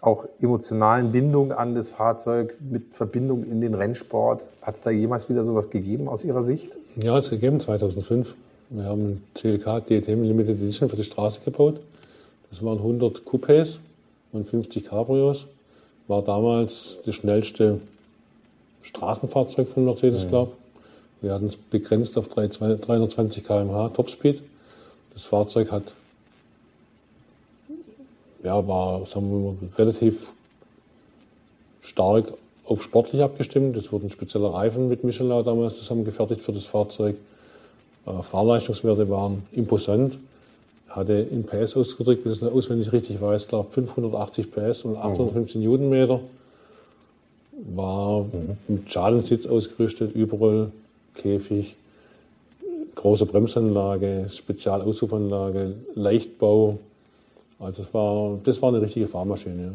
auch 0.00 0.26
emotionalen 0.40 1.12
Bindung 1.12 1.52
an 1.52 1.74
das 1.74 1.88
Fahrzeug 1.88 2.56
mit 2.60 2.94
Verbindung 2.94 3.44
in 3.44 3.60
den 3.60 3.74
Rennsport. 3.74 4.44
Hat 4.60 4.74
es 4.74 4.82
da 4.82 4.90
jemals 4.90 5.28
wieder 5.28 5.44
sowas 5.44 5.70
gegeben 5.70 6.08
aus 6.08 6.24
Ihrer 6.24 6.42
Sicht? 6.42 6.72
Ja, 6.96 7.18
es 7.18 7.30
gegeben 7.30 7.60
2005. 7.60 8.34
Wir 8.70 8.84
haben 8.84 9.22
CLK 9.34 9.86
DTM 9.86 10.22
Limited 10.22 10.60
Edition 10.60 10.88
für 10.88 10.96
die 10.96 11.04
Straße 11.04 11.40
gebaut. 11.44 11.80
Das 12.50 12.64
waren 12.64 12.78
100 12.78 13.22
Coupés 13.24 13.78
und 14.32 14.44
50 14.44 14.86
Cabrios. 14.86 15.46
War 16.08 16.22
damals 16.22 16.98
das 17.06 17.14
schnellste 17.14 17.80
Straßenfahrzeug 18.82 19.68
von 19.68 19.84
Mercedes, 19.84 20.24
mhm. 20.24 20.28
glaube. 20.30 20.52
Wir 21.20 21.32
hatten 21.32 21.46
es 21.46 21.56
begrenzt 21.56 22.18
auf 22.18 22.28
320 22.28 23.44
km/h 23.44 23.90
Topspeed. 23.90 24.42
Das 25.14 25.22
Fahrzeug 25.24 25.70
hat 25.70 25.84
ja, 28.42 28.66
war 28.66 29.06
sagen 29.06 29.30
wir 29.30 29.52
mal, 29.52 29.56
relativ 29.76 30.32
stark 31.80 32.32
auf 32.64 32.82
sportlich 32.82 33.22
abgestimmt. 33.22 33.76
Es 33.76 33.92
wurden 33.92 34.10
spezieller 34.10 34.54
Reifen 34.54 34.88
mit 34.88 35.04
Michelin 35.04 35.44
damals 35.44 35.76
zusammengefertigt 35.76 36.40
für 36.40 36.52
das 36.52 36.64
Fahrzeug. 36.64 37.16
Äh, 38.06 38.22
Fahrleistungswerte 38.22 39.08
waren 39.10 39.44
imposant. 39.52 40.18
Hatte 40.88 41.14
in 41.14 41.44
PS 41.44 41.76
ausgedrückt, 41.76 42.24
wenn 42.24 42.32
ich 42.32 42.42
es 42.42 42.48
auswendig 42.48 42.92
richtig 42.92 43.20
weiß, 43.20 43.48
glaube 43.48 43.70
580 43.70 44.50
PS 44.50 44.84
und 44.84 44.96
815 44.96 45.60
mhm. 45.60 45.66
Newtonmeter. 45.66 46.20
War 47.74 48.22
mhm. 48.22 48.58
mit 48.68 48.92
Schalensitz 48.92 49.46
ausgerüstet, 49.46 50.14
überall 50.14 50.70
Käfig, 51.14 51.76
große 52.94 53.26
Bremsanlage, 53.26 54.28
Spezialauspufanlage, 54.30 55.74
Leichtbau. 55.94 56.78
Also 57.62 57.82
das 57.82 57.94
war, 57.94 58.38
das 58.44 58.60
war 58.60 58.68
eine 58.70 58.80
richtige 58.80 59.06
Fahrmaschine. 59.06 59.62
Ja. 59.62 59.72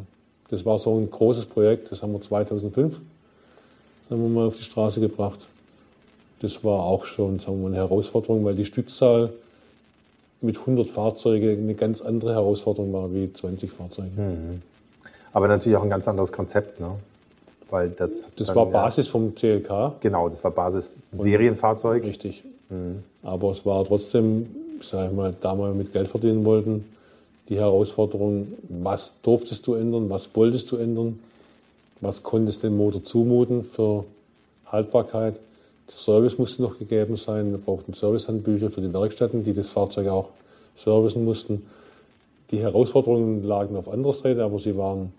Das 0.49 0.65
war 0.65 0.79
so 0.79 0.95
ein 0.97 1.09
großes 1.09 1.45
Projekt, 1.45 1.91
das 1.91 2.01
haben 2.01 2.13
wir 2.13 2.21
2005 2.21 2.99
haben 4.09 4.21
wir 4.21 4.29
mal 4.29 4.47
auf 4.47 4.57
die 4.57 4.63
Straße 4.63 4.99
gebracht. 4.99 5.39
Das 6.41 6.63
war 6.63 6.83
auch 6.83 7.05
schon 7.05 7.39
sagen 7.39 7.57
wir 7.57 7.63
mal, 7.63 7.67
eine 7.67 7.77
Herausforderung, 7.77 8.45
weil 8.45 8.55
die 8.55 8.65
Stückzahl 8.65 9.31
mit 10.41 10.57
100 10.57 10.88
Fahrzeugen 10.88 11.63
eine 11.63 11.73
ganz 11.73 12.01
andere 12.01 12.33
Herausforderung 12.33 12.93
war 12.93 13.13
wie 13.13 13.31
20 13.31 13.71
Fahrzeuge. 13.71 14.11
Mhm. 14.15 14.61
Aber 15.33 15.47
natürlich 15.47 15.77
auch 15.77 15.83
ein 15.83 15.89
ganz 15.89 16.07
anderes 16.07 16.31
Konzept, 16.31 16.79
ne? 16.79 16.91
Weil 17.69 17.89
das 17.89 18.23
das 18.38 18.55
war 18.55 18.65
Basis 18.67 19.07
ja, 19.07 19.11
vom 19.11 19.35
CLK. 19.35 19.99
Genau, 19.99 20.29
das 20.29 20.41
war 20.43 20.51
Basis 20.51 21.01
Serienfahrzeug. 21.11 22.03
Richtig. 22.03 22.43
Mhm. 22.69 23.03
Aber 23.23 23.51
es 23.51 23.65
war 23.65 23.83
trotzdem, 23.83 24.47
sag 24.81 25.09
ich 25.09 25.15
mal, 25.15 25.33
da 25.41 25.57
wir 25.57 25.73
mit 25.73 25.91
Geld 25.91 26.07
verdienen 26.07 26.45
wollten, 26.45 26.85
die 27.50 27.58
Herausforderung, 27.58 28.54
was 28.70 29.22
durftest 29.22 29.66
du 29.68 29.74
ändern, 29.74 30.10
was 30.10 30.30
wolltest 30.36 30.72
du 30.72 30.76
ändern, 30.78 31.20
was 32.02 32.24
konntest 32.24 32.64
dem 32.64 32.78
Motor 32.78 33.04
zumuten 33.04 33.64
für 33.64 34.06
Haltbarkeit. 34.66 35.36
Der 35.88 35.95
Service 35.95 36.38
musste 36.38 36.62
noch 36.62 36.78
gegeben 36.78 37.16
sein. 37.16 37.52
Wir 37.52 37.58
brauchten 37.58 37.93
Servicehandbücher 37.93 38.70
für 38.70 38.82
die 38.82 38.93
Werkstätten, 38.93 39.43
die 39.43 39.54
das 39.54 39.70
Fahrzeug 39.70 40.10
auch 40.10 40.30
servicen 40.76 41.24
mussten. 41.24 41.66
Die 42.52 42.60
Herausforderungen 42.60 43.43
lagen 43.43 43.76
auf 43.76 43.89
anderer 43.89 44.14
Seite, 44.14 44.43
aber 44.43 44.60
sie 44.60 44.78
waren 44.78 45.14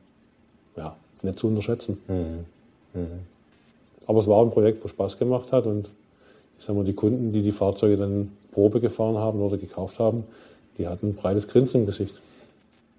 ja, 0.77 0.95
nicht 1.23 1.39
zu 1.39 1.49
unterschätzen. 1.49 1.99
Mhm. 2.09 2.45
Mhm. 2.95 3.21
Aber 4.07 4.21
es 4.21 4.27
war 4.27 4.43
ein 4.43 4.51
Projekt, 4.51 4.85
wo 4.85 4.89
Spaß 4.89 5.19
gemacht 5.19 5.53
hat 5.53 5.67
und 5.67 5.91
ich 6.59 6.65
sag 6.65 6.75
mal, 6.75 6.85
die 6.85 6.95
Kunden, 6.95 7.33
die 7.33 7.43
die 7.43 7.53
Fahrzeuge 7.53 7.97
dann 7.97 8.33
Probe 8.53 8.81
gefahren 8.81 9.17
haben 9.17 9.41
oder 9.41 9.57
gekauft 9.57 9.99
haben, 9.99 10.25
die 10.79 10.87
hatten 10.87 11.09
ein 11.09 11.15
breites 11.15 11.49
Grinsen 11.49 11.81
im 11.81 11.87
Gesicht. 11.87 12.15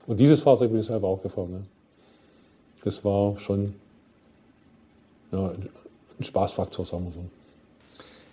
Und 0.06 0.20
dieses 0.20 0.42
Fahrzeug 0.42 0.72
bin 0.72 0.82
ich 0.82 0.88
selber 0.88 1.08
auch 1.08 1.24
gefahren. 1.24 1.52
Ne? 1.52 1.64
Das 2.84 3.04
war 3.06 3.38
schon 3.40 3.74
ja, 5.32 5.54
ein 6.20 6.24
Spaßfaktor, 6.24 6.86
sagen 6.86 7.06
wir 7.06 7.14
so. 7.14 7.20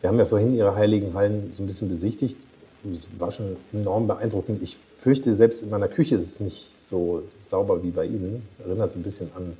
Wir 0.00 0.10
haben 0.10 0.18
ja 0.18 0.26
vorhin 0.26 0.54
Ihre 0.54 0.74
heiligen 0.74 1.14
Hallen 1.14 1.52
so 1.56 1.62
ein 1.62 1.66
bisschen 1.66 1.88
besichtigt. 1.88 2.36
Das 2.82 3.08
war 3.18 3.32
schon 3.32 3.56
enorm 3.72 4.06
beeindruckend. 4.06 4.62
Ich 4.62 4.76
fürchte, 4.76 5.34
selbst 5.34 5.62
in 5.62 5.70
meiner 5.70 5.88
Küche 5.88 6.16
ist 6.16 6.26
es 6.26 6.40
nicht 6.40 6.80
so 6.80 7.22
sauber 7.46 7.82
wie 7.82 7.90
bei 7.90 8.06
Ihnen. 8.06 8.46
Das 8.58 8.66
erinnert 8.66 8.94
ein 8.94 9.02
bisschen 9.02 9.30
an, 9.34 9.56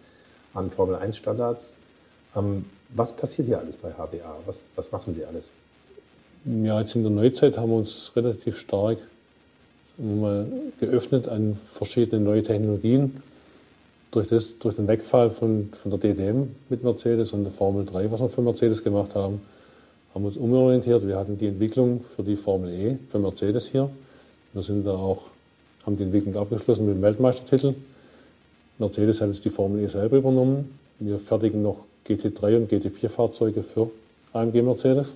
an 0.54 0.70
Formel 0.70 0.96
1 0.96 1.16
Standards. 1.16 1.72
Ähm, 2.34 2.66
was 2.90 3.14
passiert 3.14 3.48
hier 3.48 3.58
alles 3.58 3.76
bei 3.76 3.90
HBA? 3.90 4.36
Was, 4.46 4.62
was 4.76 4.92
machen 4.92 5.14
Sie 5.14 5.24
alles? 5.24 5.52
Ja, 6.44 6.80
jetzt 6.80 6.94
in 6.94 7.02
der 7.02 7.10
Neuzeit 7.10 7.56
haben 7.56 7.70
wir 7.70 7.78
uns 7.78 8.12
relativ 8.14 8.58
stark 8.58 8.98
mal 9.98 10.46
geöffnet 10.80 11.28
an 11.28 11.58
verschiedene 11.72 12.22
neue 12.22 12.42
Technologien. 12.42 13.22
Durch, 14.10 14.28
das, 14.28 14.58
durch 14.58 14.76
den 14.76 14.86
Wegfall 14.88 15.30
von, 15.30 15.70
von 15.82 15.90
der 15.90 16.00
DTM 16.00 16.48
mit 16.68 16.82
Mercedes 16.82 17.32
und 17.32 17.44
der 17.44 17.52
Formel 17.52 17.84
3, 17.84 18.10
was 18.10 18.20
wir 18.20 18.28
für 18.28 18.42
Mercedes 18.42 18.82
gemacht 18.82 19.14
haben, 19.14 19.40
haben 20.14 20.22
wir 20.22 20.28
uns 20.28 20.36
umorientiert. 20.36 21.06
Wir 21.06 21.16
hatten 21.16 21.36
die 21.36 21.48
Entwicklung 21.48 22.02
für 22.14 22.22
die 22.22 22.36
Formel 22.36 22.70
E 22.70 22.96
für 23.10 23.18
Mercedes 23.18 23.68
hier. 23.68 23.90
Wir 24.54 24.62
sind 24.62 24.86
da 24.86 24.92
auch, 24.92 25.24
haben 25.84 25.98
die 25.98 26.04
Entwicklung 26.04 26.36
abgeschlossen 26.36 26.86
mit 26.86 26.96
dem 26.96 27.02
Weltmeistertitel. 27.02 27.74
Mercedes 28.78 29.20
hat 29.20 29.28
jetzt 29.28 29.44
die 29.44 29.50
Formel 29.50 29.82
E 29.82 29.88
selber 29.88 30.16
übernommen. 30.16 30.78
Wir 30.98 31.18
fertigen 31.18 31.62
noch 31.62 31.80
GT3 32.08 32.56
und 32.56 32.72
GT4 32.72 33.08
Fahrzeuge 33.08 33.62
für 33.62 33.90
AMG 34.32 34.62
Mercedes. 34.62 35.08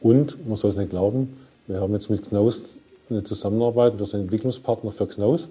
Und, 0.00 0.46
man 0.46 0.58
soll 0.58 0.72
es 0.72 0.76
nicht 0.76 0.90
glauben, 0.90 1.38
wir 1.66 1.80
haben 1.80 1.94
jetzt 1.94 2.10
mit 2.10 2.28
Knaus 2.28 2.60
eine 3.12 3.24
Zusammenarbeit, 3.24 3.98
wir 3.98 4.06
sind 4.06 4.22
Entwicklungspartner 4.22 4.90
für 4.90 5.06
Knaus. 5.06 5.48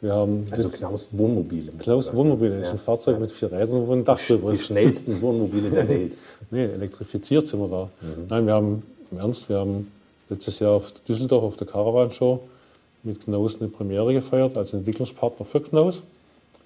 Wir 0.00 0.14
haben 0.14 0.46
also 0.50 0.70
Knaus 0.70 1.08
Wohnmobile. 1.12 1.72
Knaus 1.78 2.12
Wohnmobile 2.14 2.60
ist 2.60 2.70
ein 2.70 2.78
Fahrzeug 2.78 3.14
ja. 3.14 3.20
mit 3.20 3.32
vier 3.32 3.52
Rädern, 3.52 3.86
wo 3.86 3.92
ein 3.92 4.04
Dach 4.04 4.18
drüber 4.18 4.52
ist. 4.52 4.62
Die 4.62 4.66
schnellsten 4.66 5.20
Wohnmobile 5.20 5.70
der 5.70 5.88
Welt. 5.88 6.16
nee, 6.50 6.64
elektrifiziert 6.64 7.46
sind 7.48 7.60
wir 7.60 7.68
da. 7.68 7.90
Mhm. 8.00 8.26
Nein, 8.28 8.46
wir 8.46 8.54
haben, 8.54 8.82
im 9.10 9.18
Ernst, 9.18 9.48
wir 9.48 9.58
haben 9.58 9.88
letztes 10.30 10.58
Jahr 10.58 10.72
auf 10.72 10.92
Düsseldorf 11.06 11.44
auf 11.44 11.56
der 11.56 11.66
Caravan 11.66 12.10
Show 12.10 12.40
mit 13.02 13.24
Knaus 13.24 13.60
eine 13.60 13.68
Premiere 13.68 14.14
gefeiert 14.14 14.56
als 14.56 14.72
Entwicklungspartner 14.72 15.44
für 15.44 15.60
Knaus. 15.60 16.00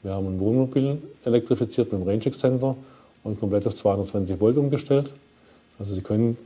Wir 0.03 0.13
haben 0.13 0.27
ein 0.27 0.39
Wohnmobil 0.39 0.99
elektrifiziert 1.25 1.93
mit 1.93 2.03
dem 2.03 2.09
Range 2.09 2.25
Extender 2.25 2.77
und 3.25 3.41
komplett 3.41 3.67
auf 3.67 3.75
220 3.75 4.39
Volt 4.39 4.57
umgestellt. 4.57 5.11
Also 5.79 5.95
Sie 5.95 6.03
können 6.03 6.37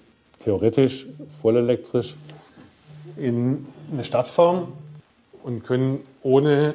theoretisch 0.42 1.06
voll 1.42 1.56
elektrisch 1.56 2.14
in 3.18 3.66
eine 3.92 4.04
Stadt 4.04 4.28
fahren 4.28 4.68
und 5.42 5.64
können 5.64 6.00
ohne 6.22 6.74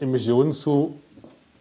Emissionen 0.00 0.52
zu, 0.52 0.94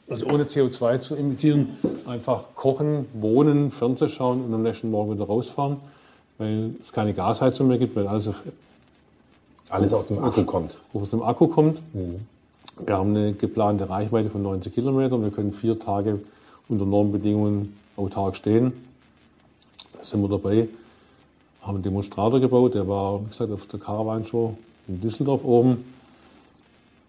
also 0.10 0.26
ohne 0.28 0.46
CO2 0.46 1.00
zu 1.00 1.16
emittieren, 1.16 1.70
einfach 2.06 2.56
kochen, 2.56 3.06
wohnen, 3.14 3.72
Fernseh 3.72 4.08
schauen 4.08 4.44
und 4.44 4.54
am 4.54 4.64
nächsten 4.64 4.92
Morgen 4.92 5.14
wieder 5.14 5.26
rausfahren, 5.26 5.78
weil 6.38 6.72
es 6.80 6.94
keine 6.94 7.14
Gasheizung 7.14 7.68
mehr 7.68 7.78
gibt, 7.78 7.96
weil 7.96 8.08
alles 8.08 8.28
auf, 8.28 8.42
alles 9.70 9.94
aus 9.94 10.08
dem 10.08 10.24
Akku 10.24 10.44
kommt. 10.44 10.78
Aus 10.94 11.10
dem 11.10 11.22
Akku 11.22 11.48
kommt. 11.48 11.80
Mhm. 11.94 12.22
Wir 12.86 12.96
haben 12.96 13.16
eine 13.16 13.34
geplante 13.34 13.90
Reichweite 13.90 14.30
von 14.30 14.42
90 14.42 14.74
Kilometern. 14.74 15.22
Wir 15.22 15.32
können 15.32 15.52
vier 15.52 15.78
Tage 15.78 16.20
unter 16.70 16.86
Normbedingungen 16.86 17.78
autark 17.98 18.38
stehen. 18.38 18.72
Da 19.98 20.04
sind 20.04 20.22
wir 20.22 20.30
dabei. 20.30 20.70
Haben 21.62 21.76
einen 21.76 21.84
Demonstrator 21.84 22.40
gebaut, 22.40 22.74
der 22.74 22.88
war, 22.88 23.22
wie 23.22 23.30
gesagt, 23.30 23.52
auf 23.52 23.68
der 23.68 23.80
Caravan 23.80 24.26
Show 24.26 24.58
in 24.88 25.02
Düsseldorf 25.02 25.44
oben. 25.44 25.84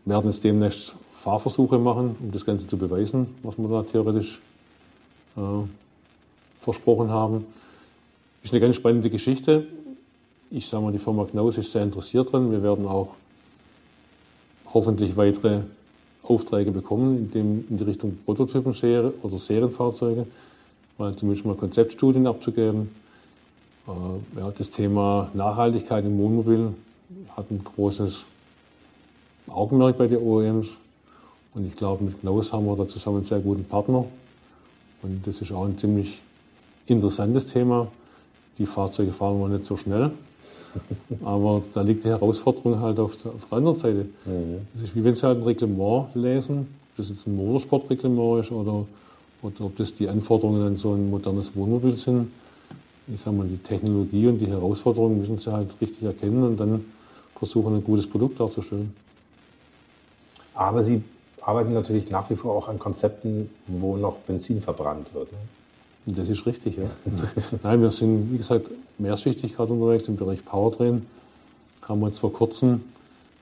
Wir 0.05 0.14
werden 0.14 0.26
jetzt 0.30 0.44
demnächst 0.44 0.94
Fahrversuche 1.12 1.78
machen, 1.78 2.16
um 2.20 2.32
das 2.32 2.44
Ganze 2.44 2.66
zu 2.66 2.76
beweisen, 2.76 3.26
was 3.42 3.59
wir 3.59 3.68
da 3.68 3.82
theoretisch 3.82 4.40
äh, 5.36 5.40
versprochen 6.61 7.11
haben. 7.11 7.46
Ist 8.42 8.53
eine 8.53 8.61
ganz 8.61 8.76
spannende 8.76 9.11
Geschichte. 9.11 9.66
Ich 10.51 10.66
sage 10.66 10.82
mal, 10.82 10.92
die 10.92 10.98
Firma 10.98 11.24
Knaus 11.24 11.59
ist 11.59 11.72
sehr 11.72 11.82
interessiert 11.82 12.32
dran. 12.32 12.51
Wir 12.51 12.62
werden 12.62 12.86
auch 12.86 13.14
hoffentlich 14.72 15.16
weitere 15.16 15.61
Aufträge 16.22 16.70
bekommen 16.70 17.18
in, 17.18 17.30
dem, 17.30 17.64
in 17.68 17.78
die 17.78 17.84
Richtung 17.84 18.18
Prototypen-Serie 18.24 19.12
oder 19.22 19.38
Serienfahrzeuge, 19.38 20.26
mal 20.96 21.14
zumindest 21.16 21.46
mal 21.46 21.57
Konzeptstudien 21.57 22.26
abzugeben. 22.26 22.90
Äh, 23.87 24.41
ja, 24.41 24.53
das 24.57 24.70
Thema 24.70 25.31
Nachhaltigkeit 25.35 26.05
im 26.05 26.18
Wohnmobil 26.18 26.74
hat 27.37 27.51
ein 27.51 27.62
großes 27.62 28.24
Augenmerk 29.49 29.99
bei 29.99 30.07
den 30.07 30.18
OEMs. 30.18 30.68
Und 31.55 31.66
ich 31.66 31.76
glaube, 31.76 32.05
mit 32.05 32.20
Knaus 32.20 32.53
haben 32.53 32.66
wir 32.66 32.76
da 32.76 32.87
zusammen 32.87 33.18
einen 33.18 33.26
sehr 33.26 33.41
guten 33.41 33.64
Partner. 33.64 34.05
Und 35.03 35.26
das 35.26 35.41
ist 35.41 35.53
auch 35.53 35.64
ein 35.64 35.78
ziemlich 35.78 36.20
interessantes 36.87 37.47
Thema. 37.47 37.89
Die 38.59 38.66
Fahrzeuge 38.66 39.12
fahren 39.12 39.41
wir 39.41 39.49
nicht 39.49 39.66
so 39.66 39.76
schnell. 39.76 40.11
Aber 41.24 41.62
da 41.74 41.83
liegt 41.83 42.05
die 42.05 42.09
Herausforderung 42.09 42.81
halt 42.81 43.01
auf 43.01 43.16
der, 43.16 43.33
auf 43.33 43.47
der 43.51 43.59
anderen 43.59 43.76
Seite. 43.76 44.07
Mhm. 44.24 44.66
Das 44.74 44.85
ist 44.85 44.95
wie 44.95 45.03
wenn 45.03 45.14
Sie 45.14 45.26
halt 45.26 45.39
ein 45.39 45.45
Reglement 45.45 46.14
lesen, 46.14 46.61
ob 46.61 46.97
das 46.97 47.09
jetzt 47.09 47.26
ein 47.26 47.35
Motorsportreglement 47.35 48.45
ist 48.45 48.53
oder, 48.53 48.87
oder 49.43 49.61
ob 49.61 49.76
das 49.76 49.95
die 49.97 50.09
Anforderungen 50.09 50.62
an 50.62 50.76
so 50.76 50.93
ein 50.93 51.11
modernes 51.11 51.57
Wohnmobil 51.57 51.97
sind. 51.97 52.31
Ich 53.12 53.20
sage 53.20 53.36
mal, 53.36 53.46
die 53.46 53.58
Technologie 53.58 54.28
und 54.28 54.38
die 54.38 54.46
Herausforderungen 54.46 55.20
müssen 55.20 55.38
Sie 55.38 55.52
halt 55.52 55.68
richtig 55.80 56.02
erkennen 56.02 56.42
und 56.44 56.56
dann 56.58 56.84
versuchen, 57.36 57.74
ein 57.74 57.84
gutes 57.84 58.06
Produkt 58.06 58.38
darzustellen. 58.38 58.94
Aber 60.54 60.82
Sie 60.82 61.02
arbeiten 61.40 61.72
natürlich 61.72 62.11
nach 62.11 62.28
wie 62.30 62.36
vor 62.36 62.54
auch 62.54 62.68
an 62.68 62.78
Konzepten, 62.78 63.50
wo 63.66 63.96
noch 63.96 64.16
Benzin 64.18 64.61
verbrannt 64.61 65.12
wird. 65.14 65.32
Ne? 65.32 65.38
Das 66.16 66.28
ist 66.28 66.46
richtig, 66.46 66.76
ja. 66.76 66.84
Nein, 67.62 67.82
wir 67.82 67.90
sind, 67.90 68.32
wie 68.32 68.38
gesagt, 68.38 68.70
mehrschichtig 68.98 69.56
gerade 69.56 69.72
unterwegs 69.72 70.06
im 70.08 70.16
Bereich 70.16 70.44
Powertrain. 70.44 71.06
Haben 71.82 72.00
wir 72.00 72.08
jetzt 72.08 72.18
vor 72.18 72.32
kurzem 72.32 72.82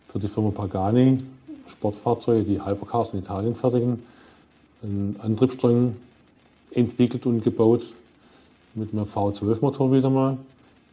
für 0.09 0.19
die 0.19 0.29
Firma 0.29 0.51
Pagani 0.51 1.23
Sportfahrzeuge, 1.69 2.45
die 2.45 2.65
Hypercars 2.65 3.13
in 3.13 3.21
Italien 3.21 3.55
fertigen, 3.55 4.03
einen 4.83 5.17
Antriebsstrang 5.21 5.97
entwickelt 6.71 7.27
und 7.27 7.43
gebaut 7.43 7.83
mit 8.75 8.93
einem 8.93 9.05
V12-Motor 9.05 9.93
wieder 9.93 10.11
mal, 10.11 10.37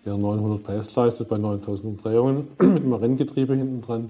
der 0.06 0.18
900 0.18 0.64
PS 0.64 0.96
leistet 0.96 1.30
bei 1.30 1.38
9000 1.38 1.86
Umdrehungen 1.86 2.48
mit 2.60 2.84
einem 2.84 2.94
Renngetriebe 2.94 3.56
hinten 3.56 3.82
dran. 3.82 4.10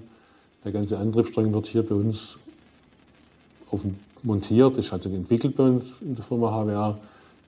Der 0.64 0.72
ganze 0.72 0.98
Antriebsstrang 0.98 1.52
wird 1.52 1.66
hier 1.66 1.82
bei 1.82 1.94
uns 1.94 2.38
auf, 3.70 3.80
montiert, 4.22 4.76
ist 4.76 4.92
also 4.92 5.08
entwickelt 5.08 5.56
bei 5.56 5.64
uns 5.64 5.84
in 6.00 6.14
der 6.14 6.24
Firma 6.24 6.50
HWA 6.50 6.98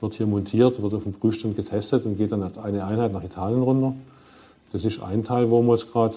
wird 0.00 0.14
hier 0.14 0.26
montiert, 0.26 0.80
wird 0.80 0.94
auf 0.94 1.02
dem 1.02 1.12
Prüfstand 1.12 1.56
getestet 1.56 2.04
und 2.04 2.16
geht 2.16 2.32
dann 2.32 2.42
als 2.42 2.58
eine 2.58 2.84
Einheit 2.84 3.12
nach 3.12 3.24
Italien 3.24 3.62
runter. 3.62 3.94
Das 4.72 4.84
ist 4.84 5.02
ein 5.02 5.24
Teil, 5.24 5.50
wo 5.50 5.62
wir 5.62 5.74
jetzt 5.74 5.90
gerade, 5.90 6.16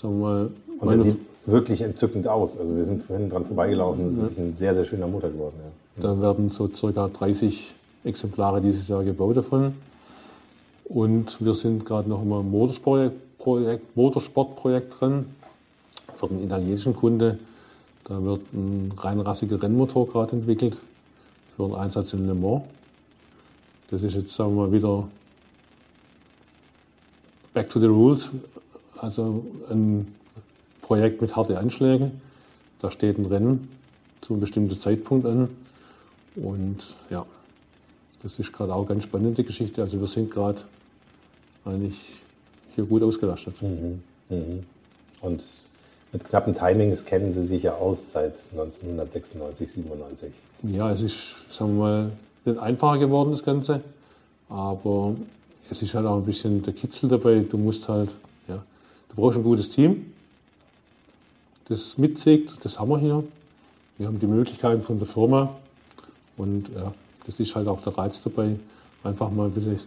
sagen 0.00 0.20
wir 0.20 0.26
mal, 0.26 0.50
Und 0.78 0.90
der 0.90 0.98
sieht 1.00 1.16
wirklich 1.46 1.80
entzückend 1.80 2.28
aus. 2.28 2.56
Also 2.58 2.76
wir 2.76 2.84
sind 2.84 3.02
vorhin 3.02 3.30
dran 3.30 3.44
vorbeigelaufen. 3.44 4.20
Wirklich 4.20 4.38
ein 4.38 4.54
sehr, 4.54 4.74
sehr 4.74 4.84
schöner 4.84 5.06
Motor 5.06 5.30
geworden. 5.30 5.54
Ja. 5.96 6.02
Da 6.02 6.20
werden 6.20 6.50
so 6.50 6.68
circa 6.68 7.08
30 7.08 7.74
Exemplare 8.04 8.60
dieses 8.60 8.88
Jahr 8.88 9.02
gebaut 9.02 9.36
davon. 9.36 9.74
Und 10.84 11.42
wir 11.44 11.54
sind 11.54 11.84
gerade 11.86 12.08
noch 12.08 12.22
im 12.22 12.28
Motorsportprojekt, 12.28 13.96
Motorsportprojekt 13.96 15.00
drin 15.00 15.26
für 16.16 16.28
den 16.28 16.44
italienischen 16.44 16.94
Kunde. 16.94 17.38
Da 18.04 18.22
wird 18.22 18.42
ein 18.52 18.92
reinrassiger 18.96 19.62
Rennmotor 19.62 20.06
gerade 20.08 20.32
entwickelt 20.32 20.76
für 21.56 21.66
den 21.66 21.74
Einsatz 21.74 22.12
in 22.12 22.26
Le 22.26 22.34
Mans. 22.34 22.62
Das 23.90 24.02
ist 24.02 24.14
jetzt, 24.14 24.34
sagen 24.34 24.54
wir 24.56 24.66
mal, 24.66 24.72
wieder 24.72 25.08
back 27.54 27.70
to 27.70 27.80
the 27.80 27.86
rules, 27.86 28.30
also 28.98 29.44
ein 29.70 30.14
Projekt 30.82 31.22
mit 31.22 31.34
harten 31.34 31.56
Anschlägen. 31.56 32.20
Da 32.80 32.90
steht 32.90 33.18
ein 33.18 33.26
Rennen 33.26 33.68
zu 34.20 34.34
einem 34.34 34.40
bestimmten 34.40 34.78
Zeitpunkt 34.78 35.24
an. 35.26 35.48
Und 36.34 36.78
ja, 37.08 37.24
das 38.24 38.38
ist 38.38 38.52
gerade 38.52 38.74
auch 38.74 38.78
eine 38.78 38.86
ganz 38.86 39.04
spannende 39.04 39.44
Geschichte. 39.44 39.82
Also 39.82 40.00
wir 40.00 40.06
sind 40.08 40.30
gerade 40.30 40.58
eigentlich 41.64 41.94
hier 42.74 42.84
gut 42.84 43.02
ausgelastet. 43.02 43.54
Und 45.20 45.44
mit 46.12 46.24
knappen 46.24 46.54
Timings 46.54 47.04
kennen 47.04 47.30
Sie 47.30 47.46
sich 47.46 47.64
ja 47.64 47.74
aus 47.74 48.12
seit 48.12 48.40
1996, 48.52 49.72
97. 49.72 50.32
Ja, 50.62 50.90
es 50.90 51.02
ist, 51.02 51.52
sagen 51.52 51.76
wir 51.76 51.82
mal, 51.82 52.12
nicht 52.46 52.58
einfacher 52.58 52.98
geworden, 52.98 53.30
das 53.30 53.44
Ganze. 53.44 53.82
Aber 54.48 55.14
es 55.70 55.82
ist 55.82 55.92
halt 55.94 56.06
auch 56.06 56.16
ein 56.16 56.24
bisschen 56.24 56.62
der 56.62 56.72
Kitzel 56.72 57.10
dabei. 57.10 57.40
Du 57.40 57.58
musst 57.58 57.88
halt, 57.88 58.08
ja, 58.48 58.64
du 59.10 59.16
brauchst 59.16 59.36
ein 59.36 59.44
gutes 59.44 59.68
Team, 59.68 60.12
das 61.68 61.98
mitzieht. 61.98 62.54
Das 62.62 62.80
haben 62.80 62.88
wir 62.88 62.98
hier. 62.98 63.22
Wir 63.98 64.06
haben 64.06 64.18
die 64.18 64.26
Möglichkeiten 64.26 64.80
von 64.80 64.96
der 64.96 65.06
Firma. 65.06 65.54
Und 66.38 66.70
ja, 66.74 66.94
das 67.26 67.40
ist 67.40 67.54
halt 67.54 67.68
auch 67.68 67.80
der 67.82 67.96
Reiz 67.96 68.22
dabei, 68.22 68.56
einfach 69.02 69.30
mal 69.30 69.46
ein 69.46 69.52
bisschen, 69.52 69.72
ein 69.74 69.80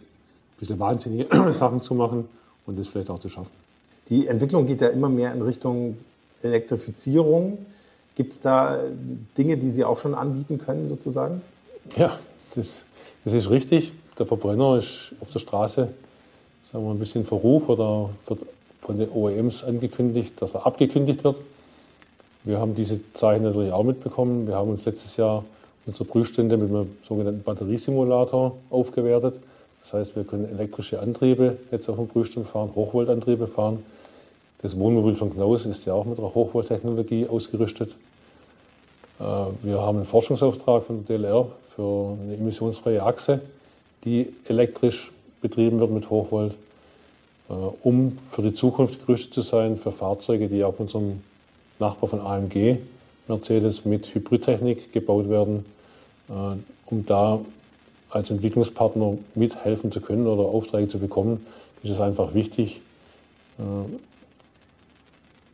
bisschen 0.60 0.80
wahnsinnige 0.80 1.28
Sachen 1.54 1.82
zu 1.82 1.94
machen 1.94 2.28
und 2.66 2.80
das 2.80 2.88
vielleicht 2.88 3.10
auch 3.10 3.20
zu 3.20 3.30
schaffen. 3.30 3.52
Die 4.10 4.28
Entwicklung 4.28 4.68
geht 4.68 4.82
ja 4.82 4.88
immer 4.88 5.10
mehr 5.10 5.34
in 5.34 5.42
Richtung 5.42 5.98
Elektrifizierung. 6.42 7.66
Gibt 8.16 8.34
es 8.34 8.40
da 8.40 8.80
Dinge, 9.38 9.58
die 9.58 9.70
Sie 9.70 9.84
auch 9.84 10.00
schon 10.00 10.16
anbieten 10.16 10.58
können, 10.58 10.88
sozusagen? 10.88 11.42
Ja, 11.96 12.18
das, 12.56 12.78
das 13.26 13.34
ist 13.34 13.50
richtig. 13.50 13.94
Der 14.18 14.26
Verbrenner 14.26 14.78
ist 14.78 15.14
auf 15.20 15.30
der 15.30 15.40
Straße 15.40 15.90
sagen 16.72 16.86
wir, 16.86 16.92
ein 16.92 17.00
bisschen 17.00 17.24
Verruf 17.24 17.70
oder 17.70 18.10
wird 18.28 18.42
von 18.82 18.98
den 18.98 19.10
OEMs 19.10 19.64
angekündigt, 19.64 20.34
dass 20.42 20.54
er 20.54 20.66
abgekündigt 20.66 21.24
wird. 21.24 21.38
Wir 22.44 22.60
haben 22.60 22.76
diese 22.76 23.00
Zeichen 23.14 23.44
natürlich 23.44 23.72
auch 23.72 23.84
mitbekommen. 23.84 24.48
Wir 24.48 24.56
haben 24.56 24.70
uns 24.70 24.86
letztes 24.86 25.18
Jahr 25.18 25.44
unsere 25.88 26.06
Prüfstände 26.06 26.58
mit 26.58 26.70
einem 26.70 26.98
sogenannten 27.08 27.42
Batteriesimulator 27.42 28.56
aufgewertet. 28.70 29.36
Das 29.82 29.94
heißt, 29.94 30.16
wir 30.18 30.26
können 30.26 30.48
elektrische 30.50 31.00
Antriebe 31.00 31.58
jetzt 31.72 31.90
auf 31.90 31.96
dem 31.96 32.08
Prüfstand 32.08 32.48
fahren, 32.48 32.72
Hochvoltantriebe 32.76 33.48
fahren. 33.48 33.84
Das 34.62 34.78
Wohnmobil 34.78 35.16
von 35.16 35.34
Knaus 35.34 35.66
ist 35.66 35.86
ja 35.86 35.94
auch 35.94 36.06
mit 36.06 36.20
einer 36.20 36.36
Hochvolttechnologie 36.36 37.28
ausgerüstet. 37.28 37.96
Äh, 39.20 39.24
Wir 39.64 39.82
haben 39.82 39.98
einen 40.00 40.06
Forschungsauftrag 40.06 40.84
von 40.84 41.06
der 41.06 41.18
DLR 41.18 41.48
für 41.74 42.18
eine 42.22 42.36
emissionsfreie 42.36 43.02
Achse, 43.04 43.40
die 44.04 44.34
elektrisch 44.46 45.12
betrieben 45.42 45.80
wird 45.80 45.92
mit 45.92 46.10
Hochvolt, 46.10 46.54
äh, 47.50 47.54
um 47.54 48.18
für 48.30 48.42
die 48.42 48.54
Zukunft 48.54 49.06
gerüstet 49.06 49.34
zu 49.34 49.42
sein 49.42 49.78
für 49.78 49.94
Fahrzeuge, 49.94 50.50
die 50.50 50.66
auf 50.66 50.80
unserem 50.80 51.22
Nachbar 51.80 52.10
von 52.10 52.20
AMG, 52.20 52.78
Mercedes, 53.28 53.86
mit 53.86 54.14
Hybridtechnik 54.14 54.92
gebaut 54.92 55.30
werden, 55.30 55.66
um 56.30 57.06
da 57.06 57.40
als 58.10 58.30
Entwicklungspartner 58.30 59.18
mithelfen 59.36 59.92
zu 59.92 60.02
können 60.02 60.28
oder 60.28 60.44
Aufträge 60.44 60.90
zu 60.90 61.00
bekommen, 61.00 61.46
ist 61.84 61.92
es 61.92 62.00
einfach 62.00 62.34
wichtig, 62.34 62.82
äh, 63.60 63.62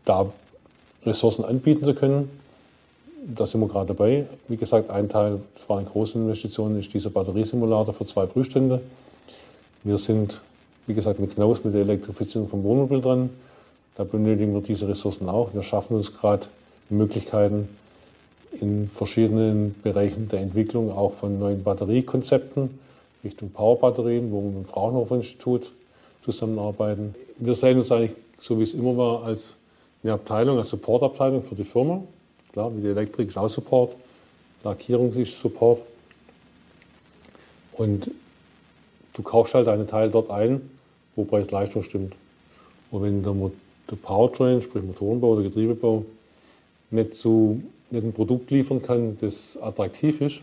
da 0.06 0.32
Ressourcen 1.06 1.46
anbieten 1.46 1.86
zu 1.86 1.94
können. 1.94 2.30
Da 3.26 3.48
sind 3.48 3.62
wir 3.62 3.68
gerade 3.68 3.88
dabei. 3.88 4.26
Wie 4.48 4.58
gesagt, 4.58 4.90
ein 4.90 5.10
Teil, 5.10 5.40
das 5.56 5.70
war 5.70 5.78
eine 5.78 5.88
große 5.88 6.18
Investition, 6.18 6.78
ist 6.80 6.94
dieser 6.94 7.10
Batteriesimulator 7.10 7.94
für 7.94 8.06
zwei 8.06 8.26
Prüfstände. 8.26 8.82
Wir 9.84 9.98
sind, 9.98 10.42
wie 10.88 10.94
gesagt, 10.94 11.20
mit 11.20 11.36
Knaus 11.36 11.64
mit 11.64 11.74
der 11.74 11.82
Elektrifizierung 11.82 12.50
vom 12.50 12.64
Wohnmobil 12.64 13.02
dran. 13.02 13.30
Da 13.96 14.04
benötigen 14.04 14.54
wir 14.54 14.62
diese 14.62 14.88
Ressourcen 14.88 15.30
auch. 15.30 15.54
Wir 15.54 15.64
schaffen 15.64 15.96
uns 15.96 16.14
gerade 16.14 16.48
Möglichkeiten 16.90 17.70
in 18.60 18.90
verschiedenen 18.90 19.76
Bereichen 19.82 20.30
der 20.30 20.42
Entwicklung, 20.42 20.92
auch 20.92 21.14
von 21.14 21.40
neuen 21.40 21.64
Batteriekonzepten 21.64 22.80
Richtung 23.24 23.52
Powerbatterien, 23.52 24.32
wo 24.32 24.42
wir 24.42 24.50
mit 24.50 24.66
dem 24.66 24.66
Fraunhofer 24.66 25.16
Institut 25.16 25.72
zusammenarbeiten. 26.26 27.16
Wir 27.38 27.56
sehen 27.56 27.80
uns 27.80 27.92
eigentlich, 27.92 28.12
so 28.42 28.60
wie 28.60 28.64
es 28.64 28.74
immer 28.74 28.98
war, 28.98 29.24
als 29.24 29.56
eine 30.04 30.14
Abteilung, 30.14 30.58
als 30.58 30.70
Supportabteilung 30.70 31.44
für 31.44 31.56
die 31.56 31.64
Firma. 31.64 32.04
Klar, 32.52 32.76
wie 32.76 32.82
die 32.82 32.90
Elektrik 32.90 33.30
ist 33.30 33.38
auch 33.38 33.50
Support, 33.50 33.96
Lackierung 34.64 35.14
ist 35.14 35.40
Support. 35.40 35.82
Und 37.74 38.12
du 39.14 39.24
kaufst 39.24 39.54
halt 39.54 39.68
deinen 39.68 39.88
Teil 39.88 40.12
dort 40.12 40.30
ein, 40.30 40.70
wo 41.16 41.24
Preis-Leistung 41.24 41.84
stimmt. 41.84 42.16
Und 42.92 43.04
wenn 43.04 43.24
der, 43.24 43.34
der 43.90 43.96
Powertrain, 43.96 44.62
sprich 44.62 44.84
Motorenbau 44.84 45.32
oder 45.32 45.44
Getriebebau, 45.44 46.06
nicht, 46.92 47.16
zu, 47.16 47.64
nicht 47.94 48.04
ein 48.04 48.14
Produkt 48.14 48.52
liefern 48.52 48.82
kann, 48.82 49.18
das 49.22 49.58
attraktiv 49.62 50.20
ist, 50.20 50.42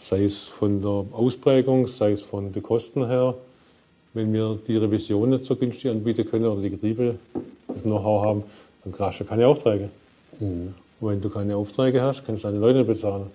sei 0.00 0.24
es 0.24 0.48
von 0.48 0.80
der 0.80 1.04
Ausprägung, 1.12 1.86
sei 1.86 2.12
es 2.12 2.22
von 2.22 2.52
den 2.52 2.62
Kosten 2.62 3.06
her, 3.06 3.34
wenn 4.14 4.32
wir 4.32 4.58
die 4.66 4.76
Revision 4.76 5.30
nicht 5.30 5.44
so 5.44 5.54
günstig 5.54 5.90
anbieten 5.90 6.24
können 6.24 6.46
oder 6.46 6.62
die 6.62 6.70
Getriebe 6.70 7.16
das 7.68 7.82
Know-how 7.82 8.24
haben, 8.24 8.42
dann 8.84 8.92
kriegst 8.94 9.20
du 9.20 9.24
keine 9.24 9.46
Aufträge. 9.46 9.90
Und 10.40 10.74
wenn 11.00 11.20
du 11.20 11.28
keine 11.28 11.56
Aufträge 11.56 12.00
hast, 12.00 12.24
kannst 12.24 12.42
du 12.42 12.48
deine 12.48 12.58
Leute 12.58 12.78
nicht 12.78 12.88
bezahlen. 12.88 13.26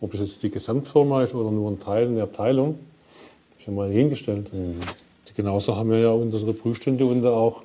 Ob 0.00 0.10
das 0.10 0.20
jetzt 0.20 0.42
die 0.42 0.50
Gesamtfirma 0.50 1.22
ist 1.22 1.34
oder 1.34 1.50
nur 1.50 1.70
ein 1.70 1.78
Teil, 1.78 2.08
eine 2.08 2.24
Abteilung, 2.24 2.78
ist 3.58 3.66
ja 3.66 3.72
mal 3.72 3.88
hingestellt. 3.90 4.48
Genauso 5.36 5.76
haben 5.76 5.90
wir 5.90 6.00
ja 6.00 6.10
unsere 6.10 6.52
Prüfstände 6.52 7.06
und 7.06 7.24
auch 7.24 7.62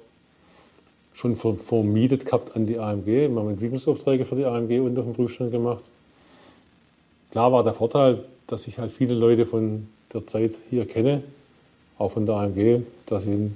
schon 1.16 1.36
ver- 1.36 1.56
vermietet 1.56 2.26
gehabt 2.26 2.56
an 2.56 2.66
die 2.68 2.78
AMG. 2.78 3.06
Wir 3.06 3.36
haben 3.36 3.50
Entwicklungsaufträge 3.50 4.26
für 4.26 4.36
die 4.36 4.46
AMG 4.46 4.82
auf 4.82 5.06
dem 5.06 5.14
Prüfstand 5.14 5.52
gemacht. 5.52 5.84
Klar 7.32 7.52
war 7.52 7.64
der 7.64 7.74
Vorteil, 7.74 8.24
dass 8.48 8.68
ich 8.68 8.78
halt 8.78 8.92
viele 8.92 9.16
Leute 9.16 9.46
von 9.46 9.88
der 10.14 10.28
Zeit 10.28 10.60
hier 10.70 10.86
kenne, 10.86 11.24
auch 11.98 12.12
von 12.12 12.26
der 12.26 12.36
AMG, 12.36 12.82
dass 13.06 13.26
ich 13.26 13.52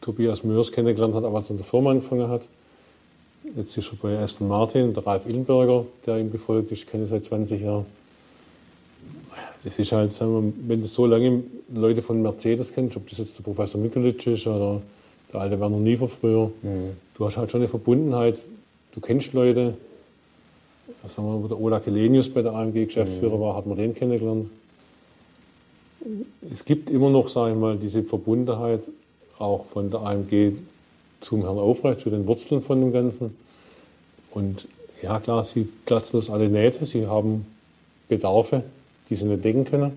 Tobias 0.00 0.42
Mörs 0.44 0.72
kennengelernt 0.72 1.14
habe, 1.14 1.28
als 1.28 1.46
er 1.46 1.50
in 1.52 1.56
der 1.58 1.64
Firma 1.64 1.92
angefangen 1.92 2.28
hat. 2.28 2.42
Jetzt 3.56 3.76
ist 3.76 3.92
er 3.92 3.96
bei 4.02 4.18
Aston 4.18 4.48
Martin, 4.48 4.92
der 4.92 5.06
Ralf 5.06 5.26
Illenberger, 5.26 5.86
der 6.06 6.18
ihm 6.18 6.32
gefolgt 6.32 6.72
ist, 6.72 6.82
ich 6.82 6.86
kenne 6.86 7.04
ihn 7.04 7.08
seit 7.08 7.24
20 7.24 7.60
Jahren. 7.60 7.86
Das 9.62 9.78
ist 9.78 9.92
halt, 9.92 10.12
sagen 10.12 10.34
wir, 10.34 10.68
wenn 10.68 10.82
du 10.82 10.88
so 10.88 11.06
lange 11.06 11.42
Leute 11.72 12.02
von 12.02 12.20
Mercedes 12.20 12.72
kennst, 12.72 12.96
ob 12.96 13.08
das 13.08 13.18
jetzt 13.18 13.38
der 13.38 13.44
Professor 13.44 13.80
Mikulic 13.80 14.26
ist 14.26 14.46
oder 14.46 14.82
der 15.34 15.42
alte 15.42 15.60
Werner 15.60 15.78
Niefer 15.78 16.08
früher, 16.08 16.50
du 16.62 17.26
hast 17.26 17.36
halt 17.36 17.50
schon 17.50 17.60
eine 17.60 17.68
Verbundenheit, 17.68 18.38
du 18.94 19.00
kennst 19.00 19.32
Leute. 19.32 19.74
Sagen 21.06 21.28
wir, 21.28 21.42
wo 21.42 21.48
der 21.48 21.60
Ola 21.60 21.80
Kelenius 21.80 22.30
bei 22.30 22.40
der 22.40 22.54
AMG 22.54 22.86
Geschäftsführer 22.86 23.38
war, 23.40 23.56
hat 23.56 23.66
man 23.66 23.76
den 23.76 23.94
kennengelernt. 23.94 24.48
Es 26.50 26.64
gibt 26.64 26.88
immer 26.88 27.10
noch, 27.10 27.28
sage 27.28 27.52
ich 27.52 27.58
mal, 27.58 27.76
diese 27.76 28.02
Verbundenheit 28.02 28.82
auch 29.38 29.66
von 29.66 29.90
der 29.90 30.00
AMG 30.00 30.52
zum 31.20 31.42
Herrn 31.42 31.58
Aufrecht, 31.58 32.00
zu 32.00 32.10
den 32.10 32.26
Wurzeln 32.26 32.62
von 32.62 32.80
dem 32.80 32.92
Ganzen. 32.92 33.36
Und 34.30 34.68
ja, 35.02 35.18
klar, 35.20 35.44
sie 35.44 35.68
platzen 35.86 36.20
uns 36.20 36.30
alle 36.30 36.48
Nähte, 36.48 36.86
sie 36.86 37.06
haben 37.06 37.46
Bedarfe, 38.08 38.62
die 39.10 39.16
sie 39.16 39.24
nicht 39.24 39.44
decken 39.44 39.64
können. 39.64 39.92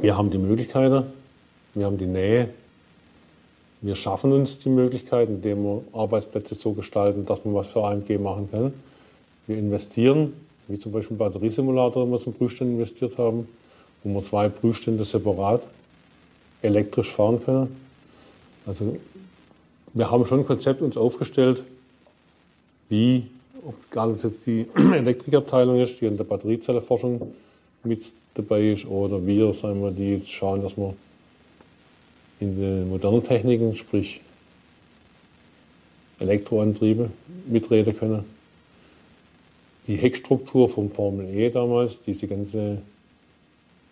Wir 0.00 0.16
haben 0.16 0.30
die 0.30 0.38
Möglichkeiten, 0.38 1.04
wir 1.74 1.86
haben 1.86 1.98
die 1.98 2.06
Nähe, 2.06 2.50
wir 3.84 3.96
schaffen 3.96 4.32
uns 4.32 4.58
die 4.60 4.70
Möglichkeiten, 4.70 5.34
indem 5.34 5.62
wir 5.62 5.82
Arbeitsplätze 5.92 6.54
so 6.54 6.72
gestalten, 6.72 7.26
dass 7.26 7.44
man 7.44 7.54
was 7.54 7.66
für 7.66 7.84
AMG 7.84 8.18
machen 8.18 8.48
kann. 8.50 8.72
Wir 9.46 9.58
investieren, 9.58 10.32
wie 10.68 10.78
zum 10.78 10.90
Beispiel 10.90 11.12
im 11.12 11.18
Batteriesimulator, 11.18 12.06
den 12.06 12.12
wir 12.12 12.18
zum 12.18 12.32
Prüfstand 12.32 12.70
investiert 12.70 13.18
haben, 13.18 13.46
wo 14.02 14.14
wir 14.14 14.22
zwei 14.22 14.48
Prüfstände 14.48 15.04
separat 15.04 15.66
elektrisch 16.62 17.12
fahren 17.12 17.44
können. 17.44 17.76
Also 18.64 18.96
wir 19.92 20.10
haben 20.10 20.24
schon 20.24 20.40
ein 20.40 20.46
Konzept 20.46 20.80
uns 20.80 20.96
aufgestellt, 20.96 21.62
wie, 22.88 23.26
ob 23.66 23.74
gar 23.90 24.06
nicht 24.06 24.24
jetzt 24.24 24.46
die 24.46 24.66
Elektrikabteilung 24.74 25.78
ist, 25.78 26.00
die 26.00 26.06
an 26.06 26.16
der 26.16 26.24
Batteriezelleforschung 26.24 27.34
mit 27.82 28.04
dabei 28.32 28.70
ist 28.70 28.86
oder 28.86 29.26
wir, 29.26 29.52
sagen 29.52 29.82
wir, 29.82 29.90
die 29.90 30.14
jetzt 30.14 30.30
schauen, 30.30 30.62
dass 30.62 30.74
wir 30.78 30.94
in 32.40 32.60
den 32.60 32.88
modernen 32.88 33.22
Techniken, 33.22 33.74
sprich 33.74 34.20
Elektroantriebe, 36.18 37.10
mitreden 37.46 37.96
können. 37.96 38.24
Die 39.86 39.96
Heckstruktur 39.96 40.68
vom 40.68 40.90
Formel 40.90 41.28
E 41.28 41.50
damals, 41.50 41.98
diese 42.06 42.26
ganze 42.26 42.82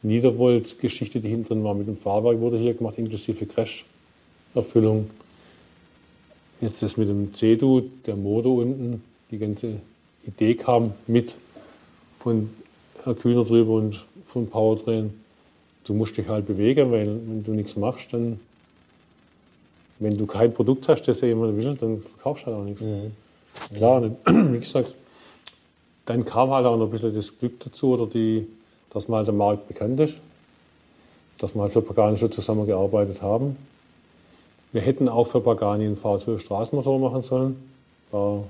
Niedervolt-Geschichte, 0.03 1.21
die 1.21 1.29
hinten 1.29 1.49
drin 1.49 1.65
war 1.65 1.75
mit 1.75 1.87
dem 1.87 1.97
Fahrwerk, 1.97 2.41
wurde 2.41 2.59
hier 2.59 2.75
gemacht, 2.75 2.99
inklusive 2.99 3.47
Crash-Erfüllung. 3.47 5.11
Jetzt 6.61 6.83
das 6.83 6.97
mit 6.97 7.09
dem 7.09 7.35
CEDU, 7.35 7.83
der 8.07 8.17
Motor 8.17 8.63
unten, 8.63 9.03
die 9.31 9.39
ganze 9.39 9.81
Idee 10.27 10.55
kam 10.55 10.93
mit 11.07 11.35
von 12.19 12.51
Herr 13.03 13.15
Kühner 13.15 13.45
drüber 13.45 13.73
und 13.73 14.05
von 14.27 14.49
Powertrain. 14.49 15.22
Du 15.85 15.95
musst 15.95 16.17
dich 16.17 16.29
halt 16.29 16.47
bewegen, 16.47 16.91
weil 16.93 17.07
wenn 17.07 17.43
du 17.45 17.53
nichts 17.53 17.77
machst, 17.77 18.13
dann, 18.13 18.41
wenn 19.99 20.17
du 20.17 20.27
kein 20.27 20.53
Produkt 20.53 20.89
hast, 20.89 21.03
das 21.09 21.21
ja 21.21 21.29
jemand 21.29 21.57
will, 21.57 21.75
dann 21.75 22.01
verkaufst 22.01 22.47
du 22.47 22.47
halt 22.47 22.57
auch 22.57 22.65
nichts. 22.65 22.81
Mhm. 22.81 23.13
Klar, 23.75 24.03
wie 24.27 24.59
gesagt, 24.59 24.95
dann 26.07 26.25
kam 26.25 26.51
halt 26.51 26.67
auch 26.67 26.77
noch 26.77 26.87
ein 26.87 26.91
bisschen 26.91 27.15
das 27.15 27.39
Glück 27.39 27.61
dazu 27.61 27.95
oder 27.95 28.07
die, 28.07 28.47
dass 28.91 29.09
mal 29.09 29.25
der 29.25 29.35
Markt 29.35 29.69
bekannt 29.69 29.99
ist, 30.01 30.21
dass 31.39 31.55
wir 31.55 31.63
halt 31.63 31.73
für 31.73 31.83
Pagani 31.83 32.17
schon 32.17 32.33
zusammengearbeitet 32.33 33.23
haben. 33.23 33.57
Wir 34.73 34.81
hätten 34.81 35.09
auch 35.09 35.27
für 35.27 35.41
Pagani 35.41 35.85
einen 35.85 35.97
V12 35.97 36.39
Straßenmotor 36.39 36.99
machen 36.99 37.23
sollen. 37.23 37.57
War 38.11 38.45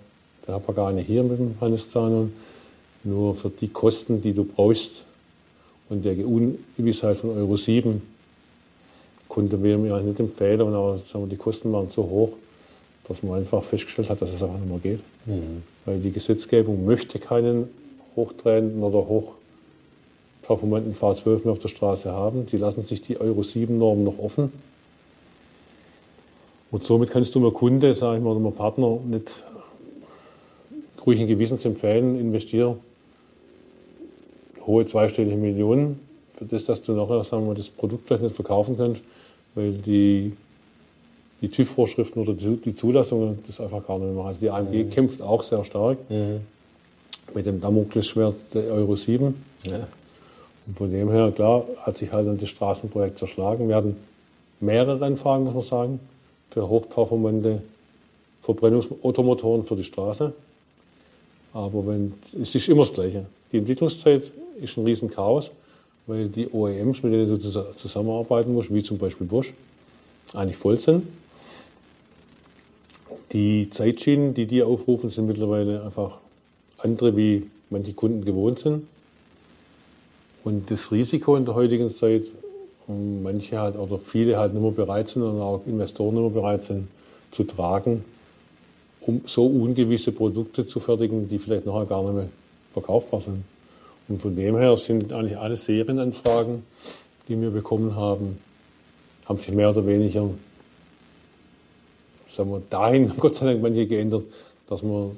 der 0.47 0.55
Herr 0.55 0.61
Pagani 0.61 1.05
hier 1.05 1.23
mit 1.23 1.39
dem 1.39 1.57
Hannes 1.61 1.91
Zanon. 1.91 2.33
Nur 3.05 3.35
für 3.35 3.51
die 3.51 3.69
Kosten, 3.69 4.23
die 4.23 4.33
du 4.33 4.45
brauchst 4.45 5.03
und 5.89 6.05
der 6.05 6.17
Ungewissheit 6.27 7.19
von 7.19 7.37
Euro 7.37 7.57
7, 7.57 8.03
konnten 9.29 9.63
wir 9.63 9.79
mir 9.79 9.99
nicht 10.01 10.21
empfehlen. 10.21 10.61
Und 10.61 10.75
auch, 10.75 10.97
sagen 10.99 11.25
wir, 11.25 11.29
die 11.29 11.37
Kosten 11.37 11.73
waren 11.73 11.89
so 11.89 12.03
hoch, 12.03 12.33
dass 13.09 13.23
man 13.23 13.39
einfach 13.39 13.65
festgestellt 13.65 14.11
hat, 14.11 14.21
dass 14.21 14.31
es 14.31 14.43
einfach 14.43 14.59
nicht 14.59 14.69
mehr 14.69 14.79
geht. 14.79 15.01
Mhm. 15.27 15.63
Weil 15.85 15.99
die 16.01 16.13
Gesetzgebung 16.13 16.85
möchte 16.85 17.19
keinen 17.19 17.69
hochtrennenden 18.15 18.83
oder 18.83 18.99
hoch 19.09 19.33
performanten 20.43 20.95
V12 20.95 21.45
mehr 21.45 21.53
auf 21.53 21.59
der 21.61 21.69
Straße 21.69 22.13
haben. 22.13 22.47
Die 22.47 22.59
lassen 22.59 22.83
sich 22.83 23.01
die 23.01 23.19
Euro 23.19 23.43
7 23.43 23.79
Normen 23.79 24.05
noch 24.05 24.19
offen. 24.19 24.53
Und 26.71 26.85
somit 26.85 27.11
kannst 27.11 27.35
du 27.35 27.41
mir 27.41 27.53
Kunde, 27.53 27.95
sage 27.95 28.19
ich 28.19 28.23
mal, 28.23 28.31
oder 28.31 28.41
mir 28.41 28.51
Partner 28.51 28.99
nicht 29.07 29.45
ruhigen 31.07 31.27
Gewissens 31.27 31.65
empfehlen, 31.65 32.19
investiere 32.19 32.77
hohe 34.67 34.87
zweistellige 34.87 35.37
Millionen 35.37 36.01
für 36.43 36.45
das, 36.55 36.65
dass 36.65 36.83
du 36.83 36.93
nachher 36.93 37.25
sagen 37.25 37.47
wir, 37.47 37.55
das 37.55 37.69
Produkt 37.69 38.07
vielleicht 38.07 38.23
nicht 38.23 38.35
verkaufen 38.35 38.77
kannst, 38.77 39.01
weil 39.55 39.73
die, 39.73 40.33
die 41.41 41.49
TÜV-Vorschriften 41.49 42.21
oder 42.21 42.33
die 42.35 42.75
Zulassungen 42.75 43.39
das 43.47 43.61
einfach 43.61 43.87
gar 43.87 43.99
nicht 43.99 44.07
mehr 44.07 44.15
machen. 44.15 44.29
Also 44.29 44.41
die 44.41 44.51
AMG 44.51 44.85
mhm. 44.85 44.91
kämpft 44.91 45.23
auch 45.23 45.43
sehr 45.43 45.65
stark 45.65 45.99
mhm. 46.09 46.41
mit 47.35 47.47
dem 47.47 47.61
Damoklesschwert 47.61 48.35
der 48.55 48.65
Euro 48.73 48.97
7. 48.97 49.35
Ja. 49.65 49.87
Und 50.67 50.79
von 50.79 50.91
dem 50.91 51.11
her, 51.11 51.33
klar, 51.35 51.65
hat 51.83 51.99
sich 51.99 52.13
halt 52.13 52.27
dann 52.27 52.39
das 52.39 52.49
Straßenprojekt 52.49 53.19
zerschlagen. 53.19 53.69
Wir 53.69 53.77
hatten 53.77 53.97
mehrere 54.61 55.01
Rennfahrer, 55.01 55.41
muss 55.41 55.55
man 55.55 55.65
sagen, 55.65 56.01
für 56.51 56.69
hochperformante 56.69 57.63
Verbrennungsautomotoren 58.43 59.65
für 59.65 59.77
die 59.77 59.85
Straße. 59.85 60.33
Aber 61.53 61.87
wenn, 61.87 62.15
es 62.41 62.55
ist 62.55 62.69
immer 62.69 62.83
das 62.83 62.93
Gleiche. 62.93 63.27
Die 63.53 63.59
Entwicklungszeit 63.59 64.33
ist 64.61 64.77
ein 64.77 64.85
Riesenchaos, 64.85 65.51
weil 66.07 66.29
die 66.29 66.49
OEMs, 66.49 67.03
mit 67.03 67.13
denen 67.13 67.29
du 67.29 67.75
zusammenarbeiten 67.77 68.53
musst, 68.53 68.73
wie 68.73 68.83
zum 68.83 68.99
Beispiel 68.99 69.27
Bosch, 69.27 69.53
eigentlich 70.33 70.57
voll 70.57 70.81
sind. 70.81 71.07
Die 73.33 73.69
Zeitschienen, 73.71 74.35
die 74.35 74.47
die 74.47 74.63
aufrufen, 74.63 75.11
sind 75.11 75.27
mittlerweile 75.27 75.83
einfach 75.85 76.19
andere, 76.79 77.17
wie 77.17 77.45
manche 77.71 77.93
Kunden 77.93 78.25
gewohnt 78.25 78.59
sind. 78.59 78.87
Und 80.45 80.71
das 80.71 80.91
Risiko 80.91 81.37
in 81.37 81.45
der 81.45 81.55
heutigen 81.55 81.91
Zeit, 81.91 82.25
manche 82.89 83.59
halt 83.59 83.77
oder 83.77 83.99
viele 83.99 84.39
halt 84.39 84.55
nicht 84.55 84.63
mehr 84.63 84.73
bereit 84.73 85.09
sind 85.09 85.23
und 85.23 85.41
auch 85.41 85.63
Investoren 85.67 86.15
nicht 86.15 86.23
mehr 86.23 86.43
bereit 86.43 86.65
sind 86.65 86.89
zu 87.31 87.45
tragen, 87.45 88.05
um 89.01 89.23
so 89.27 89.47
ungewisse 89.47 90.13
Produkte 90.13 90.67
zu 90.67 90.81
fertigen, 90.81 91.29
die 91.29 91.39
vielleicht 91.39 91.65
nachher 91.65 91.87
gar 91.87 92.03
nicht 92.03 92.15
mehr 92.15 92.29
verkaufbar 92.73 93.21
sind. 93.21 93.45
Und 94.09 94.21
von 94.21 94.35
dem 94.37 94.57
her 94.57 94.77
sind 94.77 95.13
eigentlich 95.13 95.39
alle 95.39 95.57
Serienanfragen, 95.57 96.65
die 97.29 97.41
wir 97.41 97.51
bekommen 97.51 97.95
haben, 97.95 98.39
haben 99.27 99.39
sich 99.39 99.53
mehr 99.53 99.71
oder 99.71 99.87
weniger 99.87 100.29
sagen 102.35 102.51
wir, 102.51 102.63
dahin, 102.71 103.13
Gott 103.19 103.37
sei 103.37 103.47
Dank, 103.47 103.63
manche 103.63 103.87
geändert, 103.87 104.25
dass 104.69 104.83
man 104.83 105.17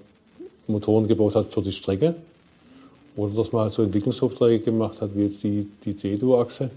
Motoren 0.67 1.09
gebaut 1.09 1.35
hat 1.35 1.53
für 1.53 1.63
die 1.63 1.73
Strecke 1.73 2.15
oder 3.17 3.35
dass 3.35 3.53
man 3.53 3.63
halt 3.63 3.75
so 3.75 3.83
Entwicklungsaufträge 3.83 4.65
gemacht 4.65 5.01
hat, 5.01 5.11
wie 5.15 5.25
jetzt 5.25 5.43
die, 5.43 5.69
die 5.85 5.97
CEDU-Achse, 5.97 6.71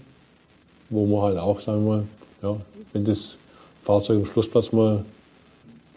wo 0.90 1.06
man 1.06 1.22
halt 1.22 1.38
auch, 1.38 1.60
sagen 1.60 1.84
wir 1.84 1.96
mal, 1.96 2.04
ja, 2.42 2.56
wenn 2.92 3.04
das 3.04 3.36
Fahrzeug 3.84 4.18
am 4.18 4.26
Schlussplatz 4.26 4.72
mal 4.72 4.98
ein 4.98 5.04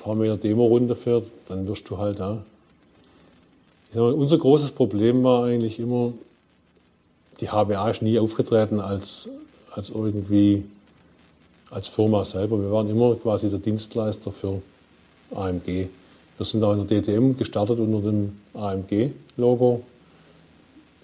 paar 0.04 0.16
Meter 0.16 0.38
Demo-Runde 0.38 0.96
fährt, 0.96 1.26
dann 1.48 1.68
wirst 1.68 1.90
du 1.90 1.98
halt 1.98 2.20
da. 2.20 2.32
Ja. 2.32 2.44
Mal, 3.94 4.14
unser 4.14 4.38
großes 4.38 4.72
Problem 4.72 5.24
war 5.24 5.46
eigentlich 5.46 5.80
immer, 5.80 6.14
die 7.39 7.50
HBA 7.50 7.89
ist 7.89 8.02
nie 8.02 8.20
aufgetreten 8.20 8.80
als, 8.80 9.28
als 9.72 9.89
irgendwie 9.89 10.64
als 11.70 11.88
Firma 11.88 12.24
selber. 12.24 12.62
Wir 12.62 12.72
waren 12.72 12.89
immer 12.89 13.16
quasi 13.16 13.50
der 13.50 13.60
Dienstleister 13.60 14.32
für 14.32 14.62
AMG. 15.34 15.88
Wir 16.38 16.46
sind 16.46 16.64
auch 16.64 16.74
in 16.74 16.88
der 16.88 17.02
DTM 17.02 17.38
gestartet 17.38 17.80
unter 17.80 18.00
dem 18.02 18.38
AMG-Logo 18.54 19.82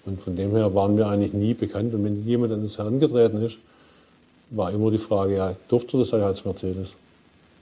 und 0.04 0.22
von 0.22 0.36
dem 0.36 0.52
her 0.52 0.74
waren 0.74 0.96
wir 0.96 1.08
eigentlich 1.08 1.32
nie 1.32 1.54
bekannt. 1.54 1.94
Und 1.94 2.04
wenn 2.04 2.26
jemand 2.26 2.52
an 2.52 2.60
uns 2.60 2.78
herangetreten 2.78 3.42
ist, 3.44 3.58
war 4.50 4.70
immer 4.72 4.90
die 4.90 4.98
Frage, 4.98 5.36
ja, 5.36 5.56
durfte 5.68 5.98
das 5.98 6.14
als 6.14 6.44
Mercedes? 6.44 6.92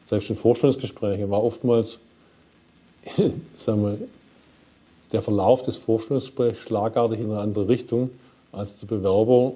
Selbst 0.08 0.30
in 0.30 0.36
Vorstellungsgesprächen 0.36 1.28
war 1.30 1.42
oftmals, 1.42 1.98
sagen 3.58 3.82
wir, 3.82 3.98
der 5.12 5.22
Verlauf 5.22 5.62
des 5.62 5.76
Vorstellungsgesprächs 5.76 6.58
schlagartig 6.58 7.20
in 7.20 7.30
eine 7.30 7.40
andere 7.40 7.68
Richtung, 7.68 8.10
als 8.52 8.76
der 8.78 8.86
Bewerber 8.86 9.52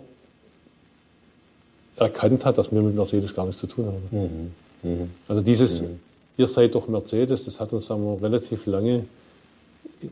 erkannt 1.96 2.44
hat, 2.44 2.58
dass 2.58 2.72
wir 2.72 2.80
mit 2.80 2.94
Mercedes 2.94 3.34
gar 3.34 3.46
nichts 3.46 3.60
zu 3.60 3.66
tun 3.66 3.86
haben. 3.86 4.52
Mhm. 4.82 4.90
Mhm. 4.90 5.10
Also 5.28 5.42
dieses, 5.42 5.82
mhm. 5.82 6.00
ihr 6.36 6.46
seid 6.46 6.74
doch 6.74 6.88
Mercedes, 6.88 7.44
das 7.44 7.60
hat 7.60 7.72
uns 7.72 7.86
sagen 7.86 8.02
wir, 8.04 8.22
relativ 8.22 8.66
lange 8.66 9.04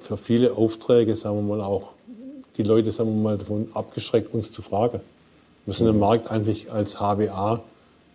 für 0.01 0.17
viele 0.17 0.53
Aufträge, 0.53 1.17
sagen 1.17 1.37
wir 1.37 1.57
mal, 1.57 1.65
auch 1.65 1.91
die 2.57 2.63
Leute, 2.63 2.93
sagen 2.93 3.11
wir 3.11 3.23
mal, 3.23 3.39
davon 3.39 3.69
abgeschreckt, 3.73 4.35
uns 4.35 4.53
zu 4.53 4.63
fragen. 4.63 5.01
Wir 5.65 5.75
sind 5.75 5.87
mhm. 5.87 5.95
im 5.95 5.99
Markt 6.01 6.31
eigentlich 6.31 6.71
als 6.71 6.97
HWA, 6.97 7.61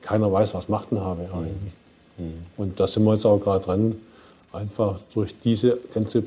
keiner 0.02 0.32
weiß, 0.32 0.54
was 0.54 0.70
macht 0.70 0.92
ein 0.92 0.98
HWA 0.98 1.14
mhm. 1.14 1.34
eigentlich. 1.34 1.74
Mhm. 2.18 2.34
Und 2.58 2.80
da 2.80 2.88
sind 2.88 3.04
wir 3.04 3.14
jetzt 3.14 3.26
auch 3.26 3.40
gerade 3.40 3.64
dran, 3.64 3.96
einfach 4.52 5.00
durch 5.14 5.34
diese 5.44 5.80
ganze 5.94 6.24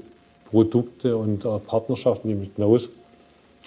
Produkte 0.51 1.17
und 1.17 1.45
äh, 1.45 1.59
Partnerschaften, 1.59 2.29
die 2.29 2.35
mit 2.35 2.57
hinaus, 2.57 2.89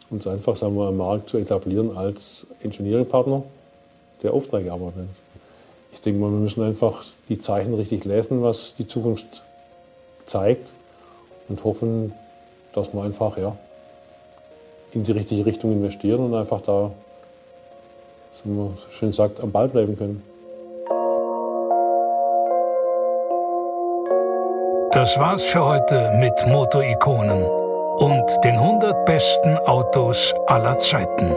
uns 0.09 0.25
einfach, 0.25 0.55
sagen 0.55 0.75
wir, 0.75 0.89
im 0.89 0.97
Markt 0.97 1.29
zu 1.29 1.37
etablieren 1.37 1.95
als 1.95 2.47
Engineering-Partner, 2.63 3.43
der 4.23 4.33
Aufträge 4.33 4.71
arbeitet. 4.71 5.07
Ich 5.93 6.01
denke 6.01 6.19
mal, 6.19 6.31
wir 6.31 6.39
müssen 6.39 6.63
einfach 6.63 7.03
die 7.29 7.39
Zeichen 7.39 7.73
richtig 7.73 8.05
lesen, 8.05 8.41
was 8.41 8.75
die 8.77 8.87
Zukunft 8.87 9.43
zeigt 10.25 10.67
und 11.47 11.63
hoffen, 11.63 12.13
dass 12.73 12.93
wir 12.93 13.03
einfach, 13.03 13.37
ja, 13.37 13.55
in 14.91 15.03
die 15.03 15.11
richtige 15.11 15.45
Richtung 15.45 15.71
investieren 15.71 16.19
und 16.21 16.33
einfach 16.33 16.61
da, 16.61 16.91
wie 18.43 18.51
man 18.51 18.77
schön 18.91 19.13
sagt, 19.13 19.39
am 19.41 19.51
Ball 19.51 19.67
bleiben 19.67 19.97
können. 19.97 20.23
Das 24.99 25.17
war's 25.17 25.45
für 25.45 25.63
heute 25.63 26.11
mit 26.19 26.33
Motorikonen 26.45 27.41
und 27.41 28.25
den 28.43 28.57
100 28.57 29.05
besten 29.05 29.57
Autos 29.59 30.35
aller 30.45 30.77
Zeiten. 30.79 31.33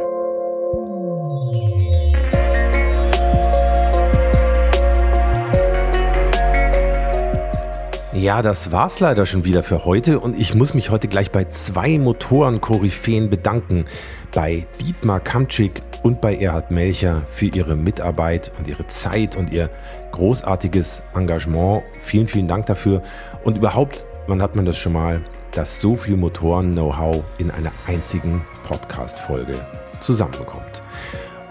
Ja, 8.23 8.41
das 8.41 8.71
war's 8.71 9.01
leider 9.01 9.27
schon 9.27 9.45
wieder 9.45 9.65
für 9.65 9.85
heute 9.85 10.21
und 10.21 10.39
ich 10.39 10.55
muss 10.55 10.75
mich 10.75 10.91
heute 10.91 11.09
gleich 11.09 11.33
bei 11.33 11.47
zwei 11.47 11.99
Motoren-Koryphäen 11.99 13.29
bedanken. 13.29 13.85
Bei 14.33 14.65
Dietmar 14.81 15.19
Kamczyk 15.19 15.81
und 16.05 16.21
bei 16.21 16.37
Erhard 16.37 16.71
Melcher 16.71 17.23
für 17.29 17.47
ihre 17.47 17.75
Mitarbeit 17.75 18.53
und 18.57 18.69
ihre 18.69 18.87
Zeit 18.87 19.35
und 19.35 19.51
ihr 19.51 19.71
großartiges 20.13 21.03
Engagement. 21.17 21.83
Vielen, 22.01 22.29
vielen 22.29 22.47
Dank 22.47 22.67
dafür. 22.67 23.03
Und 23.43 23.57
überhaupt, 23.57 24.05
wann 24.29 24.41
hat 24.41 24.55
man 24.55 24.67
das 24.67 24.77
schon 24.77 24.93
mal? 24.93 25.21
dass 25.51 25.83
so 25.83 25.97
viel 25.97 26.17
Motoren-Know-how 26.17 27.23
in 27.37 27.51
einer 27.51 27.73
einzigen 27.87 28.43
Podcast-Folge 28.67 29.67
zusammenkommt. 30.01 30.82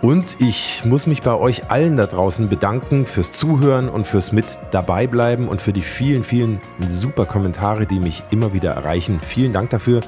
Und 0.01 0.37
ich 0.39 0.83
muss 0.83 1.05
mich 1.05 1.21
bei 1.21 1.35
euch 1.35 1.69
allen 1.69 1.95
da 1.95 2.07
draußen 2.07 2.49
bedanken 2.49 3.05
fürs 3.05 3.33
Zuhören 3.33 3.87
und 3.87 4.07
fürs 4.07 4.31
mit 4.31 4.45
dabei 4.71 5.05
bleiben 5.05 5.47
und 5.47 5.61
für 5.61 5.73
die 5.73 5.83
vielen, 5.83 6.23
vielen 6.23 6.59
super 6.87 7.27
Kommentare, 7.27 7.85
die 7.85 7.99
mich 7.99 8.23
immer 8.31 8.51
wieder 8.51 8.71
erreichen. 8.71 9.19
Vielen 9.23 9.53
Dank 9.53 9.69
dafür. 9.69 10.01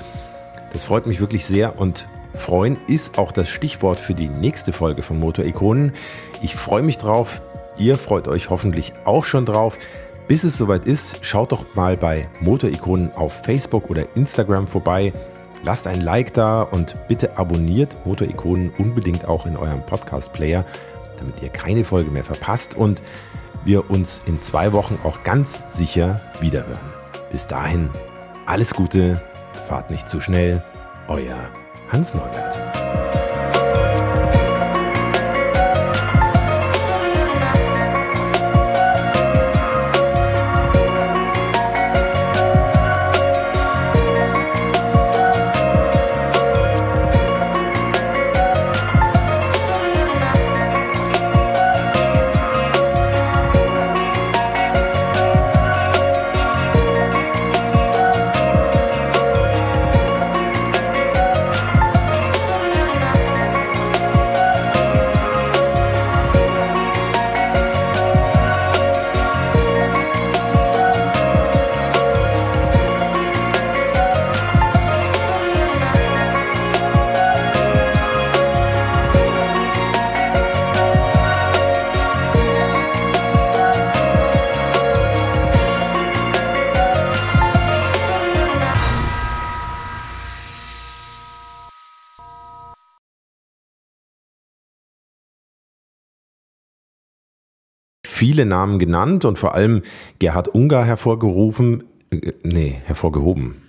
Das 0.72 0.84
freut 0.84 1.06
mich 1.06 1.22
wirklich 1.22 1.46
sehr 1.46 1.80
und 1.80 2.08
freuen 2.34 2.78
ist 2.88 3.20
auch 3.20 3.32
das 3.32 3.50
Stichwort 3.50 4.00
für 4.00 4.16
die 4.16 4.30
nächste 4.30 4.74
Folge 4.74 5.04
von 5.04 5.20
Motorikonen. 5.20 5.94
Ich 6.41 6.56
freue 6.56 6.82
mich 6.82 6.98
drauf. 6.98 7.44
Ihr 7.78 7.96
freut 8.00 8.28
euch 8.28 8.50
hoffentlich 8.50 8.94
auch 9.06 9.26
schon 9.26 9.46
drauf. 9.46 9.78
Bis 10.28 10.44
es 10.44 10.58
soweit 10.58 10.86
ist, 10.86 11.24
schaut 11.24 11.52
doch 11.52 11.76
mal 11.76 11.98
bei 11.98 12.28
Motorikonen 12.39 13.12
auf 13.12 13.44
Facebook 13.44 13.91
oder 13.91 14.16
Instagram 14.16 14.66
vorbei. 14.66 15.14
Lasst 15.64 15.88
ein 15.88 16.01
Like 16.01 16.34
da 16.34 16.61
und 16.61 16.95
bitte 17.07 17.38
abonniert 17.38 18.05
Motorikonen 18.05 18.72
unbedingt 18.78 19.26
auch 19.26 19.45
in 19.45 19.55
eurem 19.55 19.86
Podcast-Player, 19.86 20.66
damit 21.18 21.41
ihr 21.41 21.49
keine 21.49 21.86
Folge 21.86 22.11
mehr 22.11 22.26
verpasst 22.26 22.76
und 22.76 23.01
wir 23.64 23.89
uns 23.89 24.22
in 24.26 24.41
zwei 24.41 24.74
Wochen 24.74 24.99
auch 25.05 25.24
ganz 25.24 25.64
sicher 25.70 26.20
wiederhören. 26.41 26.93
Bis 27.32 27.47
dahin, 27.47 27.89
alles 28.45 28.74
Gute, 28.74 29.22
fahrt 29.66 29.89
nicht 29.89 30.09
zu 30.09 30.20
schnell, 30.20 30.61
euer 31.07 31.49
Hans 31.89 32.14
Neubert. 32.14 32.83
Viele 98.34 98.48
Namen 98.48 98.80
genannt 98.80 99.26
und 99.26 99.38
vor 99.38 99.54
allem 99.54 99.84
Gerhard 100.18 100.48
Unger 100.48 100.84
hervorgerufen, 100.84 101.84
äh, 102.10 102.34
nee, 102.42 102.82
hervorgehoben. 102.86 103.62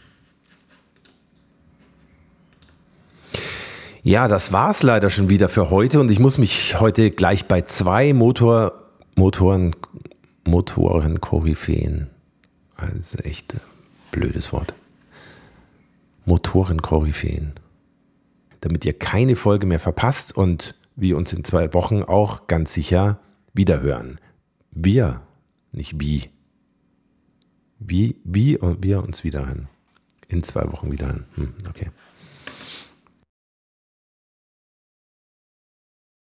Ja, 4.02 4.26
das 4.26 4.52
war's 4.52 4.82
leider 4.82 5.10
schon 5.10 5.28
wieder 5.28 5.50
für 5.50 5.68
heute 5.68 6.00
und 6.00 6.10
ich 6.10 6.18
muss 6.18 6.38
mich 6.38 6.80
heute 6.80 7.10
gleich 7.10 7.44
bei 7.44 7.60
zwei 7.60 8.14
Motor, 8.14 8.72
Motoren, 9.16 9.76
Motoren-Koryphäen, 10.44 12.08
also 12.76 13.18
echt 13.18 13.56
blödes 14.12 14.50
Wort, 14.54 14.72
Motoren-Koryphäen, 16.24 17.52
damit 18.62 18.86
ihr 18.86 18.98
keine 18.98 19.36
Folge 19.36 19.66
mehr 19.66 19.78
verpasst 19.78 20.34
und 20.34 20.74
wir 20.96 21.18
uns 21.18 21.34
in 21.34 21.44
zwei 21.44 21.74
Wochen 21.74 22.02
auch 22.02 22.46
ganz 22.46 22.72
sicher 22.72 23.18
wiederhören. 23.52 24.18
Wir, 24.74 25.22
nicht 25.72 26.00
wie. 26.00 26.30
Wie, 27.78 28.16
wie 28.24 28.58
und 28.58 28.82
wir 28.82 29.02
uns 29.02 29.24
wiederhören. 29.24 29.68
In 30.28 30.42
zwei 30.42 30.70
Wochen 30.72 30.90
wiederhören. 30.90 31.26
Hm, 31.34 31.54
okay. 31.68 31.90